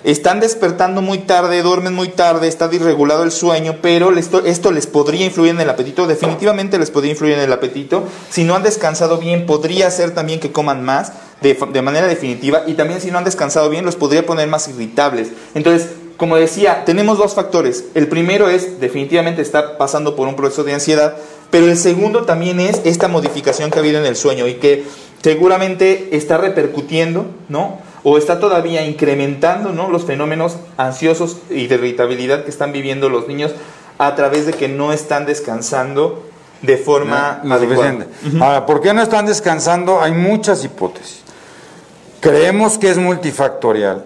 están 0.03 0.39
despertando 0.39 1.01
muy 1.01 1.19
tarde, 1.19 1.61
duermen 1.61 1.93
muy 1.93 2.09
tarde, 2.09 2.47
está 2.47 2.69
irregulado 2.71 3.23
el 3.23 3.31
sueño, 3.31 3.77
pero 3.81 4.15
esto, 4.17 4.71
les 4.71 4.87
podría 4.87 5.25
influir 5.25 5.51
en 5.51 5.61
el 5.61 5.69
apetito, 5.69 6.07
definitivamente 6.07 6.77
les 6.77 6.91
podría 6.91 7.11
influir 7.11 7.33
en 7.33 7.41
el 7.41 7.53
apetito. 7.53 8.03
Si 8.29 8.43
no 8.43 8.55
han 8.55 8.63
descansado 8.63 9.17
bien, 9.17 9.45
podría 9.45 9.89
ser 9.91 10.11
también 10.11 10.39
que 10.39 10.51
coman 10.51 10.83
más 10.83 11.13
de, 11.41 11.53
de 11.53 11.81
manera 11.81 12.07
definitiva 12.07 12.63
y 12.67 12.73
también 12.73 13.01
si 13.01 13.11
no 13.11 13.17
han 13.17 13.23
descansado 13.23 13.69
bien, 13.69 13.85
los 13.85 13.95
podría 13.95 14.25
poner 14.25 14.47
más 14.47 14.67
irritables. 14.67 15.29
Entonces, 15.55 15.89
como 16.17 16.35
decía, 16.35 16.83
tenemos 16.83 17.19
dos 17.19 17.35
factores. 17.35 17.85
El 17.93 18.07
primero 18.07 18.49
es 18.49 18.79
definitivamente 18.79 19.41
estar 19.41 19.77
pasando 19.77 20.15
por 20.15 20.27
un 20.27 20.35
proceso 20.35 20.63
de 20.63 20.73
ansiedad, 20.73 21.15
pero 21.51 21.67
el 21.67 21.77
segundo 21.77 22.25
también 22.25 22.59
es 22.59 22.81
esta 22.85 23.07
modificación 23.07 23.69
que 23.69 23.77
ha 23.77 23.81
habido 23.81 23.99
en 23.99 24.05
el 24.05 24.15
sueño 24.15 24.47
y 24.47 24.55
que 24.55 24.83
seguramente 25.21 26.15
está 26.15 26.37
repercutiendo, 26.37 27.27
¿no? 27.49 27.79
O 28.09 28.17
está 28.17 28.39
todavía 28.39 28.85
incrementando 28.85 29.73
¿no? 29.73 29.89
los 29.89 30.05
fenómenos 30.05 30.55
ansiosos 30.77 31.39
y 31.49 31.67
de 31.67 31.75
irritabilidad 31.75 32.45
que 32.45 32.49
están 32.49 32.71
viviendo 32.71 33.09
los 33.09 33.27
niños 33.27 33.51
a 33.97 34.15
través 34.15 34.45
de 34.45 34.53
que 34.53 34.69
no 34.69 34.93
están 34.93 35.25
descansando 35.25 36.23
de 36.61 36.77
forma 36.77 37.41
Lo 37.43 37.55
adecuada. 37.55 37.91
suficiente. 37.91 38.41
Ahora, 38.41 38.65
¿por 38.65 38.79
qué 38.79 38.93
no 38.93 39.01
están 39.01 39.25
descansando? 39.25 39.99
Hay 39.99 40.13
muchas 40.13 40.63
hipótesis. 40.63 41.19
Creemos 42.21 42.77
que 42.77 42.91
es 42.91 42.97
multifactorial, 42.97 44.05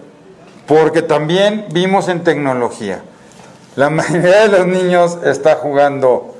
porque 0.66 1.02
también 1.02 1.66
vimos 1.70 2.08
en 2.08 2.24
tecnología. 2.24 3.04
La 3.76 3.88
mayoría 3.90 4.48
de 4.48 4.58
los 4.58 4.66
niños 4.66 5.18
está 5.24 5.54
jugando 5.54 6.34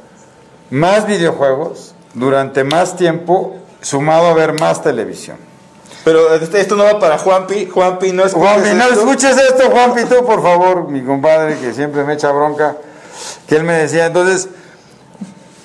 más 0.68 1.06
videojuegos 1.06 1.94
durante 2.14 2.64
más 2.64 2.96
tiempo, 2.96 3.54
sumado 3.82 4.26
a 4.26 4.34
ver 4.34 4.58
más 4.58 4.82
televisión. 4.82 5.51
Pero 6.04 6.34
este- 6.34 6.60
esto 6.60 6.74
no 6.76 6.84
va 6.84 6.98
para 6.98 7.18
Juanpi. 7.18 7.66
Juanpi, 7.66 8.12
no 8.12 8.24
escuches 8.24 8.48
Juanpi, 8.50 8.70
no 8.70 8.84
esto. 8.84 9.00
escuches 9.00 9.36
esto, 9.38 9.70
Juanpi, 9.70 10.04
tú, 10.04 10.24
por 10.26 10.42
favor, 10.42 10.88
mi 10.88 11.02
compadre, 11.02 11.58
que 11.58 11.72
siempre 11.72 12.02
me 12.04 12.14
echa 12.14 12.30
bronca, 12.32 12.76
que 13.46 13.56
él 13.56 13.62
me 13.64 13.74
decía, 13.74 14.06
entonces, 14.06 14.48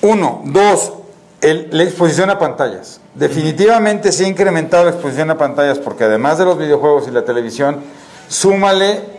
uno, 0.02 0.42
dos, 0.46 0.94
el- 1.42 1.70
la 1.72 1.84
exposición 1.84 2.30
a 2.30 2.38
pantallas. 2.38 3.02
Definitivamente 3.16 4.12
se 4.12 4.26
ha 4.26 4.28
incrementado 4.28 4.84
la 4.86 4.92
exposición 4.92 5.32
a 5.32 5.38
pantallas, 5.38 5.80
porque 5.80 6.04
además 6.04 6.38
de 6.38 6.46
los 6.46 6.58
videojuegos 6.58 7.08
y 7.08 7.12
la 7.12 7.26
televisión, 7.26 7.82
súmale, 8.28 9.18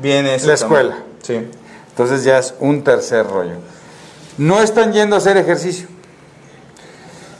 Viene 0.00 0.38
La 0.44 0.54
escuela. 0.54 0.98
Sí. 1.20 1.50
entonces 1.90 2.22
ya 2.22 2.38
es 2.38 2.54
un 2.60 2.84
tercer 2.84 3.26
rollo. 3.26 3.56
No 4.38 4.62
están 4.62 4.92
yendo 4.92 5.16
a 5.16 5.18
hacer 5.18 5.36
ejercicio. 5.36 5.88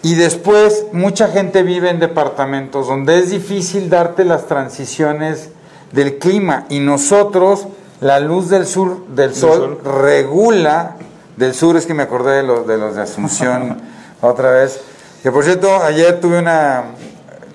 Y 0.02 0.14
después, 0.14 0.86
mucha 0.92 1.28
gente 1.28 1.62
vive 1.62 1.90
en 1.90 2.00
departamentos 2.00 2.88
donde 2.88 3.18
es 3.18 3.30
difícil 3.30 3.90
darte 3.90 4.24
las 4.24 4.46
transiciones 4.46 5.50
del 5.92 6.18
clima. 6.18 6.64
Y 6.70 6.80
nosotros, 6.80 7.66
la 8.00 8.18
luz 8.18 8.48
del 8.48 8.66
sur, 8.66 9.06
del 9.08 9.34
sol, 9.34 9.78
regula. 9.84 10.96
Del 11.36 11.54
sur 11.54 11.76
es 11.76 11.84
que 11.84 11.92
me 11.92 12.02
acordé 12.02 12.36
de 12.36 12.42
los 12.42 12.66
de, 12.66 12.78
los 12.78 12.96
de 12.96 13.02
Asunción 13.02 13.78
otra 14.22 14.52
vez. 14.52 14.80
Que 15.22 15.30
por 15.30 15.44
cierto, 15.44 15.82
ayer 15.82 16.18
tuve 16.18 16.38
una, 16.38 16.84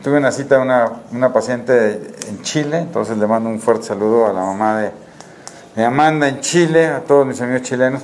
tuve 0.04 0.18
una 0.18 0.32
cita, 0.32 0.60
una, 0.60 0.92
una 1.12 1.34
paciente 1.34 2.00
en 2.30 2.44
Chile. 2.44 2.78
Entonces 2.78 3.18
le 3.18 3.26
mando 3.26 3.50
un 3.50 3.60
fuerte 3.60 3.88
saludo 3.88 4.28
a 4.28 4.34
la 4.34 4.42
mamá 4.42 4.82
de, 4.82 4.92
de 5.76 5.84
Amanda 5.84 6.28
en 6.28 6.42
Chile, 6.42 6.86
a 6.88 7.00
todos 7.00 7.26
mis 7.26 7.42
amigos 7.42 7.64
chilenos. 7.64 8.04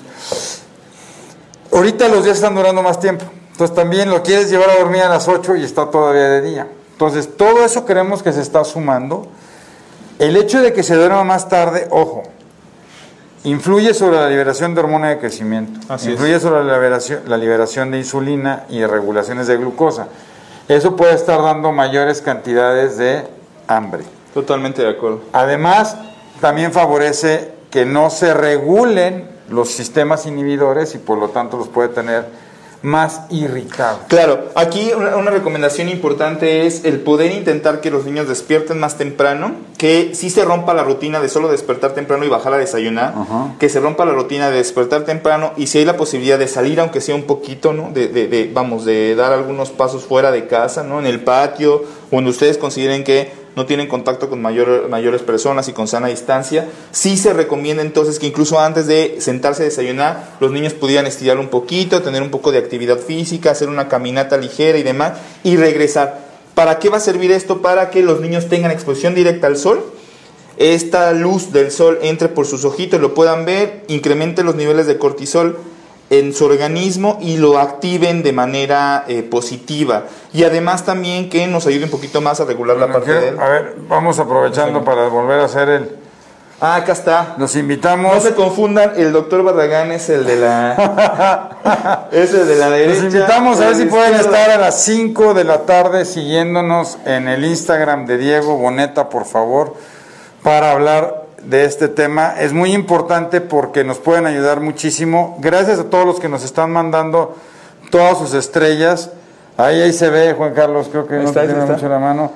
Ahorita 1.71 2.07
los 2.07 2.23
días 2.23 2.37
están 2.37 2.55
durando 2.55 2.81
más 2.81 2.99
tiempo. 2.99 3.25
Entonces 3.61 3.75
también 3.75 4.09
lo 4.09 4.23
quieres 4.23 4.49
llevar 4.49 4.71
a 4.71 4.77
dormir 4.77 5.03
a 5.03 5.09
las 5.09 5.27
8 5.27 5.55
y 5.57 5.63
está 5.63 5.91
todavía 5.91 6.29
de 6.29 6.41
día. 6.41 6.67
Entonces 6.93 7.37
todo 7.37 7.63
eso 7.63 7.85
creemos 7.85 8.23
que 8.23 8.33
se 8.33 8.41
está 8.41 8.63
sumando. 8.63 9.27
El 10.17 10.35
hecho 10.35 10.63
de 10.63 10.73
que 10.73 10.81
se 10.81 10.95
duerma 10.95 11.23
más 11.23 11.47
tarde, 11.47 11.85
ojo, 11.91 12.23
influye 13.43 13.93
sobre 13.93 14.17
la 14.17 14.27
liberación 14.29 14.73
de 14.73 14.81
hormona 14.81 15.09
de 15.09 15.19
crecimiento. 15.19 15.79
Así 15.93 16.07
es. 16.07 16.13
influye 16.13 16.39
sobre 16.39 16.63
la 16.63 16.73
liberación, 16.73 17.21
la 17.27 17.37
liberación 17.37 17.91
de 17.91 17.99
insulina 17.99 18.63
y 18.67 18.79
de 18.79 18.87
regulaciones 18.87 19.45
de 19.45 19.57
glucosa. 19.57 20.07
Eso 20.67 20.95
puede 20.95 21.13
estar 21.13 21.39
dando 21.43 21.71
mayores 21.71 22.23
cantidades 22.23 22.97
de 22.97 23.27
hambre. 23.67 24.01
Totalmente 24.33 24.81
de 24.81 24.89
acuerdo. 24.89 25.21
Además, 25.33 25.97
también 26.39 26.71
favorece 26.71 27.51
que 27.69 27.85
no 27.85 28.09
se 28.09 28.33
regulen 28.33 29.29
los 29.49 29.69
sistemas 29.69 30.25
inhibidores 30.25 30.95
y 30.95 30.97
por 30.97 31.19
lo 31.19 31.29
tanto 31.29 31.57
los 31.57 31.67
puede 31.67 31.89
tener 31.89 32.50
más 32.83 33.21
irritados. 33.29 33.99
Claro, 34.07 34.45
aquí 34.55 34.91
una, 34.97 35.15
una 35.17 35.29
recomendación 35.31 35.87
importante 35.89 36.65
es 36.65 36.83
el 36.83 36.99
poder 37.01 37.31
intentar 37.31 37.79
que 37.79 37.91
los 37.91 38.05
niños 38.05 38.27
despierten 38.27 38.79
más 38.79 38.97
temprano, 38.97 39.51
que 39.77 40.11
sí 40.15 40.29
se 40.29 40.43
rompa 40.45 40.73
la 40.73 40.83
rutina 40.83 41.19
de 41.19 41.29
solo 41.29 41.47
despertar 41.51 41.91
temprano 41.93 42.23
y 42.25 42.29
bajar 42.29 42.53
a 42.53 42.57
desayunar, 42.57 43.13
que 43.59 43.69
se 43.69 43.79
rompa 43.79 44.05
la 44.05 44.13
rutina 44.13 44.49
de 44.49 44.57
despertar 44.57 45.03
temprano 45.03 45.53
y 45.57 45.67
si 45.67 45.77
hay 45.77 45.85
la 45.85 45.97
posibilidad 45.97 46.39
de 46.39 46.47
salir 46.47 46.79
aunque 46.79 47.01
sea 47.01 47.13
un 47.15 47.23
poquito, 47.23 47.71
¿no? 47.73 47.91
De, 47.93 48.07
de- 48.07 48.27
de, 48.27 48.49
vamos, 48.53 48.85
de 48.85 49.15
dar 49.15 49.31
algunos 49.33 49.69
pasos 49.69 50.03
fuera 50.03 50.31
de 50.31 50.47
casa, 50.47 50.83
¿no? 50.83 50.99
En 50.99 51.05
el 51.05 51.19
patio, 51.23 51.75
o 52.09 52.15
donde 52.15 52.31
ustedes 52.31 52.57
consideren 52.57 53.03
que 53.03 53.40
no 53.55 53.65
tienen 53.65 53.87
contacto 53.87 54.29
con 54.29 54.41
mayor, 54.41 54.87
mayores 54.89 55.21
personas 55.21 55.67
y 55.67 55.73
con 55.73 55.87
sana 55.87 56.07
distancia. 56.07 56.69
Sí 56.91 57.17
se 57.17 57.33
recomienda 57.33 57.83
entonces 57.83 58.19
que 58.19 58.27
incluso 58.27 58.59
antes 58.59 58.87
de 58.87 59.17
sentarse 59.19 59.63
a 59.63 59.65
desayunar, 59.65 60.35
los 60.39 60.51
niños 60.51 60.73
pudieran 60.73 61.05
estirar 61.05 61.37
un 61.37 61.49
poquito, 61.49 62.01
tener 62.01 62.21
un 62.21 62.29
poco 62.29 62.51
de 62.51 62.57
actividad 62.57 62.97
física, 62.97 63.51
hacer 63.51 63.69
una 63.69 63.87
caminata 63.87 64.37
ligera 64.37 64.77
y 64.77 64.83
demás, 64.83 65.13
y 65.43 65.57
regresar. 65.57 66.31
¿Para 66.55 66.79
qué 66.79 66.89
va 66.89 66.97
a 66.97 67.01
servir 67.01 67.31
esto? 67.31 67.61
Para 67.61 67.89
que 67.89 68.03
los 68.03 68.21
niños 68.21 68.47
tengan 68.47 68.71
exposición 68.71 69.15
directa 69.15 69.47
al 69.47 69.57
sol, 69.57 69.83
esta 70.57 71.11
luz 71.13 71.51
del 71.51 71.71
sol 71.71 71.99
entre 72.01 72.29
por 72.29 72.45
sus 72.45 72.65
ojitos, 72.65 73.01
lo 73.01 73.13
puedan 73.13 73.45
ver, 73.45 73.83
incremente 73.87 74.43
los 74.43 74.55
niveles 74.55 74.85
de 74.85 74.97
cortisol 74.97 75.57
en 76.11 76.33
su 76.33 76.45
organismo 76.45 77.17
y 77.21 77.37
lo 77.37 77.57
activen 77.57 78.21
de 78.21 78.33
manera 78.33 79.05
eh, 79.07 79.23
positiva. 79.23 80.03
Y 80.33 80.43
además 80.43 80.83
también 80.85 81.29
que 81.29 81.47
nos 81.47 81.65
ayude 81.65 81.85
un 81.85 81.89
poquito 81.89 82.19
más 82.21 82.39
a 82.41 82.45
regular 82.45 82.77
la 82.77 82.87
parte 82.91 83.05
quiero- 83.11 83.21
del... 83.21 83.39
a 83.39 83.49
ver, 83.49 83.75
vamos 83.87 84.19
aprovechando 84.19 84.83
para 84.83 85.07
volver 85.07 85.39
a 85.39 85.45
hacer 85.45 85.69
el, 85.69 85.95
Ah, 86.63 86.75
acá 86.75 86.91
está. 86.91 87.33
Los 87.39 87.55
invitamos. 87.55 88.13
No 88.13 88.21
se 88.21 88.35
confundan, 88.35 88.91
el 88.95 89.11
doctor 89.11 89.41
Barragán 89.41 89.91
es 89.91 90.09
el 90.09 90.27
de 90.27 90.35
la. 90.35 92.07
es 92.11 92.31
el 92.35 92.47
de 92.47 92.55
la 92.55 92.69
derecha. 92.69 93.01
Los 93.03 93.13
invitamos 93.15 93.59
a 93.59 93.65
ver 93.65 93.75
si 93.77 93.85
pueden 93.85 94.13
estar 94.13 94.51
a 94.51 94.57
las 94.59 94.79
5 94.83 95.33
de 95.33 95.43
la 95.43 95.61
tarde 95.65 96.05
siguiéndonos 96.05 96.99
en 97.05 97.27
el 97.27 97.45
Instagram 97.45 98.05
de 98.05 98.19
Diego 98.19 98.57
Boneta, 98.57 99.09
por 99.09 99.25
favor, 99.25 99.73
para 100.43 100.69
hablar 100.73 101.20
de 101.45 101.65
este 101.65 101.87
tema. 101.87 102.35
Es 102.39 102.53
muy 102.53 102.73
importante 102.73 103.41
porque 103.41 103.83
nos 103.83 103.97
pueden 103.97 104.25
ayudar 104.25 104.59
muchísimo. 104.59 105.37
Gracias 105.39 105.79
a 105.79 105.83
todos 105.85 106.05
los 106.05 106.19
que 106.19 106.29
nos 106.29 106.43
están 106.43 106.71
mandando 106.71 107.35
todas 107.89 108.17
sus 108.17 108.33
estrellas. 108.33 109.11
Ahí, 109.57 109.81
ahí 109.81 109.93
se 109.93 110.09
ve, 110.09 110.33
Juan 110.33 110.53
Carlos, 110.53 110.87
creo 110.91 111.07
que 111.07 111.15
Ahí 111.15 111.23
no 111.23 111.29
está, 111.29 111.45
tiene 111.45 111.65
mucho 111.65 111.87
la 111.89 111.99
mano. 111.99 112.31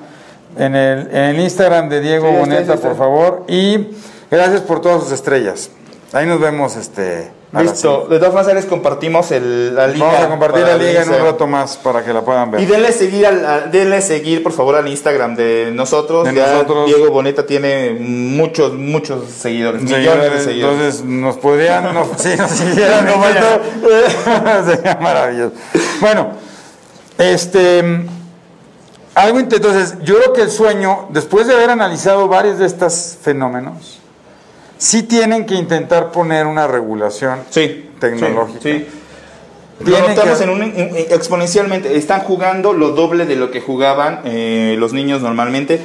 En 0.58 0.74
el, 0.74 1.08
en 1.10 1.22
el 1.24 1.40
Instagram 1.40 1.88
de 1.88 2.00
Diego 2.00 2.26
Sí, 2.28 2.34
está, 2.34 2.40
Boneta, 2.40 2.74
está. 2.74 2.88
por 2.88 2.96
favor. 2.96 3.44
Y 3.48 3.88
gracias 4.30 4.60
por 4.62 4.80
todas 4.80 5.02
sus 5.02 5.12
estrellas. 5.12 5.70
Ahí 6.12 6.24
nos 6.26 6.40
vemos 6.40 6.76
este, 6.76 7.30
Listo. 7.52 8.06
De 8.08 8.18
todas 8.18 8.34
maneras, 8.34 8.56
les 8.56 8.66
compartimos 8.66 9.30
el, 9.30 9.74
la 9.74 9.86
liga. 9.86 10.04
Vamos 10.06 10.20
a 10.22 10.28
compartir 10.28 10.62
la 10.62 10.76
liga 10.76 11.02
en 11.02 11.08
un 11.10 11.20
rato 11.20 11.46
más 11.46 11.76
para 11.78 12.04
que 12.04 12.12
la 12.12 12.22
puedan 12.22 12.50
ver. 12.50 12.60
Y 12.60 12.66
denle 12.66 12.92
seguir, 12.92 13.26
al, 13.26 13.46
a- 13.46 13.60
denle 13.62 14.02
seguir, 14.02 14.42
por 14.42 14.52
favor, 14.52 14.74
al 14.76 14.86
Instagram 14.88 15.36
de 15.36 15.70
nosotros. 15.72 16.24
De 16.26 16.34
Ya 16.34 16.52
nosotros. 16.52 16.86
Diego 16.86 17.10
Boneta 17.10 17.46
tiene 17.46 17.96
muchos, 17.98 18.74
muchos 18.74 19.30
seguidores. 19.30 19.82
millones 19.82 20.32
de 20.32 20.40
Seguidores, 20.40 20.72
entonces 20.76 21.04
nos 21.04 21.36
podrían, 21.38 21.84
no, 21.94 22.06
si 22.18 22.36
nos 22.36 22.50
siguieran 22.50 23.06
poquito, 23.06 24.64
sería 24.66 24.98
maravilloso. 25.00 25.52
Bueno, 26.00 26.30
este, 27.18 28.06
algo 29.14 29.38
entonces, 29.38 29.94
yo 30.02 30.16
creo 30.18 30.32
que 30.34 30.42
el 30.42 30.50
sueño, 30.50 31.06
después 31.10 31.46
de 31.46 31.54
haber 31.54 31.70
analizado 31.70 32.28
varios 32.28 32.58
de 32.58 32.66
estos 32.66 33.16
fenómenos, 33.22 34.00
sí 34.78 35.02
tienen 35.02 35.46
que 35.46 35.54
intentar 35.54 36.10
poner 36.12 36.46
una 36.46 36.66
regulación 36.66 37.40
Sí. 37.50 37.90
tecnológica. 38.00 38.60
Sí. 38.62 38.86
sí. 38.86 38.86
Lo 39.90 39.98
notamos 40.08 40.38
que- 40.38 40.44
en 40.44 40.50
un, 40.50 40.62
en- 40.62 40.74
en- 40.78 40.96
exponencialmente. 41.10 41.96
Están 41.96 42.20
jugando 42.20 42.72
lo 42.72 42.90
doble 42.90 43.26
de 43.26 43.36
lo 43.36 43.50
que 43.50 43.60
jugaban 43.60 44.20
eh, 44.24 44.76
los 44.78 44.92
niños 44.92 45.20
normalmente. 45.22 45.80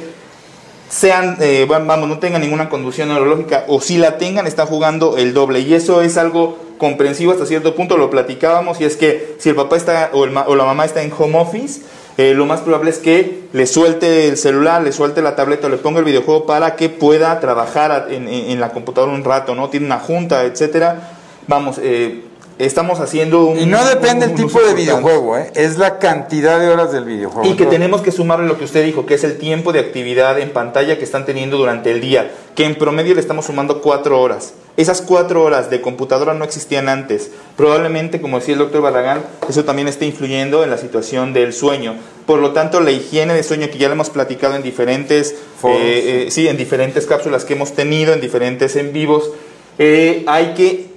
Sean, 0.88 1.36
eh, 1.40 1.66
vamos, 1.68 2.06
no 2.08 2.18
tengan 2.18 2.42
ninguna 2.42 2.68
conducción 2.68 3.08
neurológica 3.08 3.64
o 3.66 3.80
si 3.80 3.96
la 3.96 4.18
tengan, 4.18 4.46
están 4.46 4.66
jugando 4.66 5.16
el 5.16 5.32
doble. 5.32 5.60
Y 5.60 5.72
eso 5.72 6.02
es 6.02 6.18
algo 6.18 6.58
comprensivo 6.76 7.32
hasta 7.32 7.46
cierto 7.46 7.74
punto. 7.74 7.96
Lo 7.96 8.10
platicábamos 8.10 8.78
y 8.80 8.84
es 8.84 8.96
que 8.96 9.36
si 9.38 9.48
el 9.48 9.54
papá 9.54 9.76
está 9.76 10.10
o, 10.12 10.24
el 10.24 10.36
o 10.36 10.54
la 10.54 10.64
mamá 10.64 10.84
está 10.84 11.02
en 11.02 11.10
home 11.16 11.38
office, 11.38 11.80
eh, 12.18 12.34
lo 12.34 12.44
más 12.46 12.60
probable 12.60 12.90
es 12.90 12.98
que 12.98 13.44
le 13.52 13.66
suelte 13.66 14.28
el 14.28 14.36
celular, 14.36 14.82
le 14.82 14.92
suelte 14.92 15.22
la 15.22 15.34
tableta 15.36 15.68
le 15.68 15.76
ponga 15.78 15.98
el 16.00 16.04
videojuego 16.04 16.46
para 16.46 16.76
que 16.76 16.88
pueda 16.88 17.38
trabajar 17.40 18.08
en- 18.10 18.28
en 18.28 18.60
la 18.60 18.70
computadora 18.70 19.12
un 19.12 19.24
rato, 19.24 19.54
¿no? 19.54 19.68
Tiene 19.70 19.86
una 19.86 19.98
junta, 19.98 20.44
etcétera. 20.44 21.12
Vamos, 21.46 21.78
eh, 21.82 22.22
estamos 22.58 23.00
haciendo 23.00 23.44
un... 23.46 23.58
Y 23.58 23.66
no 23.66 23.84
depende 23.84 24.18
un- 24.18 24.22
el 24.24 24.30
un 24.30 24.36
tipo 24.36 24.58
uso 24.58 24.66
de 24.66 24.74
videojuego, 24.74 25.36
¿eh? 25.38 25.50
es 25.54 25.78
la 25.78 25.98
cantidad 25.98 26.60
de 26.60 26.68
horas 26.68 26.92
del 26.92 27.04
videojuego. 27.04 27.48
Y 27.48 27.56
que 27.56 27.66
tenemos 27.66 28.00
que 28.02 28.12
sumarle 28.12 28.46
lo 28.46 28.58
que 28.58 28.64
usted 28.64 28.84
dijo, 28.84 29.06
que 29.06 29.14
es 29.14 29.24
el 29.24 29.38
tiempo 29.38 29.72
de 29.72 29.80
actividad 29.80 30.38
en 30.38 30.50
pantalla 30.52 30.98
que 30.98 31.04
están 31.04 31.24
teniendo 31.24 31.56
durante 31.56 31.90
el 31.90 32.00
día, 32.00 32.30
que 32.54 32.64
en 32.64 32.74
promedio 32.76 33.14
le 33.14 33.20
estamos 33.20 33.46
sumando 33.46 33.80
cuatro 33.80 34.20
horas. 34.20 34.54
Esas 34.76 35.02
cuatro 35.02 35.42
horas 35.44 35.68
de 35.68 35.82
computadora 35.82 36.32
no 36.32 36.44
existían 36.44 36.88
antes. 36.88 37.30
Probablemente, 37.56 38.22
como 38.22 38.38
decía 38.38 38.54
el 38.54 38.60
doctor 38.60 38.80
Barragán, 38.80 39.22
eso 39.48 39.64
también 39.64 39.86
está 39.86 40.06
influyendo 40.06 40.64
en 40.64 40.70
la 40.70 40.78
situación 40.78 41.34
del 41.34 41.52
sueño. 41.52 41.96
Por 42.24 42.38
lo 42.38 42.52
tanto, 42.52 42.80
la 42.80 42.90
higiene 42.90 43.34
de 43.34 43.42
sueño, 43.42 43.68
que 43.70 43.76
ya 43.76 43.88
lo 43.88 43.94
hemos 43.94 44.08
platicado 44.08 44.54
en 44.54 44.62
diferentes, 44.62 45.32
eh, 45.64 46.24
eh, 46.26 46.30
sí, 46.30 46.48
en 46.48 46.56
diferentes 46.56 47.06
cápsulas 47.06 47.44
que 47.44 47.52
hemos 47.52 47.72
tenido, 47.72 48.14
en 48.14 48.22
diferentes 48.22 48.76
en 48.76 48.94
vivos, 48.94 49.30
eh, 49.78 50.24
hay 50.26 50.54
que 50.54 50.91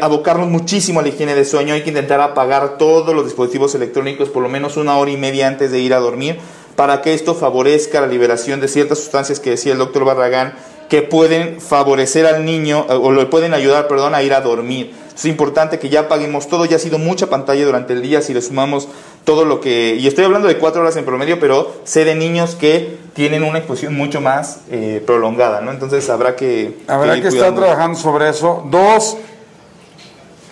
abocarnos 0.00 0.48
muchísimo 0.48 1.00
a 1.00 1.02
la 1.02 1.08
higiene 1.08 1.34
de 1.34 1.44
sueño, 1.44 1.74
hay 1.74 1.82
que 1.82 1.90
intentar 1.90 2.20
apagar 2.20 2.78
todos 2.78 3.14
los 3.14 3.24
dispositivos 3.24 3.74
electrónicos 3.74 4.28
por 4.28 4.42
lo 4.42 4.48
menos 4.48 4.76
una 4.76 4.96
hora 4.96 5.10
y 5.10 5.16
media 5.16 5.46
antes 5.46 5.70
de 5.70 5.78
ir 5.78 5.94
a 5.94 6.00
dormir 6.00 6.38
para 6.74 7.02
que 7.02 7.14
esto 7.14 7.34
favorezca 7.34 8.00
la 8.00 8.06
liberación 8.06 8.60
de 8.60 8.68
ciertas 8.68 8.98
sustancias 8.98 9.40
que 9.40 9.50
decía 9.50 9.72
el 9.72 9.78
doctor 9.78 10.04
Barragán 10.04 10.54
que 10.88 11.02
pueden 11.02 11.60
favorecer 11.60 12.26
al 12.26 12.44
niño 12.44 12.86
eh, 12.88 12.94
o 12.94 13.12
le 13.12 13.26
pueden 13.26 13.54
ayudar, 13.54 13.88
perdón, 13.88 14.14
a 14.14 14.22
ir 14.22 14.32
a 14.32 14.40
dormir. 14.40 14.94
Es 15.14 15.24
importante 15.24 15.78
que 15.78 15.88
ya 15.88 16.00
apaguemos 16.00 16.48
todo, 16.48 16.64
ya 16.64 16.76
ha 16.76 16.78
sido 16.78 16.98
mucha 16.98 17.26
pantalla 17.26 17.64
durante 17.64 17.92
el 17.92 18.02
día 18.02 18.22
si 18.22 18.32
le 18.32 18.40
sumamos 18.40 18.88
todo 19.24 19.44
lo 19.44 19.60
que... 19.60 19.96
Y 19.96 20.06
estoy 20.06 20.24
hablando 20.24 20.46
de 20.46 20.56
cuatro 20.58 20.80
horas 20.80 20.96
en 20.96 21.04
promedio, 21.04 21.40
pero 21.40 21.74
sé 21.84 22.04
de 22.04 22.14
niños 22.14 22.54
que 22.54 22.96
tienen 23.14 23.42
una 23.42 23.58
exposición 23.58 23.96
mucho 23.96 24.20
más 24.20 24.60
eh, 24.70 25.02
prolongada, 25.04 25.60
¿no? 25.60 25.72
Entonces 25.72 26.08
habrá 26.08 26.36
que... 26.36 26.78
Habrá 26.86 27.20
que 27.20 27.28
estar 27.28 27.52
trabajando 27.54 27.98
sobre 27.98 28.28
eso. 28.28 28.64
Dos, 28.70 29.16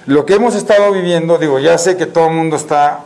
lo 0.07 0.25
que 0.25 0.35
hemos 0.35 0.55
estado 0.55 0.93
viviendo, 0.93 1.39
digo, 1.39 1.59
ya 1.59 1.77
sé 1.79 1.97
que 1.97 2.07
todo 2.07 2.29
el 2.29 2.35
mundo 2.35 2.57
está 2.57 3.01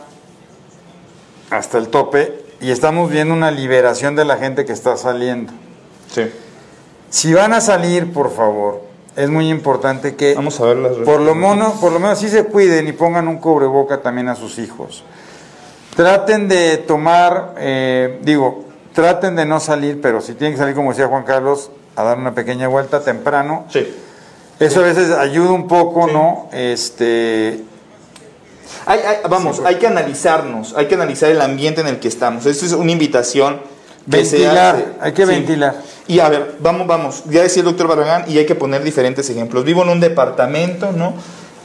hasta 1.49 1.77
el 1.77 1.89
tope 1.89 2.43
y 2.61 2.71
estamos 2.71 3.09
viendo 3.09 3.33
una 3.33 3.51
liberación 3.51 4.15
de 4.15 4.23
la 4.23 4.37
gente 4.37 4.65
que 4.65 4.71
está 4.71 4.95
saliendo. 4.97 5.51
Sí. 6.13 6.31
Si 7.09 7.33
van 7.33 7.53
a 7.53 7.61
salir, 7.61 8.13
por 8.13 8.31
favor, 8.31 8.83
es 9.15 9.29
muy 9.29 9.49
importante 9.49 10.15
que 10.15 10.35
Vamos 10.35 10.59
a 10.61 10.65
ver 10.65 10.77
las 10.77 10.93
por 10.97 11.19
lo, 11.19 11.35
mono, 11.35 11.73
por 11.81 11.91
lo 11.91 11.99
menos 11.99 12.19
sí 12.19 12.29
se 12.29 12.45
cuiden 12.45 12.87
y 12.87 12.93
pongan 12.93 13.27
un 13.27 13.37
cubreboca 13.37 14.01
también 14.01 14.29
a 14.29 14.35
sus 14.35 14.59
hijos. 14.59 15.03
Traten 15.95 16.47
de 16.47 16.77
tomar, 16.77 17.55
eh, 17.57 18.19
digo, 18.21 18.63
traten 18.93 19.35
de 19.35 19.45
no 19.45 19.59
salir, 19.59 19.99
pero 20.01 20.21
si 20.21 20.35
tienen 20.35 20.53
que 20.53 20.59
salir, 20.59 20.75
como 20.75 20.91
decía 20.91 21.07
Juan 21.07 21.23
Carlos, 21.23 21.71
a 21.95 22.03
dar 22.03 22.17
una 22.17 22.33
pequeña 22.33 22.67
vuelta 22.67 23.03
temprano. 23.03 23.65
Sí. 23.69 23.91
Eso 24.61 24.79
a 24.79 24.83
veces 24.83 25.11
ayuda 25.11 25.51
un 25.51 25.67
poco, 25.67 26.07
Sí. 26.07 26.13
¿no? 26.13 26.49
Este, 26.53 27.59
Hay- 28.85 28.99
hay- 28.99 29.17
vamos, 29.29 29.61
hay 29.65 29.75
que 29.75 29.87
analizarnos, 29.87 30.73
hay 30.75 30.87
que 30.87 30.95
analizar 30.95 31.29
el 31.29 31.41
ambiente 31.41 31.81
en 31.81 31.87
el 31.87 31.99
que 31.99 32.07
estamos. 32.07 32.45
Esto 32.45 32.65
es 32.65 32.71
una 32.73 32.91
invitación. 32.91 33.59
Ventilar, 34.05 34.93
hay 34.99 35.11
que 35.11 35.25
ventilar. 35.25 35.75
Y 36.07 36.19
a 36.19 36.29
ver, 36.29 36.55
vamos, 36.59 36.87
vamos. 36.87 37.23
Ya 37.29 37.43
decía 37.43 37.61
el 37.61 37.65
doctor 37.65 37.87
Barragán 37.87 38.25
y 38.27 38.37
hay 38.39 38.45
que 38.47 38.55
poner 38.55 38.83
diferentes 38.83 39.29
ejemplos. 39.29 39.63
Vivo 39.63 39.83
en 39.83 39.89
un 39.89 39.99
departamento, 39.99 40.91
¿no? 40.91 41.13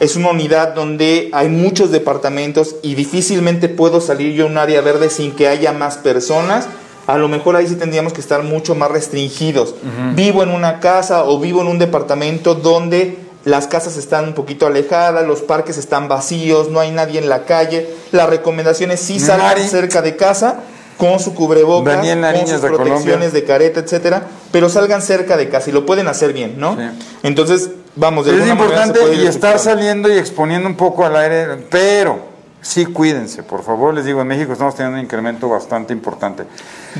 Es 0.01 0.17
una 0.17 0.29
unidad 0.31 0.75
donde 0.75 1.31
hay 1.33 1.49
muchos 1.49 1.91
departamentos 1.91 2.77
y 2.83 2.95
difícilmente 2.95 3.71
puedo 3.71 4.03
salir 4.03 4.35
yo 4.35 4.45
a 4.45 4.49
un 4.49 4.59
área 4.59 4.83
verde 4.83 5.09
sin 5.09 5.33
que 5.35 5.49
haya 5.49 5.73
más 5.73 5.97
personas. 5.97 6.67
A 7.07 7.19
lo 7.19 7.29
mejor 7.29 7.57
ahí 7.57 7.67
sí 7.67 7.77
tendríamos 7.77 8.13
que 8.13 8.21
estar 8.21 8.43
mucho 8.43 8.75
más 8.75 8.91
restringidos. 8.91 9.75
Vivo 10.15 10.43
en 10.43 10.51
una 10.51 10.81
casa 10.81 11.25
o 11.25 11.39
vivo 11.39 11.61
en 11.63 11.69
un 11.69 11.79
departamento 11.79 12.55
donde 12.55 13.19
las 13.45 13.69
casas 13.69 13.97
están 13.97 14.25
un 14.25 14.35
poquito 14.35 14.67
alejadas, 14.67 15.25
los 15.25 15.41
parques 15.41 15.79
están 15.79 16.09
vacíos, 16.09 16.69
no 16.69 16.81
hay 16.81 16.91
nadie 16.91 17.21
en 17.21 17.29
la 17.29 17.45
calle. 17.45 17.89
La 18.11 18.27
recomendación 18.27 18.91
es 18.91 19.01
sí 19.01 19.21
salgan 19.21 19.59
cerca 19.69 20.03
de 20.03 20.17
casa 20.17 20.63
con 20.97 21.21
su 21.21 21.35
cubrebocas, 21.35 21.99
con 21.99 22.47
sus 22.47 22.63
de 22.63 22.69
Colombia. 22.69 22.95
protecciones 22.95 23.33
de 23.33 23.45
careta, 23.45 23.81
etcétera, 23.81 24.27
pero 24.51 24.69
salgan 24.69 25.01
cerca 25.01 25.37
de 25.37 25.49
casa 25.49 25.71
y 25.71 25.73
lo 25.73 25.87
pueden 25.87 26.09
hacer 26.09 26.33
bien, 26.33 26.59
¿no? 26.59 26.75
Sí. 26.75 27.07
Entonces, 27.23 27.71
vamos, 27.95 28.27
de 28.27 28.37
es 28.37 28.49
importante 28.49 28.99
y 29.15 29.27
estar 29.27 29.59
saliendo 29.59 30.13
y 30.13 30.19
exponiendo 30.19 30.69
un 30.69 30.77
poco 30.77 31.05
al 31.05 31.15
aire, 31.17 31.47
pero 31.71 32.36
sí 32.67 32.87
cuídense, 32.87 33.43
por 33.43 33.63
favor. 33.63 33.95
Les 33.95 34.05
digo, 34.05 34.21
en 34.23 34.29
México 34.29 34.53
estamos 34.53 34.75
teniendo 34.75 34.99
un 34.99 35.05
incremento 35.05 35.49
bastante 35.49 35.93
importante. 35.93 36.45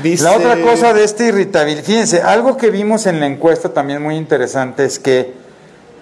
Dice- 0.01 0.23
La 0.23 0.31
otra 0.33 0.59
cosa 0.61 0.93
de 0.93 1.03
este 1.03 1.27
irritabilidad, 1.27 1.83
fíjense, 1.83 2.21
algo 2.21 2.57
que 2.57 2.69
vimos 2.69 3.05
en 3.05 3.19
la 3.19 3.27
encuesta 3.27 3.69
también 3.73 4.01
muy 4.01 4.15
interesante 4.15 4.85
es 4.85 4.99
que, 4.99 5.33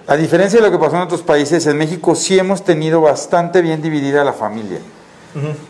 a 0.08 0.16
diferencia 0.16 0.60
de 0.62 0.66
lo 0.66 0.72
que 0.72 0.78
pasó 0.78 0.96
en 0.98 1.02
otros 1.02 1.24
países, 1.24 1.66
en 1.66 1.78
México 1.78 2.14
sí 2.16 2.38
hemos 2.38 2.64
tenido 2.64 3.02
bastante 3.02 3.62
bien 3.62 3.82
dividida 3.82 4.24
la 4.24 4.34
familia. 4.34 4.80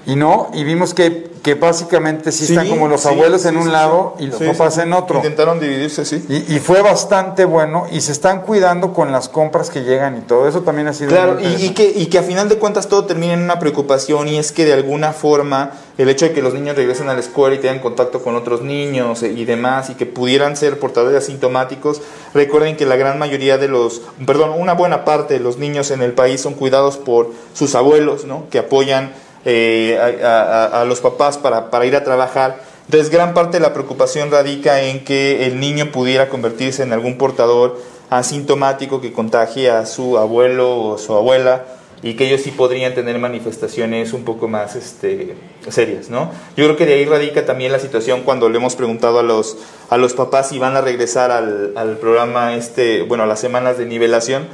Y 0.05 0.15
no, 0.15 0.51
y 0.53 0.63
vimos 0.63 0.93
que, 0.93 1.31
que 1.41 1.55
básicamente 1.55 2.31
sí, 2.31 2.45
están 2.45 2.69
como 2.69 2.87
los 2.87 3.01
sí, 3.01 3.07
abuelos 3.07 3.45
en 3.45 3.55
sí, 3.55 3.61
un 3.61 3.71
lado 3.71 4.15
y 4.19 4.27
los 4.27 4.41
papás 4.41 4.77
en 4.77 4.93
otro. 4.93 5.17
Intentaron 5.17 5.59
dividirse, 5.59 6.05
sí. 6.05 6.23
Y, 6.29 6.55
y 6.55 6.59
fue 6.59 6.81
bastante 6.81 7.45
bueno 7.45 7.87
y 7.91 8.01
se 8.01 8.11
están 8.11 8.41
cuidando 8.41 8.93
con 8.93 9.11
las 9.11 9.27
compras 9.27 9.69
que 9.71 9.83
llegan 9.83 10.17
y 10.17 10.21
todo 10.21 10.47
eso 10.47 10.61
también 10.61 10.87
ha 10.87 10.93
sido 10.93 11.09
Claro, 11.09 11.35
muy 11.35 11.45
y, 11.45 11.69
que, 11.69 11.91
y 11.95 12.05
que 12.07 12.19
a 12.19 12.23
final 12.23 12.47
de 12.47 12.57
cuentas 12.57 12.87
todo 12.87 13.05
termina 13.05 13.33
en 13.33 13.41
una 13.41 13.57
preocupación 13.57 14.27
y 14.27 14.37
es 14.37 14.51
que 14.51 14.65
de 14.65 14.73
alguna 14.73 15.13
forma 15.13 15.71
el 15.97 16.09
hecho 16.09 16.25
de 16.25 16.33
que 16.33 16.41
los 16.41 16.53
niños 16.53 16.75
regresen 16.75 17.09
a 17.09 17.13
la 17.13 17.19
escuela 17.21 17.55
y 17.55 17.59
tengan 17.59 17.79
contacto 17.79 18.21
con 18.21 18.35
otros 18.35 18.61
niños 18.61 19.23
y 19.23 19.45
demás 19.45 19.89
y 19.89 19.95
que 19.95 20.05
pudieran 20.05 20.57
ser 20.57 20.77
portadores 20.79 21.23
asintomáticos, 21.23 22.01
recuerden 22.33 22.75
que 22.75 22.85
la 22.85 22.97
gran 22.97 23.17
mayoría 23.17 23.57
de 23.57 23.67
los, 23.67 24.01
perdón, 24.25 24.51
una 24.57 24.73
buena 24.73 25.05
parte 25.05 25.35
de 25.35 25.39
los 25.39 25.57
niños 25.57 25.91
en 25.91 26.01
el 26.01 26.11
país 26.13 26.41
son 26.41 26.53
cuidados 26.53 26.97
por 26.97 27.31
sus 27.53 27.75
abuelos, 27.75 28.25
¿no? 28.25 28.47
Que 28.49 28.59
apoyan 28.59 29.13
eh, 29.45 29.97
a, 29.99 30.83
los 30.87 31.01
papás 31.01 31.37
para, 31.37 31.69
para 31.69 31.85
ir 31.85 31.95
a 31.95 32.03
trabajar. 32.03 32.59
Entonces, 32.85 33.09
gran 33.09 33.33
parte 33.33 33.57
de 33.57 33.61
la 33.61 33.73
preocupación 33.73 34.31
radica 34.31 34.81
en 34.81 35.03
que 35.03 35.45
el 35.45 35.59
niño 35.59 35.91
pudiera 35.91 36.29
convertirse 36.29 36.83
en 36.83 36.93
algún 36.93 37.17
portador 37.17 37.79
asintomático 38.09 39.01
que 39.01 39.11
contagie 39.11 39.69
a 39.69 39.85
su 39.85 40.17
abuelo 40.17 40.79
o 40.79 40.97
su 40.97 41.13
abuela 41.13 41.65
y 42.03 42.13
que 42.13 42.27
ellos 42.27 42.41
sí 42.41 42.51
podrían 42.51 42.93
tener 42.93 43.17
manifestaciones 43.17 44.13
un 44.13 44.23
poco 44.25 44.47
más 44.47 44.75
este, 44.75 45.35
serias, 45.69 46.09
¿no? 46.09 46.29
Yo 46.55 46.65
creo 46.65 46.77
que 46.77 46.85
de 46.85 46.93
ahí 46.93 47.05
radica 47.05 47.45
también 47.45 47.71
la 47.71 47.79
situación 47.79 48.21
cuando 48.21 48.49
le 48.49 48.57
hemos 48.57 48.75
preguntado 48.75 49.19
a 49.19 49.23
los, 49.23 49.57
a 49.89 49.97
los 49.97 50.13
papás 50.13 50.49
si 50.49 50.59
van 50.59 50.75
a 50.75 50.81
regresar 50.81 51.31
al, 51.31 51.73
al 51.75 51.97
programa, 51.97 52.55
este, 52.55 53.01
bueno, 53.01 53.23
a 53.23 53.27
las 53.27 53.39
semanas 53.39 53.77
de 53.77 53.85
nivelación, 53.85 54.47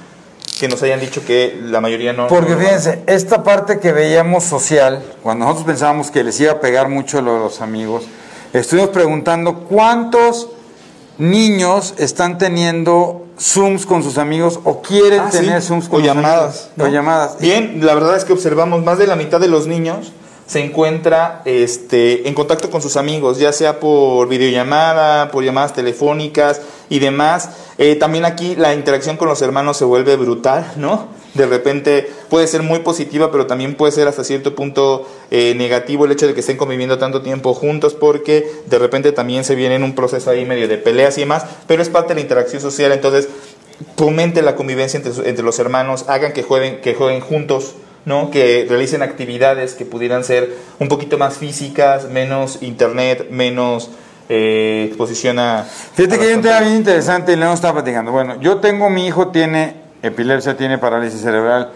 que 0.62 0.68
nos 0.68 0.84
hayan 0.84 1.00
dicho 1.00 1.26
que 1.26 1.60
la 1.64 1.82
mayoría 1.82 2.14
no. 2.14 2.28
Porque 2.28 2.52
no 2.52 2.60
fíjense, 2.60 3.02
esta 3.08 3.44
parte 3.44 3.80
que 3.80 3.92
veíamos 3.92 4.44
social, 4.44 5.02
cuando 5.24 5.46
nosotros 5.46 5.66
pensábamos 5.66 6.12
que 6.12 6.24
les 6.24 6.40
iba 6.40 6.52
a 6.52 6.60
pegar 6.60 6.88
mucho 6.88 7.20
lo 7.20 7.34
de 7.34 7.40
los 7.40 7.62
amigos, 7.62 8.04
estuvimos 8.54 8.92
preguntando 8.92 9.62
cuántos 9.62 10.50
niños 11.18 11.96
están 11.98 12.38
teniendo 12.38 13.26
Zooms 13.40 13.88
con 13.88 14.04
sus 14.04 14.20
amigos 14.20 14.60
o 14.64 14.84
quieren 14.84 15.22
Ah, 15.22 15.30
sí. 15.32 15.40
tener 15.40 15.62
Zooms 15.64 15.90
con 15.90 15.96
O 15.96 16.06
sus 16.06 16.08
llamadas, 16.08 16.70
amigos. 16.76 16.90
O 16.90 16.94
llamadas. 16.94 17.38
Bien, 17.40 17.80
la 17.84 17.96
verdad 17.96 18.16
es 18.16 18.24
que 18.24 18.34
observamos 18.34 18.84
más 18.84 19.00
de 19.00 19.08
la 19.08 19.16
mitad 19.16 19.40
de 19.40 19.48
los 19.48 19.66
niños 19.66 20.12
se 20.52 20.60
encuentra 20.60 21.42
este, 21.46 22.28
en 22.28 22.34
contacto 22.34 22.70
con 22.70 22.82
sus 22.82 22.98
amigos, 22.98 23.40
ya 23.40 23.54
sea 23.54 23.80
por 23.80 24.28
videollamada, 24.28 25.32
por 25.32 25.46
llamadas 25.46 25.74
telefónicas 25.74 26.60
y 26.90 27.00
demás. 27.00 27.52
Eh, 27.78 27.96
también 27.96 28.26
aquí 28.26 28.58
la 28.58 28.74
interacción 28.74 29.16
con 29.16 29.30
los 29.30 29.42
hermanos 29.42 29.78
se 29.78 29.86
vuelve 29.86 30.18
brutal, 30.18 30.70
¿no? 30.76 31.08
De 31.36 31.46
repente 31.46 32.12
puede 32.30 32.48
ser 32.48 32.64
muy 32.64 32.80
positiva, 32.80 33.32
pero 33.32 33.48
también 33.48 33.76
puede 33.76 33.94
ser 33.94 34.10
hasta 34.10 34.26
cierto 34.26 34.54
punto 34.54 35.08
eh, 35.32 35.54
negativo 35.56 36.04
el 36.04 36.12
hecho 36.12 36.28
de 36.28 36.34
que 36.34 36.42
estén 36.42 36.58
conviviendo 36.58 36.98
tanto 36.98 37.22
tiempo 37.22 37.54
juntos, 37.54 37.94
porque 37.94 38.46
de 38.66 38.78
repente 38.78 39.14
también 39.14 39.46
se 39.46 39.56
viene 39.56 39.76
en 39.76 39.86
un 39.86 39.96
proceso 39.96 40.32
ahí 40.32 40.44
medio 40.44 40.68
de 40.68 40.78
peleas 40.78 41.18
y 41.18 41.22
demás, 41.22 41.46
pero 41.66 41.82
es 41.82 41.88
parte 41.88 42.10
de 42.10 42.16
la 42.16 42.22
interacción 42.24 42.62
social, 42.62 42.92
entonces 42.92 43.30
fomente 43.96 44.42
la 44.42 44.58
convivencia 44.58 44.98
entre, 44.98 45.30
entre 45.30 45.46
los 45.46 45.60
hermanos, 45.60 46.10
hagan 46.10 46.34
que 46.34 46.44
jueguen, 46.44 46.82
que 46.82 46.94
jueguen 46.94 47.22
juntos, 47.22 47.76
¿no? 48.06 48.32
que 48.32 48.66
realicen 48.68 49.02
actividades 49.04 49.74
que 49.74 49.86
pudieran 49.86 50.24
ser 50.24 50.50
un 50.80 50.88
poquito 50.88 51.18
más 51.18 51.38
físicas, 51.38 52.06
menos 52.10 52.62
internet, 52.62 53.28
menos 53.30 53.90
eh, 54.30 54.86
exposición 54.88 55.40
a... 55.40 55.64
Fíjate 55.94 56.16
a 56.16 56.20
que 56.20 56.28
hay 56.28 56.34
un 56.34 56.42
tema 56.42 56.60
bien 56.62 56.76
interesante 56.78 57.34
y 57.34 57.36
le 57.36 57.44
hemos 57.44 57.56
estado 57.56 57.74
platicando. 57.76 58.12
Bueno, 58.12 58.40
yo 58.40 58.58
tengo, 58.58 58.90
mi 58.90 59.06
hijo 59.08 59.28
tiene 59.28 59.76
epilepsia, 60.02 60.56
tiene 60.58 60.78
parálisis 60.78 61.22
cerebral, 61.22 61.72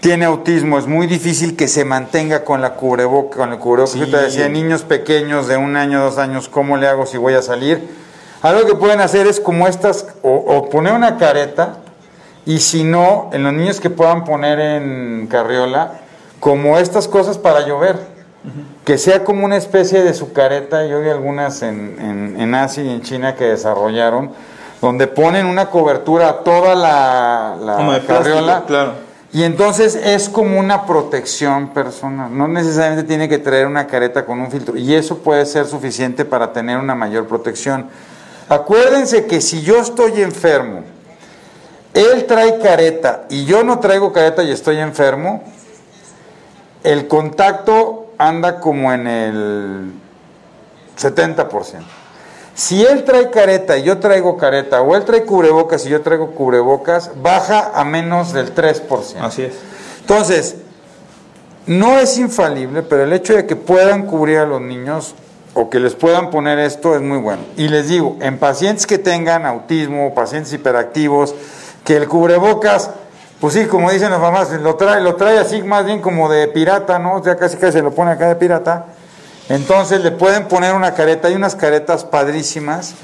tiene 0.00 0.24
autismo, 0.24 0.78
es 0.78 0.86
muy 0.86 1.06
difícil 1.06 1.54
que 1.56 1.68
se 1.68 1.84
mantenga 1.84 2.44
con 2.44 2.60
la 2.60 2.74
cubreboca, 2.74 3.36
con 3.36 3.52
el 3.52 3.58
cubrebocas. 3.58 3.94
Yo 3.94 4.06
te 4.06 4.16
Sí. 4.18 4.24
decía, 4.24 4.48
niños 4.48 4.82
pequeños 4.82 5.48
de 5.48 5.56
un 5.56 5.76
año, 5.76 6.02
dos 6.02 6.18
años, 6.18 6.48
¿cómo 6.48 6.76
le 6.76 6.88
hago 6.88 7.06
si 7.06 7.18
voy 7.18 7.34
a 7.34 7.42
salir? 7.42 7.80
Algo 8.42 8.66
que 8.66 8.74
pueden 8.74 9.00
hacer 9.00 9.26
es 9.28 9.38
como 9.38 9.68
estas, 9.68 10.06
o, 10.22 10.30
o 10.34 10.68
poner 10.70 10.92
una 10.94 11.18
careta, 11.18 11.76
y 12.44 12.58
si 12.58 12.84
no, 12.84 13.30
en 13.32 13.44
los 13.44 13.52
niños 13.52 13.80
que 13.80 13.90
puedan 13.90 14.24
poner 14.24 14.58
en 14.58 15.26
carriola, 15.28 16.00
como 16.40 16.76
estas 16.78 17.08
cosas 17.08 17.38
para 17.38 17.66
llover. 17.66 18.12
Que 18.84 18.98
sea 18.98 19.22
como 19.22 19.44
una 19.44 19.56
especie 19.56 20.02
de 20.02 20.12
su 20.14 20.32
careta, 20.32 20.84
yo 20.86 21.00
vi 21.00 21.08
algunas 21.08 21.62
en, 21.62 21.96
en, 22.00 22.40
en 22.40 22.54
Asia 22.56 22.82
y 22.82 22.90
en 22.90 23.00
China 23.02 23.36
que 23.36 23.44
desarrollaron, 23.44 24.32
donde 24.80 25.06
ponen 25.06 25.46
una 25.46 25.70
cobertura 25.70 26.28
a 26.28 26.38
toda 26.40 26.74
la, 26.74 27.56
plástico, 27.60 28.06
carriola. 28.08 28.64
claro. 28.66 28.92
Y 29.32 29.44
entonces 29.44 29.94
es 29.94 30.28
como 30.28 30.58
una 30.58 30.84
protección 30.84 31.68
personal. 31.68 32.36
No 32.36 32.48
necesariamente 32.48 33.04
tiene 33.04 33.28
que 33.28 33.38
traer 33.38 33.66
una 33.66 33.86
careta 33.86 34.26
con 34.26 34.40
un 34.40 34.50
filtro. 34.50 34.76
Y 34.76 34.94
eso 34.94 35.18
puede 35.18 35.46
ser 35.46 35.66
suficiente 35.66 36.24
para 36.24 36.52
tener 36.52 36.76
una 36.76 36.94
mayor 36.94 37.26
protección. 37.26 37.86
Acuérdense 38.48 39.24
que 39.24 39.40
si 39.40 39.62
yo 39.62 39.78
estoy 39.78 40.20
enfermo, 40.20 40.82
él 41.94 42.26
trae 42.26 42.58
careta 42.58 43.24
y 43.28 43.44
yo 43.44 43.64
no 43.64 43.78
traigo 43.80 44.12
careta 44.12 44.42
y 44.42 44.50
estoy 44.50 44.78
enfermo, 44.78 45.42
el 46.84 47.06
contacto 47.08 48.12
anda 48.18 48.60
como 48.60 48.92
en 48.92 49.06
el 49.06 49.92
70%. 50.98 51.82
Si 52.54 52.84
él 52.84 53.04
trae 53.04 53.30
careta 53.30 53.78
y 53.78 53.82
yo 53.82 53.98
traigo 53.98 54.36
careta, 54.36 54.82
o 54.82 54.94
él 54.94 55.04
trae 55.04 55.24
cubrebocas 55.24 55.86
y 55.86 55.88
yo 55.88 56.02
traigo 56.02 56.32
cubrebocas, 56.32 57.10
baja 57.22 57.72
a 57.74 57.84
menos 57.84 58.32
del 58.32 58.54
3%. 58.54 59.16
Así 59.20 59.42
es. 59.42 59.54
Entonces, 60.00 60.56
no 61.66 61.98
es 61.98 62.18
infalible, 62.18 62.82
pero 62.82 63.04
el 63.04 63.12
hecho 63.12 63.34
de 63.34 63.46
que 63.46 63.56
puedan 63.56 64.06
cubrir 64.06 64.38
a 64.38 64.46
los 64.46 64.60
niños 64.60 65.14
o 65.54 65.70
que 65.70 65.80
les 65.80 65.94
puedan 65.94 66.30
poner 66.30 66.58
esto 66.58 66.94
es 66.94 67.00
muy 67.00 67.18
bueno. 67.18 67.42
Y 67.56 67.68
les 67.68 67.88
digo, 67.88 68.16
en 68.20 68.38
pacientes 68.38 68.86
que 68.86 68.98
tengan 68.98 69.46
autismo, 69.46 70.14
pacientes 70.14 70.52
hiperactivos, 70.52 71.34
que 71.84 71.96
el 71.96 72.08
cubrebocas, 72.08 72.90
pues 73.40 73.54
sí, 73.54 73.66
como 73.66 73.90
dicen 73.90 74.10
las 74.10 74.20
mamás, 74.20 74.50
lo 74.52 74.76
trae, 74.76 75.00
lo 75.00 75.16
trae 75.16 75.38
así 75.38 75.62
más 75.62 75.84
bien 75.84 76.00
como 76.00 76.28
de 76.30 76.46
pirata, 76.48 76.98
¿no? 76.98 77.22
Ya 77.24 77.36
casi 77.36 77.56
casi 77.56 77.72
se 77.78 77.82
lo 77.82 77.90
pone 77.92 78.12
acá 78.12 78.28
de 78.28 78.36
pirata. 78.36 78.86
Entonces 79.48 80.00
le 80.02 80.12
pueden 80.12 80.44
poner 80.46 80.72
una 80.74 80.94
careta, 80.94 81.26
hay 81.28 81.34
unas 81.34 81.56
caretas 81.56 82.04
padrísimas 82.04 82.94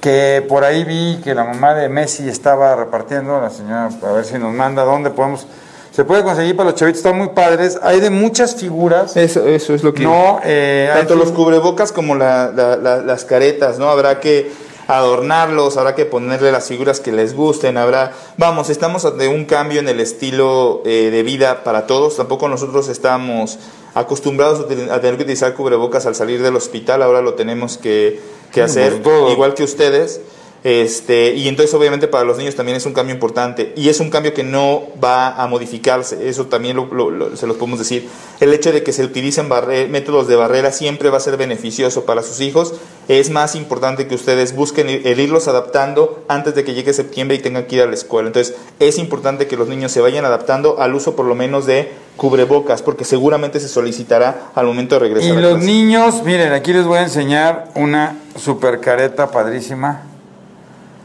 que 0.00 0.44
por 0.48 0.64
ahí 0.64 0.82
vi 0.84 1.20
que 1.22 1.34
la 1.34 1.44
mamá 1.44 1.74
de 1.74 1.88
Messi 1.90 2.28
estaba 2.28 2.74
repartiendo, 2.74 3.38
la 3.40 3.50
señora, 3.50 3.90
a 4.02 4.12
ver 4.12 4.24
si 4.24 4.38
nos 4.38 4.52
manda 4.54 4.82
dónde 4.82 5.10
podemos, 5.10 5.46
se 5.92 6.04
puede 6.04 6.24
conseguir 6.24 6.56
para 6.56 6.70
los 6.70 6.78
chavitos, 6.80 6.98
están 7.00 7.18
muy 7.18 7.28
padres, 7.28 7.78
hay 7.82 8.00
de 8.00 8.08
muchas 8.10 8.56
figuras, 8.56 9.14
Eso, 9.16 9.46
eso 9.46 9.74
es 9.74 9.84
lo 9.84 9.92
que... 9.92 10.02
no, 10.02 10.40
eh, 10.42 10.90
Tanto 10.92 11.14
los 11.16 11.30
cubrebocas 11.30 11.92
como 11.92 12.14
la- 12.14 12.50
la- 12.52 12.76
la- 12.76 12.96
las 13.02 13.24
caretas, 13.26 13.78
¿no? 13.78 13.88
Habrá 13.90 14.18
que 14.18 14.50
adornarlos, 14.86 15.76
habrá 15.76 15.94
que 15.94 16.04
ponerle 16.04 16.52
las 16.52 16.68
figuras 16.68 17.00
que 17.00 17.12
les 17.12 17.34
gusten, 17.34 17.76
habrá... 17.76 18.12
Vamos, 18.36 18.70
estamos 18.70 19.04
ante 19.04 19.28
un 19.28 19.44
cambio 19.44 19.80
en 19.80 19.88
el 19.88 20.00
estilo 20.00 20.82
eh, 20.84 21.10
de 21.10 21.22
vida 21.22 21.64
para 21.64 21.86
todos, 21.86 22.16
tampoco 22.16 22.48
nosotros 22.48 22.88
estamos 22.88 23.58
acostumbrados 23.94 24.60
a 24.60 25.00
tener 25.00 25.16
que 25.16 25.22
utilizar 25.22 25.54
cubrebocas 25.54 26.06
al 26.06 26.14
salir 26.14 26.42
del 26.42 26.56
hospital, 26.56 27.02
ahora 27.02 27.22
lo 27.22 27.34
tenemos 27.34 27.78
que, 27.78 28.20
que 28.52 28.62
hacer, 28.62 29.02
pues, 29.02 29.32
igual 29.32 29.54
que 29.54 29.62
ustedes. 29.62 30.20
Este, 30.64 31.34
y 31.34 31.46
entonces 31.48 31.74
obviamente 31.74 32.08
para 32.08 32.24
los 32.24 32.38
niños 32.38 32.54
también 32.54 32.76
es 32.78 32.86
un 32.86 32.94
cambio 32.94 33.14
importante 33.14 33.74
y 33.76 33.90
es 33.90 34.00
un 34.00 34.08
cambio 34.08 34.32
que 34.32 34.42
no 34.44 34.84
va 35.02 35.34
a 35.34 35.46
modificarse, 35.46 36.26
eso 36.26 36.46
también 36.46 36.74
lo- 36.74 36.86
lo- 36.90 37.10
lo- 37.10 37.36
se 37.36 37.46
los 37.46 37.58
podemos 37.58 37.78
decir. 37.78 38.08
El 38.40 38.54
hecho 38.54 38.72
de 38.72 38.82
que 38.82 38.94
se 38.94 39.04
utilicen 39.04 39.46
métodos 39.90 40.26
de 40.26 40.36
barrera 40.36 40.72
siempre 40.72 41.10
va 41.10 41.18
a 41.18 41.20
ser 41.20 41.36
beneficioso 41.36 42.06
para 42.06 42.22
sus 42.22 42.40
hijos, 42.40 42.72
es 43.08 43.28
más 43.28 43.56
importante 43.56 44.06
que 44.08 44.14
ustedes 44.14 44.56
busquen 44.56 44.88
ir- 44.88 45.02
el 45.06 45.20
irlos 45.20 45.48
adaptando 45.48 46.24
antes 46.28 46.54
de 46.54 46.64
que 46.64 46.72
llegue 46.72 46.94
septiembre 46.94 47.36
y 47.36 47.40
tengan 47.40 47.66
que 47.66 47.76
ir 47.76 47.82
a 47.82 47.86
la 47.86 47.92
escuela. 47.92 48.28
Entonces 48.28 48.56
es 48.80 48.96
importante 48.98 49.46
que 49.46 49.58
los 49.58 49.68
niños 49.68 49.92
se 49.92 50.00
vayan 50.00 50.24
adaptando 50.24 50.80
al 50.80 50.94
uso 50.94 51.14
por 51.14 51.26
lo 51.26 51.34
menos 51.34 51.66
de 51.66 51.90
cubrebocas 52.16 52.80
porque 52.80 53.04
seguramente 53.04 53.60
se 53.60 53.68
solicitará 53.68 54.50
al 54.54 54.64
momento 54.64 54.94
de 54.94 55.00
regresar. 55.00 55.28
Y 55.28 55.36
a 55.36 55.40
los 55.40 55.50
clase. 55.56 55.66
niños, 55.66 56.22
miren, 56.24 56.54
aquí 56.54 56.72
les 56.72 56.86
voy 56.86 56.96
a 56.98 57.02
enseñar 57.02 57.68
una 57.74 58.18
super 58.42 58.80
careta 58.80 59.30
padrísima, 59.30 60.04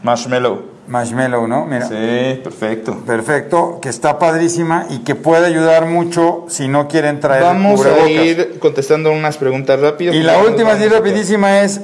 Marshmallow. 0.02 0.62
marshmallow, 0.88 1.46
¿no? 1.46 1.66
Mira. 1.66 1.86
Sí, 1.86 2.40
perfecto. 2.42 2.96
Perfecto, 3.06 3.78
que 3.80 3.88
está 3.88 4.18
padrísima 4.18 4.86
y 4.90 4.98
que 5.00 5.14
puede 5.14 5.46
ayudar 5.46 5.86
mucho 5.86 6.46
si 6.48 6.68
no 6.68 6.88
quieren 6.88 7.20
traer 7.20 7.42
Vamos 7.42 7.84
a 7.84 8.08
ir 8.08 8.58
contestando 8.58 9.12
unas 9.12 9.36
preguntas 9.36 9.78
rápidas. 9.80 10.14
Y 10.14 10.22
la 10.22 10.38
última, 10.38 10.72
así 10.72 10.88
rapidísima, 10.88 11.60
es, 11.60 11.82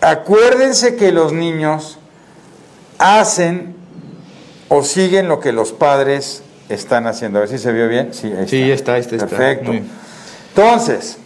acuérdense 0.00 0.96
que 0.96 1.12
los 1.12 1.32
niños 1.32 1.98
hacen 2.98 3.76
o 4.68 4.82
siguen 4.82 5.28
lo 5.28 5.40
que 5.40 5.52
los 5.52 5.72
padres 5.72 6.42
están 6.68 7.06
haciendo. 7.06 7.38
A 7.38 7.40
ver 7.42 7.50
si 7.50 7.58
se 7.58 7.72
vio 7.72 7.88
bien. 7.88 8.12
Sí, 8.12 8.32
ahí 8.36 8.48
Sí, 8.48 8.70
está, 8.70 8.96
está, 8.98 9.16
está. 9.16 9.28
Perfecto. 9.28 9.64
Muy 9.66 9.80
bien. 9.80 9.90
Entonces, 10.56 11.18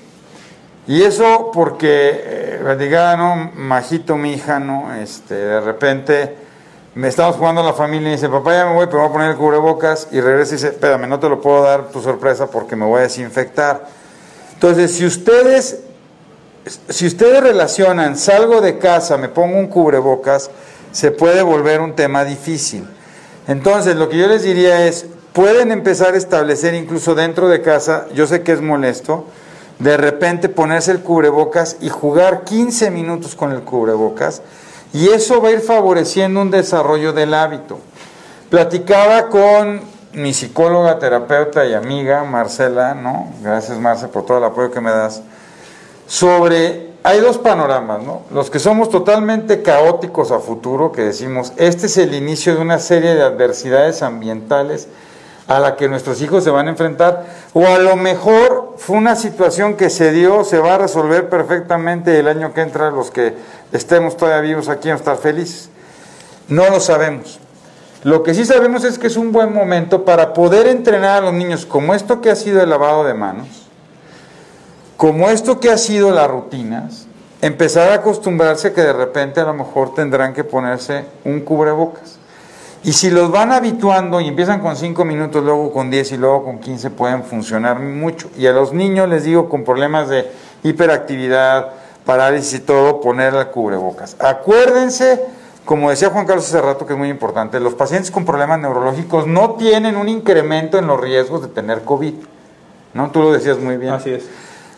y 0.89 1.03
eso 1.03 1.51
porque, 1.53 2.22
eh, 2.24 2.61
platicaba, 2.62 3.14
¿no? 3.14 3.53
Majito, 3.55 4.16
mi 4.16 4.32
hija, 4.32 4.59
¿no? 4.59 4.95
Este, 4.95 5.34
de 5.34 5.61
repente 5.61 6.34
me 6.95 7.09
estamos 7.09 7.36
jugando 7.36 7.61
a 7.61 7.64
la 7.64 7.74
familia 7.74 8.09
y 8.09 8.12
dice, 8.12 8.30
papá, 8.30 8.55
ya 8.55 8.64
me 8.64 8.72
voy, 8.72 8.86
pero 8.86 9.01
voy 9.01 9.09
a 9.09 9.12
poner 9.12 9.30
el 9.32 9.36
cubrebocas. 9.36 10.09
Y 10.12 10.20
regresa 10.22 10.55
y 10.55 10.57
dice, 10.57 10.68
espérame, 10.68 11.07
no 11.07 11.20
te 11.20 11.28
lo 11.28 11.43
puedo 11.43 11.62
dar 11.62 11.91
tu 11.91 12.01
sorpresa 12.01 12.47
porque 12.47 12.74
me 12.74 12.86
voy 12.86 13.01
a 13.01 13.03
desinfectar. 13.03 13.86
Entonces, 14.55 14.93
si 14.93 15.05
ustedes, 15.05 15.80
si 16.89 17.07
ustedes 17.07 17.43
relacionan, 17.43 18.16
salgo 18.16 18.62
de 18.62 18.78
casa, 18.78 19.18
me 19.18 19.28
pongo 19.28 19.59
un 19.59 19.66
cubrebocas, 19.66 20.51
se 20.91 21.11
puede 21.11 21.43
volver 21.43 21.82
un 21.82 21.97
tema 21.97 22.24
difícil. 22.24 22.89
Entonces, 23.47 23.95
lo 23.97 24.09
que 24.09 24.16
yo 24.16 24.26
les 24.26 24.43
diría 24.43 24.86
es, 24.86 25.05
pueden 25.34 25.70
empezar 25.70 26.14
a 26.14 26.16
establecer 26.16 26.72
incluso 26.72 27.14
dentro 27.14 27.49
de 27.49 27.61
casa, 27.61 28.07
yo 28.14 28.26
sé 28.26 28.43
que 28.43 28.53
es 28.53 28.62
molesto, 28.62 29.26
de 29.79 29.97
repente 29.97 30.49
ponerse 30.49 30.91
el 30.91 31.01
cubrebocas 31.01 31.76
y 31.81 31.89
jugar 31.89 32.45
15 32.45 32.91
minutos 32.91 33.35
con 33.35 33.53
el 33.53 33.62
cubrebocas, 33.62 34.43
y 34.93 35.09
eso 35.09 35.41
va 35.41 35.49
a 35.49 35.53
ir 35.53 35.61
favoreciendo 35.61 36.41
un 36.41 36.51
desarrollo 36.51 37.12
del 37.12 37.35
hábito. 37.35 37.79
Platicaba 38.51 39.29
con 39.29 39.81
mi 40.14 40.33
psicóloga, 40.33 40.99
terapeuta 40.99 41.66
y 41.66 41.74
amiga, 41.74 42.24
Marcela, 42.24 42.95
¿no? 42.95 43.29
Gracias, 43.43 43.79
Marce, 43.79 44.09
por 44.09 44.24
todo 44.24 44.39
el 44.39 44.45
apoyo 44.45 44.70
que 44.70 44.81
me 44.81 44.91
das. 44.91 45.22
Sobre, 46.07 46.93
hay 47.03 47.20
dos 47.20 47.39
panoramas, 47.39 48.03
¿no? 48.03 48.22
Los 48.33 48.51
que 48.51 48.59
somos 48.59 48.89
totalmente 48.89 49.62
caóticos 49.62 50.33
a 50.33 50.41
futuro, 50.41 50.91
que 50.91 51.03
decimos, 51.03 51.53
este 51.57 51.87
es 51.87 51.99
el 51.99 52.14
inicio 52.14 52.55
de 52.55 52.62
una 52.62 52.79
serie 52.79 53.14
de 53.14 53.22
adversidades 53.22 54.03
ambientales 54.03 54.89
a 55.49 55.59
la 55.59 55.76
que 55.76 55.88
nuestros 55.88 56.20
hijos 56.20 56.44
se 56.44 56.51
van 56.51 56.66
a 56.66 56.70
enfrentar, 56.70 57.24
o 57.55 57.66
a 57.66 57.78
lo 57.78 57.96
mejor 57.96 58.74
fue 58.76 58.99
una 58.99 59.16
situación 59.16 59.76
que 59.76 59.88
se 59.88 60.12
dio, 60.12 60.44
se 60.44 60.59
va 60.59 60.74
a 60.74 60.78
resolver 60.78 61.30
perfectamente 61.30 62.18
el 62.18 62.28
año 62.28 62.53
que 62.53 62.61
entra, 62.61 62.90
los 62.90 63.11
que 63.11 63.34
estemos 63.72 64.18
todavía 64.18 64.42
vivos 64.42 64.68
aquí 64.68 64.90
a 64.90 64.94
estar 64.94 65.16
felices. 65.16 65.70
No 66.49 66.68
lo 66.68 66.80
sabemos. 66.80 67.40
Lo 68.05 68.22
que 68.22 68.34
sí 68.34 68.44
sabemos 68.44 68.84
es 68.84 68.99
que 68.99 69.07
es 69.07 69.16
un 69.16 69.32
buen 69.32 69.53
momento 69.53 70.05
para 70.05 70.34
poder 70.34 70.66
entrenar 70.68 71.18
a 71.18 71.20
los 71.22 71.32
niños 71.32 71.64
como 71.64 71.94
esto 71.94 72.20
que 72.20 72.30
ha 72.30 72.36
sido 72.36 72.62
el 72.62 72.68
lavado 72.68 73.03
de 73.05 73.14
manos, 73.14 73.49
como 74.99 75.30
esto 75.30 75.61
que 75.61 75.70
ha 75.70 75.78
sido 75.78 76.11
las 76.11 76.28
rutinas, 76.28 77.07
empezar 77.40 77.90
a 77.90 77.94
acostumbrarse 77.94 78.74
que 78.74 78.82
de 78.82 78.92
repente 78.92 79.40
a 79.40 79.44
lo 79.44 79.55
mejor 79.55 79.94
tendrán 79.94 80.34
que 80.34 80.44
ponerse 80.44 81.07
un 81.24 81.40
cubrebocas. 81.40 82.18
Y 82.89 82.95
si 82.95 83.11
los 83.11 83.30
van 83.30 83.53
habituando 83.53 84.18
y 84.18 84.28
empiezan 84.28 84.61
con 84.61 84.74
5 84.74 85.05
minutos, 85.05 85.45
luego 85.45 85.70
con 85.70 85.91
10 85.91 86.12
y 86.12 86.16
luego 86.16 86.43
con 86.43 86.59
15, 86.59 86.89
pueden 86.89 87.22
funcionar 87.22 87.80
mucho. 87.80 88.30
Y 88.34 88.47
a 88.47 88.53
los 88.53 88.72
niños 88.72 89.11
les 89.11 89.24
digo 89.24 89.51
con 89.51 89.62
problemas 89.62 90.09
de 90.09 90.26
hiperactividad, 90.62 91.68
parálisis 92.07 92.61
y 92.61 92.61
todo, 92.61 93.03
poner 93.03 93.34
el 93.34 93.49
cubrebocas. 93.49 94.16
Acuérdense, 94.18 95.20
como 95.66 95.91
decía 95.91 96.09
Juan 96.09 96.24
Carlos 96.24 96.47
hace 96.47 96.62
rato, 96.62 96.86
que 96.86 96.95
es 96.95 96.99
muy 96.99 97.11
importante, 97.11 97.61
los 97.61 97.74
pacientes 97.74 98.11
con 98.11 98.24
problemas 98.24 98.59
neurológicos 98.59 99.26
no 99.26 99.57
tienen 99.57 99.99
un 99.99 100.09
incremento 100.09 100.78
en 100.78 100.86
los 100.86 100.99
riesgos 100.99 101.43
de 101.43 101.49
tener 101.49 101.82
COVID. 101.84 102.14
¿No? 102.95 103.11
Tú 103.11 103.20
lo 103.20 103.32
decías 103.32 103.59
muy 103.59 103.76
bien. 103.76 103.93
Así 103.93 104.12
es. 104.12 104.24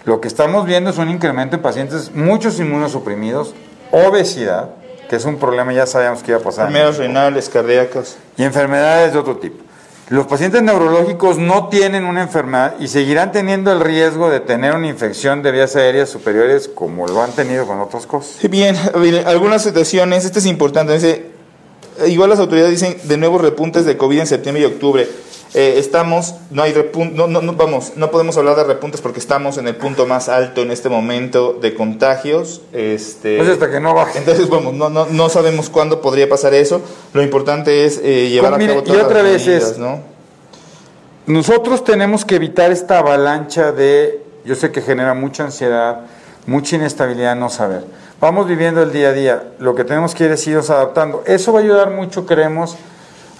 Lo 0.05 0.21
que 0.21 0.27
estamos 0.27 0.67
viendo 0.67 0.91
es 0.91 0.99
un 0.99 1.11
incremento 1.11 1.55
en 1.55 1.63
pacientes, 1.63 2.13
muchos 2.13 2.59
inmunosuprimidos, 2.59 3.55
obesidad, 3.93 4.71
que 5.11 5.17
es 5.17 5.25
un 5.25 5.39
problema, 5.39 5.73
ya 5.73 5.87
sabíamos 5.87 6.23
que 6.23 6.31
iba 6.31 6.39
a 6.39 6.43
pasar. 6.43 6.69
Enfermedades 6.69 6.99
renales, 6.99 7.49
cardíacas. 7.49 8.17
Y 8.37 8.45
enfermedades 8.45 9.13
de 9.13 9.19
otro 9.19 9.39
tipo. 9.39 9.57
Los 10.09 10.29
pacientes 10.29 10.63
neurológicos 10.63 11.37
no 11.37 11.69
tienen 11.69 12.05
una 12.05 12.23
enfermedad 12.23 12.77
y 12.79 12.87
seguirán 12.87 13.33
teniendo 13.33 13.73
el 13.73 13.81
riesgo 13.81 14.31
de 14.31 14.39
tener 14.39 14.73
una 14.73 14.87
infección 14.87 15.43
de 15.43 15.51
vías 15.51 15.75
aéreas 15.75 16.11
superiores 16.11 16.69
como 16.69 17.09
lo 17.09 17.25
han 17.25 17.33
tenido 17.33 17.67
con 17.67 17.81
otras 17.81 18.07
cosas. 18.07 18.37
Bien, 18.49 18.77
algunas 19.27 19.65
situaciones, 19.65 20.25
este 20.25 20.39
es 20.39 20.47
importante, 20.47 20.93
dice, 20.93 21.27
igual 22.07 22.31
las 22.31 22.39
autoridades 22.39 22.71
dicen 22.71 22.97
de 23.03 23.17
nuevos 23.17 23.41
repuntes 23.41 23.87
de 23.87 23.97
COVID 23.97 24.21
en 24.21 24.27
septiembre 24.29 24.63
y 24.63 24.67
octubre. 24.67 25.09
Eh, 25.53 25.75
estamos, 25.79 26.37
no 26.51 26.63
hay 26.63 26.73
no, 27.13 27.27
no, 27.27 27.43
no, 27.43 27.53
vamos, 27.55 27.95
no 27.97 28.13
podemos 28.13 28.37
hablar 28.37 28.55
de 28.55 28.65
repuntes 28.65 29.01
porque 29.01 29.19
estamos 29.19 29.59
en 29.59 29.67
el 29.67 29.75
punto 29.75 30.07
más 30.07 30.29
alto 30.29 30.63
en 30.63 30.71
este 30.71 30.89
momento 30.89 31.59
de 31.61 31.75
contagios. 31.75 32.63
Este, 32.73 33.37
pues 33.37 33.49
hasta 33.49 33.69
que 33.69 33.81
no 33.81 33.93
baje. 33.93 34.19
Entonces, 34.19 34.49
vamos, 34.49 34.75
no, 34.75 34.91
no, 34.91 35.07
no 35.07 35.29
sabemos 35.29 35.69
cuándo 35.69 36.01
podría 36.01 36.29
pasar 36.29 36.55
eso. 36.55 36.81
Lo 37.13 37.23
importante 37.23 37.85
es 37.85 38.01
eh, 38.03 38.29
llevar 38.29 38.55
pues 38.55 38.65
a 38.65 38.69
cabo 38.69 38.83
todas 38.85 39.01
y 39.01 39.05
otra 39.05 39.23
vez 39.23 39.45
medidas, 39.45 39.73
es, 39.73 39.79
¿no? 39.79 40.01
Nosotros 41.27 41.83
tenemos 41.83 42.25
que 42.25 42.37
evitar 42.37 42.71
esta 42.71 42.99
avalancha 42.99 43.73
de, 43.73 44.23
yo 44.45 44.55
sé 44.55 44.71
que 44.71 44.83
genera 44.83 45.15
mucha 45.15 45.45
ansiedad, 45.45 46.03
mucha 46.47 46.77
inestabilidad 46.77 47.35
no 47.35 47.51
saber. 47.51 47.85
Vamos 48.21 48.47
viviendo 48.47 48.83
el 48.83 48.93
día 48.93 49.09
a 49.09 49.13
día, 49.13 49.45
lo 49.59 49.75
que 49.75 49.83
tenemos 49.83 50.15
que 50.15 50.25
ir 50.25 50.31
es 50.31 50.47
irnos 50.47 50.71
adaptando. 50.71 51.23
Eso 51.27 51.53
va 51.53 51.61
a 51.61 51.63
ayudar 51.63 51.91
mucho, 51.91 52.27
creemos, 52.27 52.77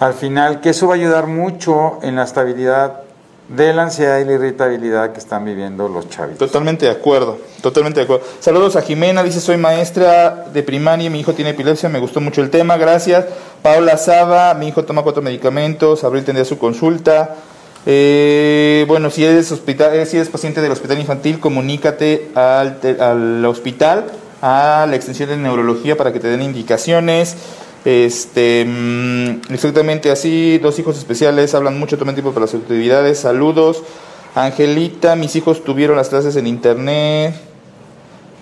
al 0.01 0.15
final, 0.15 0.61
que 0.61 0.71
eso 0.71 0.89
va 0.89 0.95
a 0.95 0.97
ayudar 0.97 1.27
mucho 1.27 1.99
en 2.03 2.17
la 2.17 2.25
estabilidad 2.25 3.03
de 3.49 3.75
la 3.75 3.83
ansiedad 3.83 4.19
y 4.19 4.25
la 4.25 4.33
irritabilidad 4.33 5.13
que 5.13 5.19
están 5.19 5.45
viviendo 5.45 5.89
los 5.89 6.09
chavitos. 6.09 6.39
Totalmente 6.39 6.87
de 6.87 6.93
acuerdo, 6.93 7.39
totalmente 7.61 8.01
de 8.01 8.05
acuerdo. 8.05 8.25
Saludos 8.39 8.77
a 8.77 8.83
Jimena, 8.83 9.23
dice 9.23 9.41
soy 9.41 9.59
maestra 9.59 10.47
de 10.53 10.63
primaria, 10.63 11.11
mi 11.11 11.21
hijo 11.21 11.35
tiene 11.35 11.51
epilepsia, 11.51 11.89
me 11.89 11.99
gustó 11.99 12.21
mucho 12.21 12.41
el 12.41 12.49
tema, 12.49 12.79
gracias. 12.79 13.27
Paola 13.61 13.99
Saba, 13.99 14.55
mi 14.55 14.69
hijo 14.69 14.85
toma 14.85 15.03
cuatro 15.03 15.21
medicamentos, 15.21 16.03
Abril 16.03 16.25
tendría 16.25 16.47
su 16.47 16.59
consulta. 16.59 17.37
Eh, 17.85 18.85
bueno, 18.89 19.11
si 19.11 19.25
eres, 19.25 19.53
hospital, 19.53 19.95
eh, 19.95 20.07
si 20.07 20.17
eres 20.17 20.31
paciente 20.31 20.63
del 20.63 20.73
hospital 20.73 20.99
infantil, 20.99 21.41
comunícate 21.41 22.31
al, 22.35 22.79
al 23.01 23.45
hospital, 23.45 24.07
a 24.41 24.87
la 24.89 24.97
extensión 24.97 25.29
de 25.29 25.37
neurología 25.37 25.97
para 25.97 26.13
que 26.13 26.21
te 26.21 26.29
den 26.29 26.41
indicaciones. 26.41 27.37
Este, 27.85 28.65
mm, 28.67 29.53
exactamente 29.53 30.11
así, 30.11 30.59
dos 30.59 30.79
hijos 30.79 30.99
especiales, 30.99 31.55
hablan 31.55 31.79
mucho, 31.79 31.97
toman 31.97 32.15
tiempo 32.15 32.33
para 32.33 32.47
las 32.47 32.55
actividades, 32.55 33.21
saludos. 33.21 33.83
Angelita, 34.35 35.17
mis 35.17 35.35
hijos 35.37 35.65
tuvieron 35.65 35.97
las 35.97 36.09
clases 36.09 36.37
en 36.37 36.47
internet. 36.47 37.35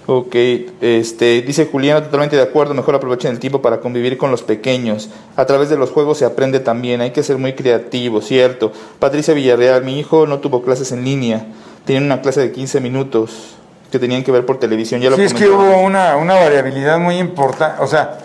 Ok, 0.06 0.34
este, 0.80 1.42
dice 1.42 1.68
Juliana, 1.70 2.02
totalmente 2.02 2.34
de 2.34 2.42
acuerdo, 2.42 2.72
mejor 2.72 2.94
aprovechen 2.94 3.30
el 3.30 3.38
tiempo 3.38 3.60
para 3.60 3.80
convivir 3.80 4.16
con 4.16 4.30
los 4.30 4.42
pequeños. 4.42 5.10
A 5.36 5.44
través 5.44 5.68
de 5.68 5.76
los 5.76 5.90
juegos 5.90 6.16
se 6.18 6.24
aprende 6.24 6.60
también, 6.60 7.02
hay 7.02 7.10
que 7.10 7.22
ser 7.22 7.36
muy 7.36 7.52
creativo, 7.52 8.22
cierto. 8.22 8.72
Patricia 8.98 9.34
Villarreal, 9.34 9.84
mi 9.84 9.98
hijo 9.98 10.26
no 10.26 10.38
tuvo 10.38 10.62
clases 10.62 10.92
en 10.92 11.04
línea, 11.04 11.46
tiene 11.84 12.06
una 12.06 12.22
clase 12.22 12.40
de 12.40 12.52
15 12.52 12.80
minutos 12.80 13.56
que 13.92 13.98
tenían 13.98 14.24
que 14.24 14.32
ver 14.32 14.46
por 14.46 14.58
televisión. 14.58 15.02
Ya 15.02 15.10
lo 15.10 15.16
sí, 15.16 15.22
es 15.22 15.34
que 15.34 15.48
hubo 15.48 15.78
una, 15.82 16.16
una 16.16 16.34
variabilidad 16.36 16.98
muy 16.98 17.18
importante, 17.18 17.82
o 17.82 17.86
sea, 17.86 18.18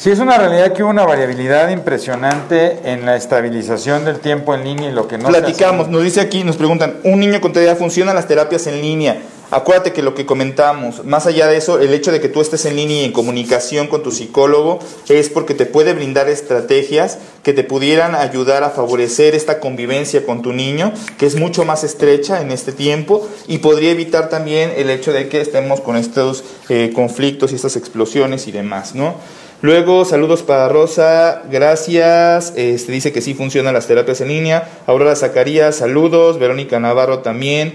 sí 0.00 0.10
es 0.10 0.18
una 0.18 0.38
realidad 0.38 0.72
que 0.72 0.82
hubo 0.82 0.90
una 0.90 1.04
variabilidad 1.04 1.68
impresionante 1.68 2.90
en 2.90 3.04
la 3.04 3.16
estabilización 3.16 4.06
del 4.06 4.18
tiempo 4.18 4.54
en 4.54 4.64
línea 4.64 4.88
y 4.88 4.94
lo 4.94 5.06
que 5.06 5.18
no 5.18 5.28
Platicamos, 5.28 5.88
nos 5.88 6.02
dice 6.02 6.22
aquí, 6.22 6.42
nos 6.42 6.56
preguntan, 6.56 6.96
un 7.04 7.20
niño 7.20 7.38
con 7.42 7.52
TDA 7.52 7.76
funcionan 7.76 8.14
las 8.14 8.26
terapias 8.26 8.66
en 8.66 8.80
línea. 8.80 9.20
Acuérdate 9.50 9.92
que 9.92 10.02
lo 10.02 10.14
que 10.14 10.24
comentamos, 10.24 11.04
más 11.04 11.26
allá 11.26 11.48
de 11.48 11.58
eso, 11.58 11.80
el 11.80 11.92
hecho 11.92 12.12
de 12.12 12.20
que 12.20 12.30
tú 12.30 12.40
estés 12.40 12.64
en 12.64 12.76
línea 12.76 13.02
y 13.02 13.04
en 13.04 13.12
comunicación 13.12 13.88
con 13.88 14.02
tu 14.02 14.10
psicólogo 14.10 14.78
es 15.08 15.28
porque 15.28 15.54
te 15.54 15.66
puede 15.66 15.92
brindar 15.92 16.30
estrategias 16.30 17.18
que 17.42 17.52
te 17.52 17.64
pudieran 17.64 18.14
ayudar 18.14 18.62
a 18.62 18.70
favorecer 18.70 19.34
esta 19.34 19.60
convivencia 19.60 20.24
con 20.24 20.40
tu 20.40 20.54
niño, 20.54 20.94
que 21.18 21.26
es 21.26 21.34
mucho 21.34 21.66
más 21.66 21.84
estrecha 21.84 22.40
en 22.40 22.52
este 22.52 22.72
tiempo 22.72 23.28
y 23.48 23.58
podría 23.58 23.90
evitar 23.90 24.30
también 24.30 24.72
el 24.76 24.88
hecho 24.88 25.12
de 25.12 25.28
que 25.28 25.42
estemos 25.42 25.80
con 25.80 25.96
estos 25.96 26.42
eh, 26.70 26.92
conflictos 26.94 27.52
y 27.52 27.56
estas 27.56 27.76
explosiones 27.76 28.46
y 28.46 28.52
demás, 28.52 28.94
¿no? 28.94 29.16
Luego, 29.62 30.06
saludos 30.06 30.42
para 30.42 30.68
Rosa, 30.70 31.42
gracias. 31.50 32.54
Este, 32.56 32.92
dice 32.92 33.12
que 33.12 33.20
sí 33.20 33.34
funcionan 33.34 33.74
las 33.74 33.86
terapias 33.86 34.20
en 34.22 34.28
línea. 34.28 34.66
Aurora 34.86 35.14
Zacarías, 35.16 35.76
saludos. 35.76 36.38
Verónica 36.38 36.80
Navarro 36.80 37.18
también. 37.18 37.74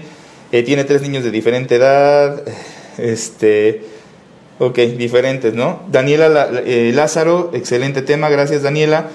Eh, 0.50 0.62
tiene 0.64 0.82
tres 0.84 1.02
niños 1.02 1.22
de 1.24 1.30
diferente 1.30 1.76
edad. 1.76 2.42
Este, 2.98 3.82
ok, 4.58 4.74
diferentes, 4.96 5.52
¿no? 5.52 5.82
Daniela 5.92 6.30
La- 6.30 6.48
eh, 6.64 6.92
Lázaro, 6.94 7.50
excelente 7.52 8.00
tema, 8.00 8.30
gracias 8.30 8.62
Daniela. 8.62 9.08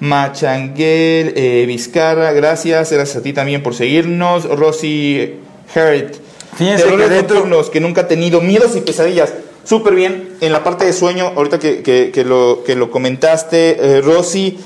Machanguel 0.00 1.34
eh, 1.36 1.64
Vizcarra, 1.66 2.32
gracias. 2.32 2.90
Gracias 2.90 3.14
a 3.18 3.22
ti 3.22 3.34
también 3.34 3.62
por 3.62 3.74
seguirnos. 3.74 4.46
Rosy 4.48 5.34
Hert, 5.74 6.14
Fíjense 6.56 6.86
dentro- 6.96 7.70
que 7.70 7.80
nunca 7.80 8.00
ha 8.02 8.08
tenido 8.08 8.40
miedos 8.40 8.74
y 8.74 8.80
pesadillas. 8.80 9.34
Súper 9.66 9.94
bien. 9.94 10.36
En 10.40 10.52
la 10.52 10.62
parte 10.64 10.84
de 10.84 10.92
sueño, 10.92 11.32
ahorita 11.36 11.58
que, 11.58 11.82
que- 11.82 12.10
que 12.12 12.24
lo, 12.24 12.62
que 12.64 12.76
lo 12.76 12.90
comentaste, 12.90 13.98
eh, 13.98 14.00
Rosy, 14.00 14.58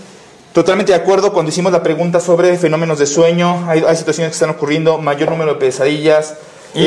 totalmente 0.53 0.93
de 0.93 0.99
acuerdo 0.99 1.33
cuando 1.33 1.51
hicimos 1.51 1.73
la 1.73 1.83
pregunta 1.83 2.21
sobre 2.21 2.57
fenómenos 2.59 2.99
de 2.99 3.07
sueño. 3.07 3.65
Hay, 3.69 3.83
hay 3.87 3.97
situaciones 3.97 4.31
que 4.33 4.35
están 4.35 4.51
ocurriendo, 4.51 4.99
mayor 4.99 5.31
número 5.31 5.55
de 5.55 5.59
pesadillas. 5.61 6.35
Y 6.73 6.87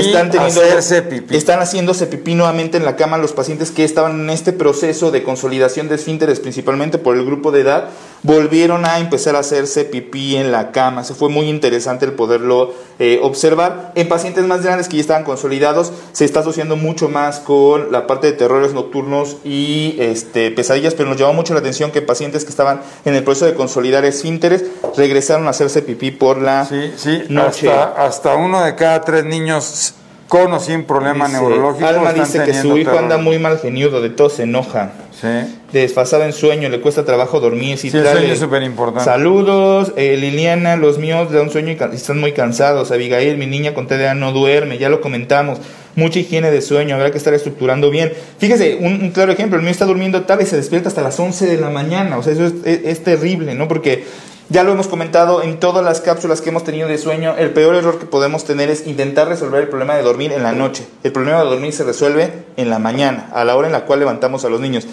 hacerse 0.69 1.01
pipí. 1.01 1.35
Están 1.35 1.59
haciéndose 1.59 2.07
pipí 2.07 2.35
nuevamente 2.35 2.77
en 2.77 2.85
la 2.85 2.95
cama 2.95 3.17
los 3.17 3.33
pacientes 3.33 3.69
que 3.71 3.83
estaban 3.83 4.21
en 4.21 4.29
este 4.29 4.53
proceso 4.53 5.11
de 5.11 5.23
consolidación 5.23 5.89
de 5.89 5.95
esfínteres, 5.95 6.39
principalmente 6.39 6.99
por 6.99 7.17
el 7.17 7.25
grupo 7.25 7.51
de 7.51 7.61
edad, 7.61 7.89
volvieron 8.23 8.85
a 8.85 8.99
empezar 8.99 9.35
a 9.35 9.39
hacerse 9.39 9.83
pipí 9.85 10.35
en 10.35 10.51
la 10.51 10.71
cama. 10.71 11.03
Se 11.03 11.13
fue 11.13 11.29
muy 11.29 11.49
interesante 11.49 12.05
el 12.05 12.13
poderlo 12.13 12.73
eh, 12.99 13.19
observar. 13.21 13.91
En 13.95 14.07
pacientes 14.07 14.43
más 14.45 14.63
grandes 14.63 14.87
que 14.87 14.95
ya 14.97 15.01
estaban 15.01 15.23
consolidados, 15.23 15.91
se 16.13 16.25
está 16.25 16.39
asociando 16.39 16.75
mucho 16.75 17.09
más 17.09 17.39
con 17.39 17.91
la 17.91 18.07
parte 18.07 18.27
de 18.27 18.33
terrores 18.33 18.73
nocturnos 18.73 19.37
y 19.43 19.95
este, 19.99 20.51
pesadillas, 20.51 20.93
pero 20.95 21.09
nos 21.09 21.17
llamó 21.19 21.33
mucho 21.33 21.53
la 21.53 21.59
atención 21.59 21.91
que 21.91 22.01
pacientes 22.01 22.43
que 22.43 22.49
estaban 22.49 22.81
en 23.05 23.15
el 23.15 23.23
proceso 23.23 23.45
de 23.45 23.53
consolidar 23.55 24.05
esfínteres 24.05 24.63
regresaron 24.97 25.47
a 25.47 25.49
hacerse 25.51 25.81
pipí 25.81 26.11
por 26.11 26.41
la 26.41 26.65
Sí, 26.65 26.91
sí, 26.95 27.23
noche. 27.29 27.69
hasta, 27.71 28.05
hasta 28.05 28.35
uno 28.35 28.63
de 28.63 28.75
cada 28.75 29.01
tres 29.01 29.25
niños 29.25 29.93
con 30.41 30.51
o 30.53 30.59
sin 30.59 30.83
problema 30.85 31.27
Dice, 31.27 31.37
neurológico 31.39 31.85
Alma 31.87 32.09
están 32.09 32.25
dice 32.25 32.43
que 32.43 32.53
su 32.55 32.75
hijo 32.77 32.89
terror. 32.91 33.03
anda 33.03 33.17
muy 33.17 33.37
mal 33.37 33.59
geniudo, 33.59 34.01
de 34.01 34.09
todo 34.09 34.29
se 34.29 34.43
enoja. 34.43 34.91
Sí. 35.19 35.27
Desfasado 35.71 36.23
en 36.23 36.33
sueño, 36.33 36.69
le 36.69 36.81
cuesta 36.81 37.05
trabajo 37.05 37.39
dormir. 37.39 37.77
Sí, 37.77 37.89
el 37.93 38.03
sueño 38.05 38.33
es 38.33 38.39
superimportante. 38.39 39.05
Saludos, 39.05 39.93
eh, 39.95 40.17
Liliana, 40.17 40.75
los 40.75 40.97
míos 40.97 41.31
dan 41.31 41.49
sueño 41.51 41.71
y 41.71 41.95
están 41.95 42.19
muy 42.19 42.31
cansados. 42.31 42.91
Abigail, 42.91 43.37
mi 43.37 43.45
niña 43.45 43.73
con 43.73 43.87
TDA 43.87 44.15
no 44.15 44.31
duerme, 44.31 44.77
ya 44.79 44.89
lo 44.89 45.01
comentamos. 45.01 45.59
Mucha 45.95 46.17
higiene 46.19 46.49
de 46.49 46.61
sueño, 46.63 46.95
habrá 46.95 47.11
que 47.11 47.17
estar 47.19 47.33
estructurando 47.35 47.91
bien. 47.91 48.11
Fíjese, 48.39 48.77
un, 48.81 48.93
un 49.03 49.11
claro 49.11 49.31
ejemplo, 49.31 49.57
el 49.57 49.61
mío 49.63 49.71
está 49.71 49.85
durmiendo 49.85 50.23
tarde 50.23 50.43
y 50.43 50.47
se 50.47 50.55
despierta 50.55 50.89
hasta 50.89 51.01
las 51.03 51.19
11 51.19 51.45
de 51.45 51.57
la 51.57 51.69
mañana. 51.69 52.17
O 52.17 52.23
sea, 52.23 52.33
eso 52.33 52.45
es, 52.45 52.53
es- 52.65 52.79
es 52.85 53.03
terrible, 53.03 53.53
¿no? 53.53 53.67
Porque 53.67 54.03
ya 54.49 54.63
lo 54.63 54.71
hemos 54.73 54.87
comentado 54.87 55.41
en 55.41 55.59
todas 55.59 55.83
las 55.83 56.01
cápsulas 56.01 56.41
que 56.41 56.49
hemos 56.49 56.63
tenido 56.63 56.87
de 56.87 56.97
sueño, 56.97 57.35
el 57.37 57.51
peor 57.51 57.75
error 57.75 57.97
que 57.99 58.05
podemos 58.05 58.43
tener 58.43 58.69
es 58.69 58.85
intentar 58.87 59.27
resolver 59.27 59.61
el 59.61 59.69
problema 59.69 59.95
de 59.95 60.03
dormir 60.03 60.31
en 60.33 60.43
la 60.43 60.51
noche. 60.51 60.85
El 61.03 61.11
problema 61.11 61.39
de 61.43 61.45
dormir 61.49 61.73
se 61.73 61.83
resuelve 61.83 62.31
en 62.57 62.69
la 62.69 62.79
mañana, 62.79 63.29
a 63.33 63.43
la 63.45 63.55
hora 63.55 63.67
en 63.67 63.73
la 63.73 63.85
cual 63.85 63.99
levantamos 63.99 64.45
a 64.45 64.49
los 64.49 64.59
niños. 64.59 64.85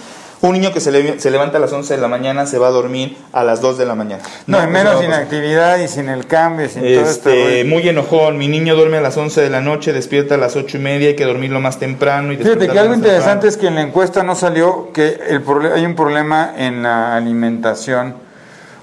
Un 0.42 0.52
niño 0.54 0.72
que 0.72 0.80
se, 0.80 0.90
le- 0.90 1.20
se 1.20 1.30
levanta 1.30 1.58
a 1.58 1.60
las 1.60 1.70
11 1.70 1.96
de 1.96 2.00
la 2.00 2.08
mañana 2.08 2.46
se 2.46 2.56
va 2.56 2.68
a 2.68 2.70
dormir 2.70 3.14
a 3.34 3.44
las 3.44 3.60
2 3.60 3.76
de 3.76 3.84
la 3.84 3.94
mañana. 3.94 4.22
No, 4.46 4.56
y 4.56 4.60
eso 4.62 4.70
menos 4.70 4.98
sin 5.00 5.08
pasar. 5.10 5.22
actividad 5.24 5.78
y 5.80 5.86
sin 5.88 6.08
el 6.08 6.26
cambio, 6.26 6.66
sin 6.66 6.80
todo 6.80 6.88
este 6.92 7.10
Este, 7.10 7.44
rollo. 7.62 7.68
muy 7.68 7.86
enojón, 7.86 8.38
mi 8.38 8.48
niño 8.48 8.74
duerme 8.74 8.96
a 8.96 9.00
las 9.02 9.18
11 9.18 9.38
de 9.42 9.50
la 9.50 9.60
noche, 9.60 9.92
despierta 9.92 10.36
a 10.36 10.38
las 10.38 10.56
8 10.56 10.78
y 10.78 10.80
media, 10.80 11.08
hay 11.08 11.16
que 11.16 11.26
dormirlo 11.26 11.60
más 11.60 11.78
temprano. 11.78 12.32
Y 12.32 12.38
Fíjate 12.38 12.68
que 12.68 12.78
algo 12.78 12.94
interesante 12.94 13.48
temprano. 13.48 13.48
es 13.50 13.56
que 13.58 13.66
en 13.66 13.74
la 13.74 13.82
encuesta 13.82 14.22
no 14.22 14.34
salió 14.34 14.90
que 14.94 15.08
el 15.28 15.42
hay 15.74 15.84
un 15.84 15.94
problema 15.94 16.54
en 16.56 16.84
la 16.84 17.16
alimentación 17.16 18.14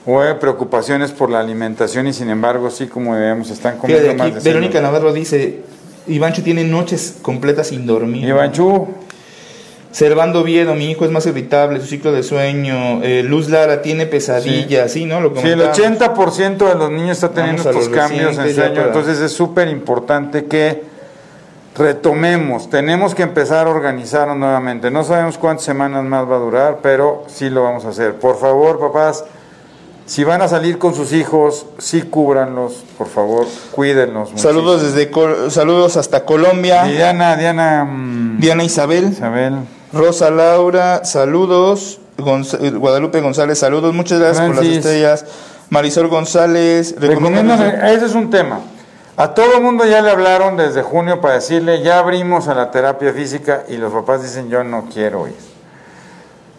o 0.08 0.22
hay 0.22 0.36
preocupaciones 0.36 1.12
por 1.12 1.30
la 1.30 1.40
alimentación 1.42 2.08
y 2.08 2.14
sin 2.14 2.30
embargo 2.30 2.70
sí 2.72 2.88
como 2.88 3.14
debemos 3.16 3.52
están 3.52 3.78
comiendo 3.78 4.16
más 4.16 4.34
de 4.34 4.40
Verónica. 4.40 4.80
Navarro 4.82 5.12
dice, 5.14 5.60
Ivancho 6.08 6.42
tiene 6.42 6.64
noches 6.64 7.18
completas 7.22 7.68
sin 7.68 7.86
dormir. 7.86 8.24
Ivanchu, 8.28 8.88
Servando 9.92 10.44
Viedo, 10.44 10.76
mi 10.76 10.92
hijo 10.92 11.06
es 11.06 11.12
más 11.12 11.26
irritable, 11.26 11.80
su 11.82 11.88
ciclo 11.88 12.12
de 12.12 12.22
sueño. 12.24 13.02
Eh, 13.04 13.24
Luz 13.24 13.50
Lara 13.50 13.82
tiene 13.82 14.06
pesadillas, 14.06 14.92
sí, 14.92 15.06
¿no? 15.06 15.20
Lo 15.22 15.30
Sí, 15.36 15.48
el 15.48 15.60
comentábamos. 15.60 16.38
80% 16.40 16.68
de 16.70 16.76
los 16.76 16.92
niños 16.92 17.12
está 17.12 17.30
teniendo 17.32 17.64
Vamos 17.64 17.84
estos 17.84 17.98
cambios 17.98 18.38
en 18.38 18.54
sueño, 18.56 18.74
para- 18.76 18.88
entonces 18.88 19.20
es 19.20 19.32
súper 19.32 19.68
importante 19.70 20.46
que 20.46 20.84
retomemos, 21.76 22.70
tenemos 22.70 23.14
que 23.14 23.24
empezar 23.24 23.68
a 23.68 23.70
organizarnos 23.70 24.38
nuevamente. 24.38 24.90
No 24.92 25.04
sabemos 25.04 25.38
cuántas 25.38 25.66
semanas 25.66 26.04
más 26.06 26.30
va 26.30 26.36
a 26.36 26.40
durar, 26.40 26.80
pero 26.82 27.24
sí 27.28 27.50
lo 27.50 27.64
vamos 27.64 27.86
a 27.86 27.90
hacer. 27.90 28.16
Por 28.16 28.40
favor, 28.40 28.80
papás, 28.80 29.24
si 30.08 30.24
van 30.24 30.42
a 30.42 30.48
salir 30.48 30.80
con 30.80 30.96
sus 30.96 31.14
hijos, 31.14 31.68
sí 31.78 32.02
cúbranlos, 32.02 32.84
por 32.98 33.08
favor, 33.08 33.46
cuídenlos. 33.72 34.32
Saludos 34.36 34.82
desde 34.82 35.12
saludos 35.52 35.98
hasta 35.98 36.26
Colombia. 36.26 36.86
Diana, 36.86 37.36
Diana, 37.36 37.84
mm, 37.86 38.40
Diana 38.40 38.64
Isabel, 38.64 39.10
Isabel. 39.12 39.58
Rosa 39.94 40.32
Laura, 40.32 41.06
saludos. 41.06 42.00
Gonz- 42.18 42.58
Guadalupe 42.80 43.22
González, 43.22 43.60
saludos. 43.60 43.94
Muchas 43.94 44.20
gracias 44.20 44.48
por 44.48 44.56
las 44.56 44.66
estrellas. 44.66 45.26
Marisol 45.70 46.08
González, 46.08 46.96
ese 47.00 48.06
es 48.06 48.16
un 48.16 48.30
tema. 48.32 48.62
A 49.18 49.34
todo 49.34 49.56
el 49.58 49.62
mundo 49.64 49.84
ya 49.86 50.02
le 50.02 50.10
hablaron 50.12 50.58
desde 50.58 50.84
junio 50.84 51.20
para 51.22 51.36
decirle, 51.36 51.82
ya 51.84 52.00
abrimos 52.00 52.48
a 52.48 52.54
la 52.56 52.72
terapia 52.72 53.12
física 53.14 53.64
y 53.68 53.78
los 53.78 53.92
papás 53.92 54.22
dicen, 54.24 54.48
yo 54.50 54.64
no 54.64 54.86
quiero 54.94 55.28
ir. 55.28 55.36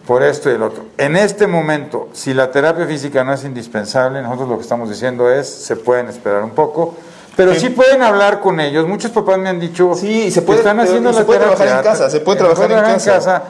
Por 0.09 0.23
esto 0.23 0.51
y 0.51 0.55
el 0.55 0.63
otro. 0.63 0.85
En 0.97 1.17
este 1.17 1.47
momento, 1.47 2.09
si 2.15 2.33
la 2.33 2.51
terapia 2.51 2.87
física 2.87 3.23
no 3.25 3.35
es 3.35 3.45
indispensable, 3.45 4.23
nosotros 4.23 4.49
lo 4.49 4.57
que 4.57 4.63
estamos 4.63 4.89
diciendo 4.89 5.31
es, 5.31 5.47
se 5.47 5.77
pueden 5.77 6.09
esperar 6.09 6.43
un 6.43 6.53
poco, 6.53 6.95
pero 7.37 7.53
sí, 7.53 7.61
Sí. 7.61 7.69
pueden 7.69 8.03
hablar 8.03 8.41
con 8.41 8.59
ellos. 8.59 8.89
Muchos 8.89 9.11
papás 9.11 9.37
me 9.37 9.51
han 9.51 9.61
dicho 9.61 9.93
Sí, 9.95 10.31
se 10.31 10.41
que 10.41 10.47
puede- 10.47 10.61
están 10.61 10.81
haciendo 10.81 11.13
la 11.13 11.19
se 11.19 11.25
puede 11.27 11.41
terapia. 11.41 11.57
trabajar 11.59 11.85
en 11.85 11.91
casa, 11.93 12.09
se 12.11 12.21
puede 12.21 12.39
trabajar 12.39 12.73
en 12.73 12.99
casa. 13.01 13.43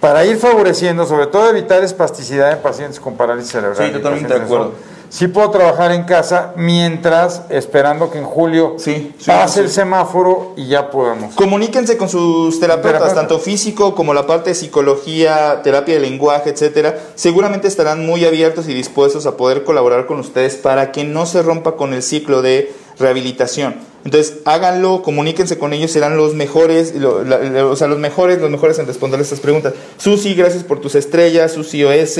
para 0.00 0.24
ir 0.24 0.36
favoreciendo, 0.38 1.06
sobre 1.06 1.28
todo 1.28 1.48
evitar 1.48 1.84
espasticidad 1.84 2.50
en 2.50 2.58
pacientes 2.58 2.98
con 2.98 3.14
parálisis 3.16 3.52
cerebral. 3.52 3.76
Sí, 3.86 3.92
totalmente 3.92 4.34
de 4.34 4.40
acuerdo. 4.40 4.72
Sí 5.14 5.28
puedo 5.28 5.50
trabajar 5.50 5.92
en 5.92 6.04
casa 6.04 6.54
mientras 6.56 7.42
esperando 7.50 8.10
que 8.10 8.16
en 8.16 8.24
julio 8.24 8.76
Sí, 8.78 9.12
sí, 9.18 9.26
pase 9.26 9.56
sí. 9.56 9.60
el 9.60 9.68
semáforo 9.70 10.54
y 10.56 10.68
ya 10.68 10.90
podemos. 10.90 11.34
Comuníquense 11.34 11.98
con 11.98 12.08
sus 12.08 12.58
terapeutas, 12.58 12.92
Terapeuta. 12.92 13.14
tanto 13.20 13.38
físico 13.38 13.94
como 13.94 14.14
la 14.14 14.26
parte 14.26 14.50
de 14.50 14.54
psicología, 14.54 15.60
terapia 15.62 15.96
de 15.96 16.00
lenguaje, 16.00 16.48
etcétera. 16.48 16.98
Seguramente 17.14 17.68
estarán 17.68 18.06
muy 18.06 18.24
abiertos 18.24 18.68
y 18.70 18.74
dispuestos 18.74 19.26
a 19.26 19.36
poder 19.36 19.64
colaborar 19.64 20.06
con 20.06 20.18
ustedes 20.18 20.54
para 20.54 20.92
que 20.92 21.04
no 21.04 21.26
se 21.26 21.42
rompa 21.42 21.72
con 21.76 21.92
el 21.92 22.02
ciclo 22.02 22.40
de 22.40 22.72
rehabilitación. 22.98 23.74
Entonces, 24.06 24.38
háganlo, 24.46 25.02
comuníquense 25.02 25.58
con 25.58 25.74
ellos, 25.74 25.90
serán 25.90 26.16
los 26.16 26.34
mejores, 26.34 26.94
lo- 26.94 27.22
la- 27.22 27.38
la- 27.38 27.66
o 27.66 27.76
sea, 27.76 27.86
los 27.86 27.98
mejores, 27.98 28.40
los 28.40 28.50
mejores 28.50 28.78
en 28.78 28.86
responder 28.86 29.20
estas 29.20 29.40
preguntas. 29.40 29.74
Susi, 29.98 30.34
gracias 30.34 30.64
por 30.64 30.80
tus 30.80 30.94
estrellas, 30.94 31.52
Susi 31.52 31.84
OS, 31.84 32.18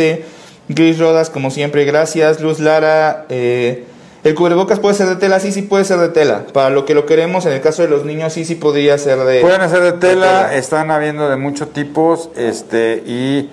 Gris 0.68 0.98
Rodas, 0.98 1.30
como 1.30 1.50
siempre, 1.50 1.84
gracias, 1.84 2.40
Luz 2.40 2.60
Lara, 2.60 3.26
eh, 3.28 3.84
el 4.24 4.34
cubrebocas 4.34 4.78
puede 4.78 4.94
ser 4.94 5.08
de 5.08 5.16
tela, 5.16 5.40
sí, 5.40 5.50
sí 5.52 5.62
puede 5.62 5.84
ser 5.84 5.98
de 5.98 6.08
tela. 6.08 6.44
Para 6.52 6.70
lo 6.70 6.84
que 6.84 6.94
lo 6.94 7.06
queremos, 7.06 7.44
en 7.46 7.52
el 7.52 7.60
caso 7.60 7.82
de 7.82 7.88
los 7.88 8.04
niños, 8.04 8.32
sí, 8.32 8.44
sí 8.44 8.54
podría 8.54 8.96
ser 8.98 9.18
de... 9.18 9.40
Pueden 9.40 9.60
hacer 9.60 9.80
de 9.82 9.92
tela, 9.92 10.46
tela. 10.48 10.54
están 10.54 10.90
habiendo 10.90 11.28
de 11.28 11.36
muchos 11.36 11.72
tipos, 11.72 12.30
este, 12.36 13.02
y 13.06 13.50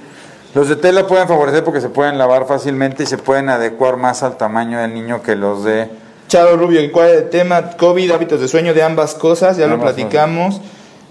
los 0.54 0.70
de 0.70 0.76
tela 0.76 1.08
pueden 1.08 1.28
favorecer 1.28 1.64
porque 1.64 1.82
se 1.82 1.90
pueden 1.90 2.18
lavar 2.18 2.46
fácilmente 2.48 3.04
y 3.04 3.06
se 3.08 3.18
pueden 3.18 3.50
adecuar 3.50 3.98
más 3.98 4.22
al 4.24 4.38
tamaño 4.38 4.80
del 4.80 4.94
niño 4.94 5.22
que 5.24 5.36
los 5.36 5.64
de 5.64 5.88
Charo 6.28 6.56
Rubio, 6.58 6.80
¿cuál 6.92 7.10
es 7.10 7.18
el 7.24 7.30
tema? 7.30 7.72
COVID, 7.72 8.12
hábitos 8.12 8.40
de 8.40 8.48
sueño 8.48 8.76
de 8.76 8.84
ambas 8.84 9.16
cosas, 9.16 9.58
ya 9.58 9.66
lo 9.66 9.80
platicamos. 9.82 10.62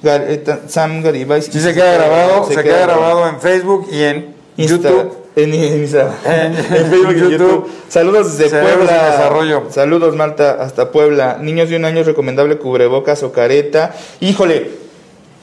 Gar- 0.00 0.22
eh, 0.28 0.44
Sam 0.68 1.02
Garibay. 1.02 1.42
Sí 1.42 1.58
se 1.60 1.74
queda 1.74 1.94
grabado, 1.94 2.44
se, 2.46 2.62
queda 2.62 2.82
grabado 2.86 3.28
en 3.28 3.40
Facebook 3.40 3.88
y 3.90 4.02
en 4.04 4.34
Insta- 4.56 4.68
YouTube. 4.90 5.12
En, 5.42 5.54
en 5.54 5.72
En- 5.82 6.54
Facebook 6.54 7.12
y 7.16 7.20
YouTube. 7.20 7.30
YouTube. 7.30 7.70
Saludos 7.88 8.36
desde 8.38 8.60
Puebla. 8.60 9.10
desarrollo. 9.10 9.62
Saludos, 9.70 10.16
Malta, 10.16 10.58
hasta 10.60 10.90
Puebla. 10.90 11.38
Niños 11.40 11.68
de 11.68 11.76
un 11.76 11.84
año 11.84 12.00
es 12.00 12.06
recomendable 12.06 12.58
cubrebocas 12.58 13.22
o 13.22 13.32
careta. 13.32 13.94
Híjole, 14.20 14.70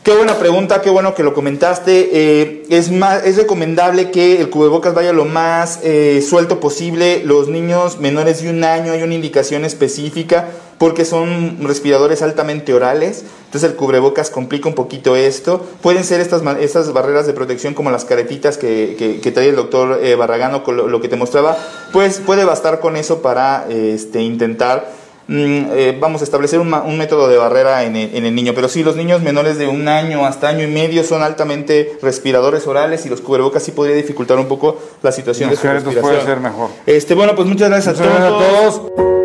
qué 0.04 0.14
buena 0.14 0.36
pregunta, 0.36 0.82
qué 0.82 0.90
bueno 0.90 1.16
que 1.16 1.24
lo 1.24 1.34
comentaste. 1.34 2.10
Eh, 2.14 2.64
es, 2.70 2.92
más, 2.92 3.26
es 3.26 3.38
recomendable 3.38 4.12
que 4.12 4.42
el 4.42 4.50
cubrebocas 4.50 4.94
vaya 4.94 5.14
lo 5.14 5.26
más 5.26 5.80
eh, 5.84 6.24
suelto 6.28 6.60
posible. 6.60 7.22
Los 7.24 7.48
niños 7.48 8.00
menores 8.00 8.42
de 8.44 8.50
un 8.50 8.64
año 8.64 8.92
hay 8.92 9.02
una 9.02 9.14
indicación 9.16 9.66
específica 9.66 10.50
porque 10.78 11.06
son 11.06 11.58
respiradores 11.62 12.22
altamente 12.22 12.74
orales. 12.74 13.24
Entonces 13.46 13.72
el 13.72 13.76
cubrebocas 13.78 14.30
complica 14.30 14.68
un 14.68 14.76
poquito 14.76 15.16
esto. 15.16 15.66
Pueden 15.82 16.04
ser 16.04 16.20
estas, 16.20 16.42
estas 16.60 16.92
barreras 16.92 17.26
de 17.28 17.34
protección 17.34 17.74
como 17.74 17.92
las 17.92 18.04
caretitas 18.06 18.58
que, 18.58 18.96
que, 18.98 19.22
que 19.22 19.32
trae 19.32 19.50
el 19.50 19.56
doctor 19.56 20.00
eh, 20.04 20.16
Barragano 20.16 20.64
con 20.64 20.76
lo, 20.76 20.88
lo 20.88 21.00
que 21.02 21.08
te 21.08 21.16
mostraba. 21.16 21.58
Pues 21.94 22.20
puede 22.20 22.44
bastar 22.44 22.80
con 22.82 22.98
eso 22.98 23.22
para 23.22 23.66
este, 23.70 24.22
intentar 24.22 24.92
mm, 25.30 25.34
eh, 25.72 25.98
vamos 26.00 26.20
a 26.20 26.26
establecer 26.26 26.60
un, 26.60 26.74
un 26.74 26.98
método 26.98 27.30
de 27.30 27.38
barrera 27.38 27.84
en 27.86 27.96
el, 27.96 28.14
en 28.14 28.26
el 28.26 28.36
niño. 28.36 28.52
Pero 28.54 28.68
sí, 28.68 28.84
los 28.84 28.98
niños 28.98 29.22
menores 29.22 29.58
de 29.58 29.68
un 29.68 29.88
año 29.88 30.26
hasta 30.26 30.50
año 30.50 30.64
y 30.66 30.68
medio 30.68 31.06
son 31.06 31.24
altamente 31.24 31.98
respiradores 32.02 32.68
orales 32.68 33.06
y 33.06 33.10
los 33.10 33.22
cubrebocas 33.22 33.64
sí 33.64 33.72
podría 33.72 33.96
dificultar 33.96 34.38
un 34.40 34.48
poco 34.50 34.78
la 35.02 35.14
situación 35.14 35.50
Los 35.52 35.62
de 35.62 35.68
su 35.70 35.74
respiración. 35.74 36.02
puede 36.16 36.26
ser 36.26 36.40
mejor. 36.42 36.70
Este, 36.86 37.14
bueno, 37.14 37.34
pues 37.34 37.48
muchas 37.48 37.70
gracias 37.70 37.98
Muchas 37.98 38.14
a 38.14 38.20
gracias 38.20 38.50
todos. 38.52 38.76
a 38.76 38.80
todos. 38.96 39.25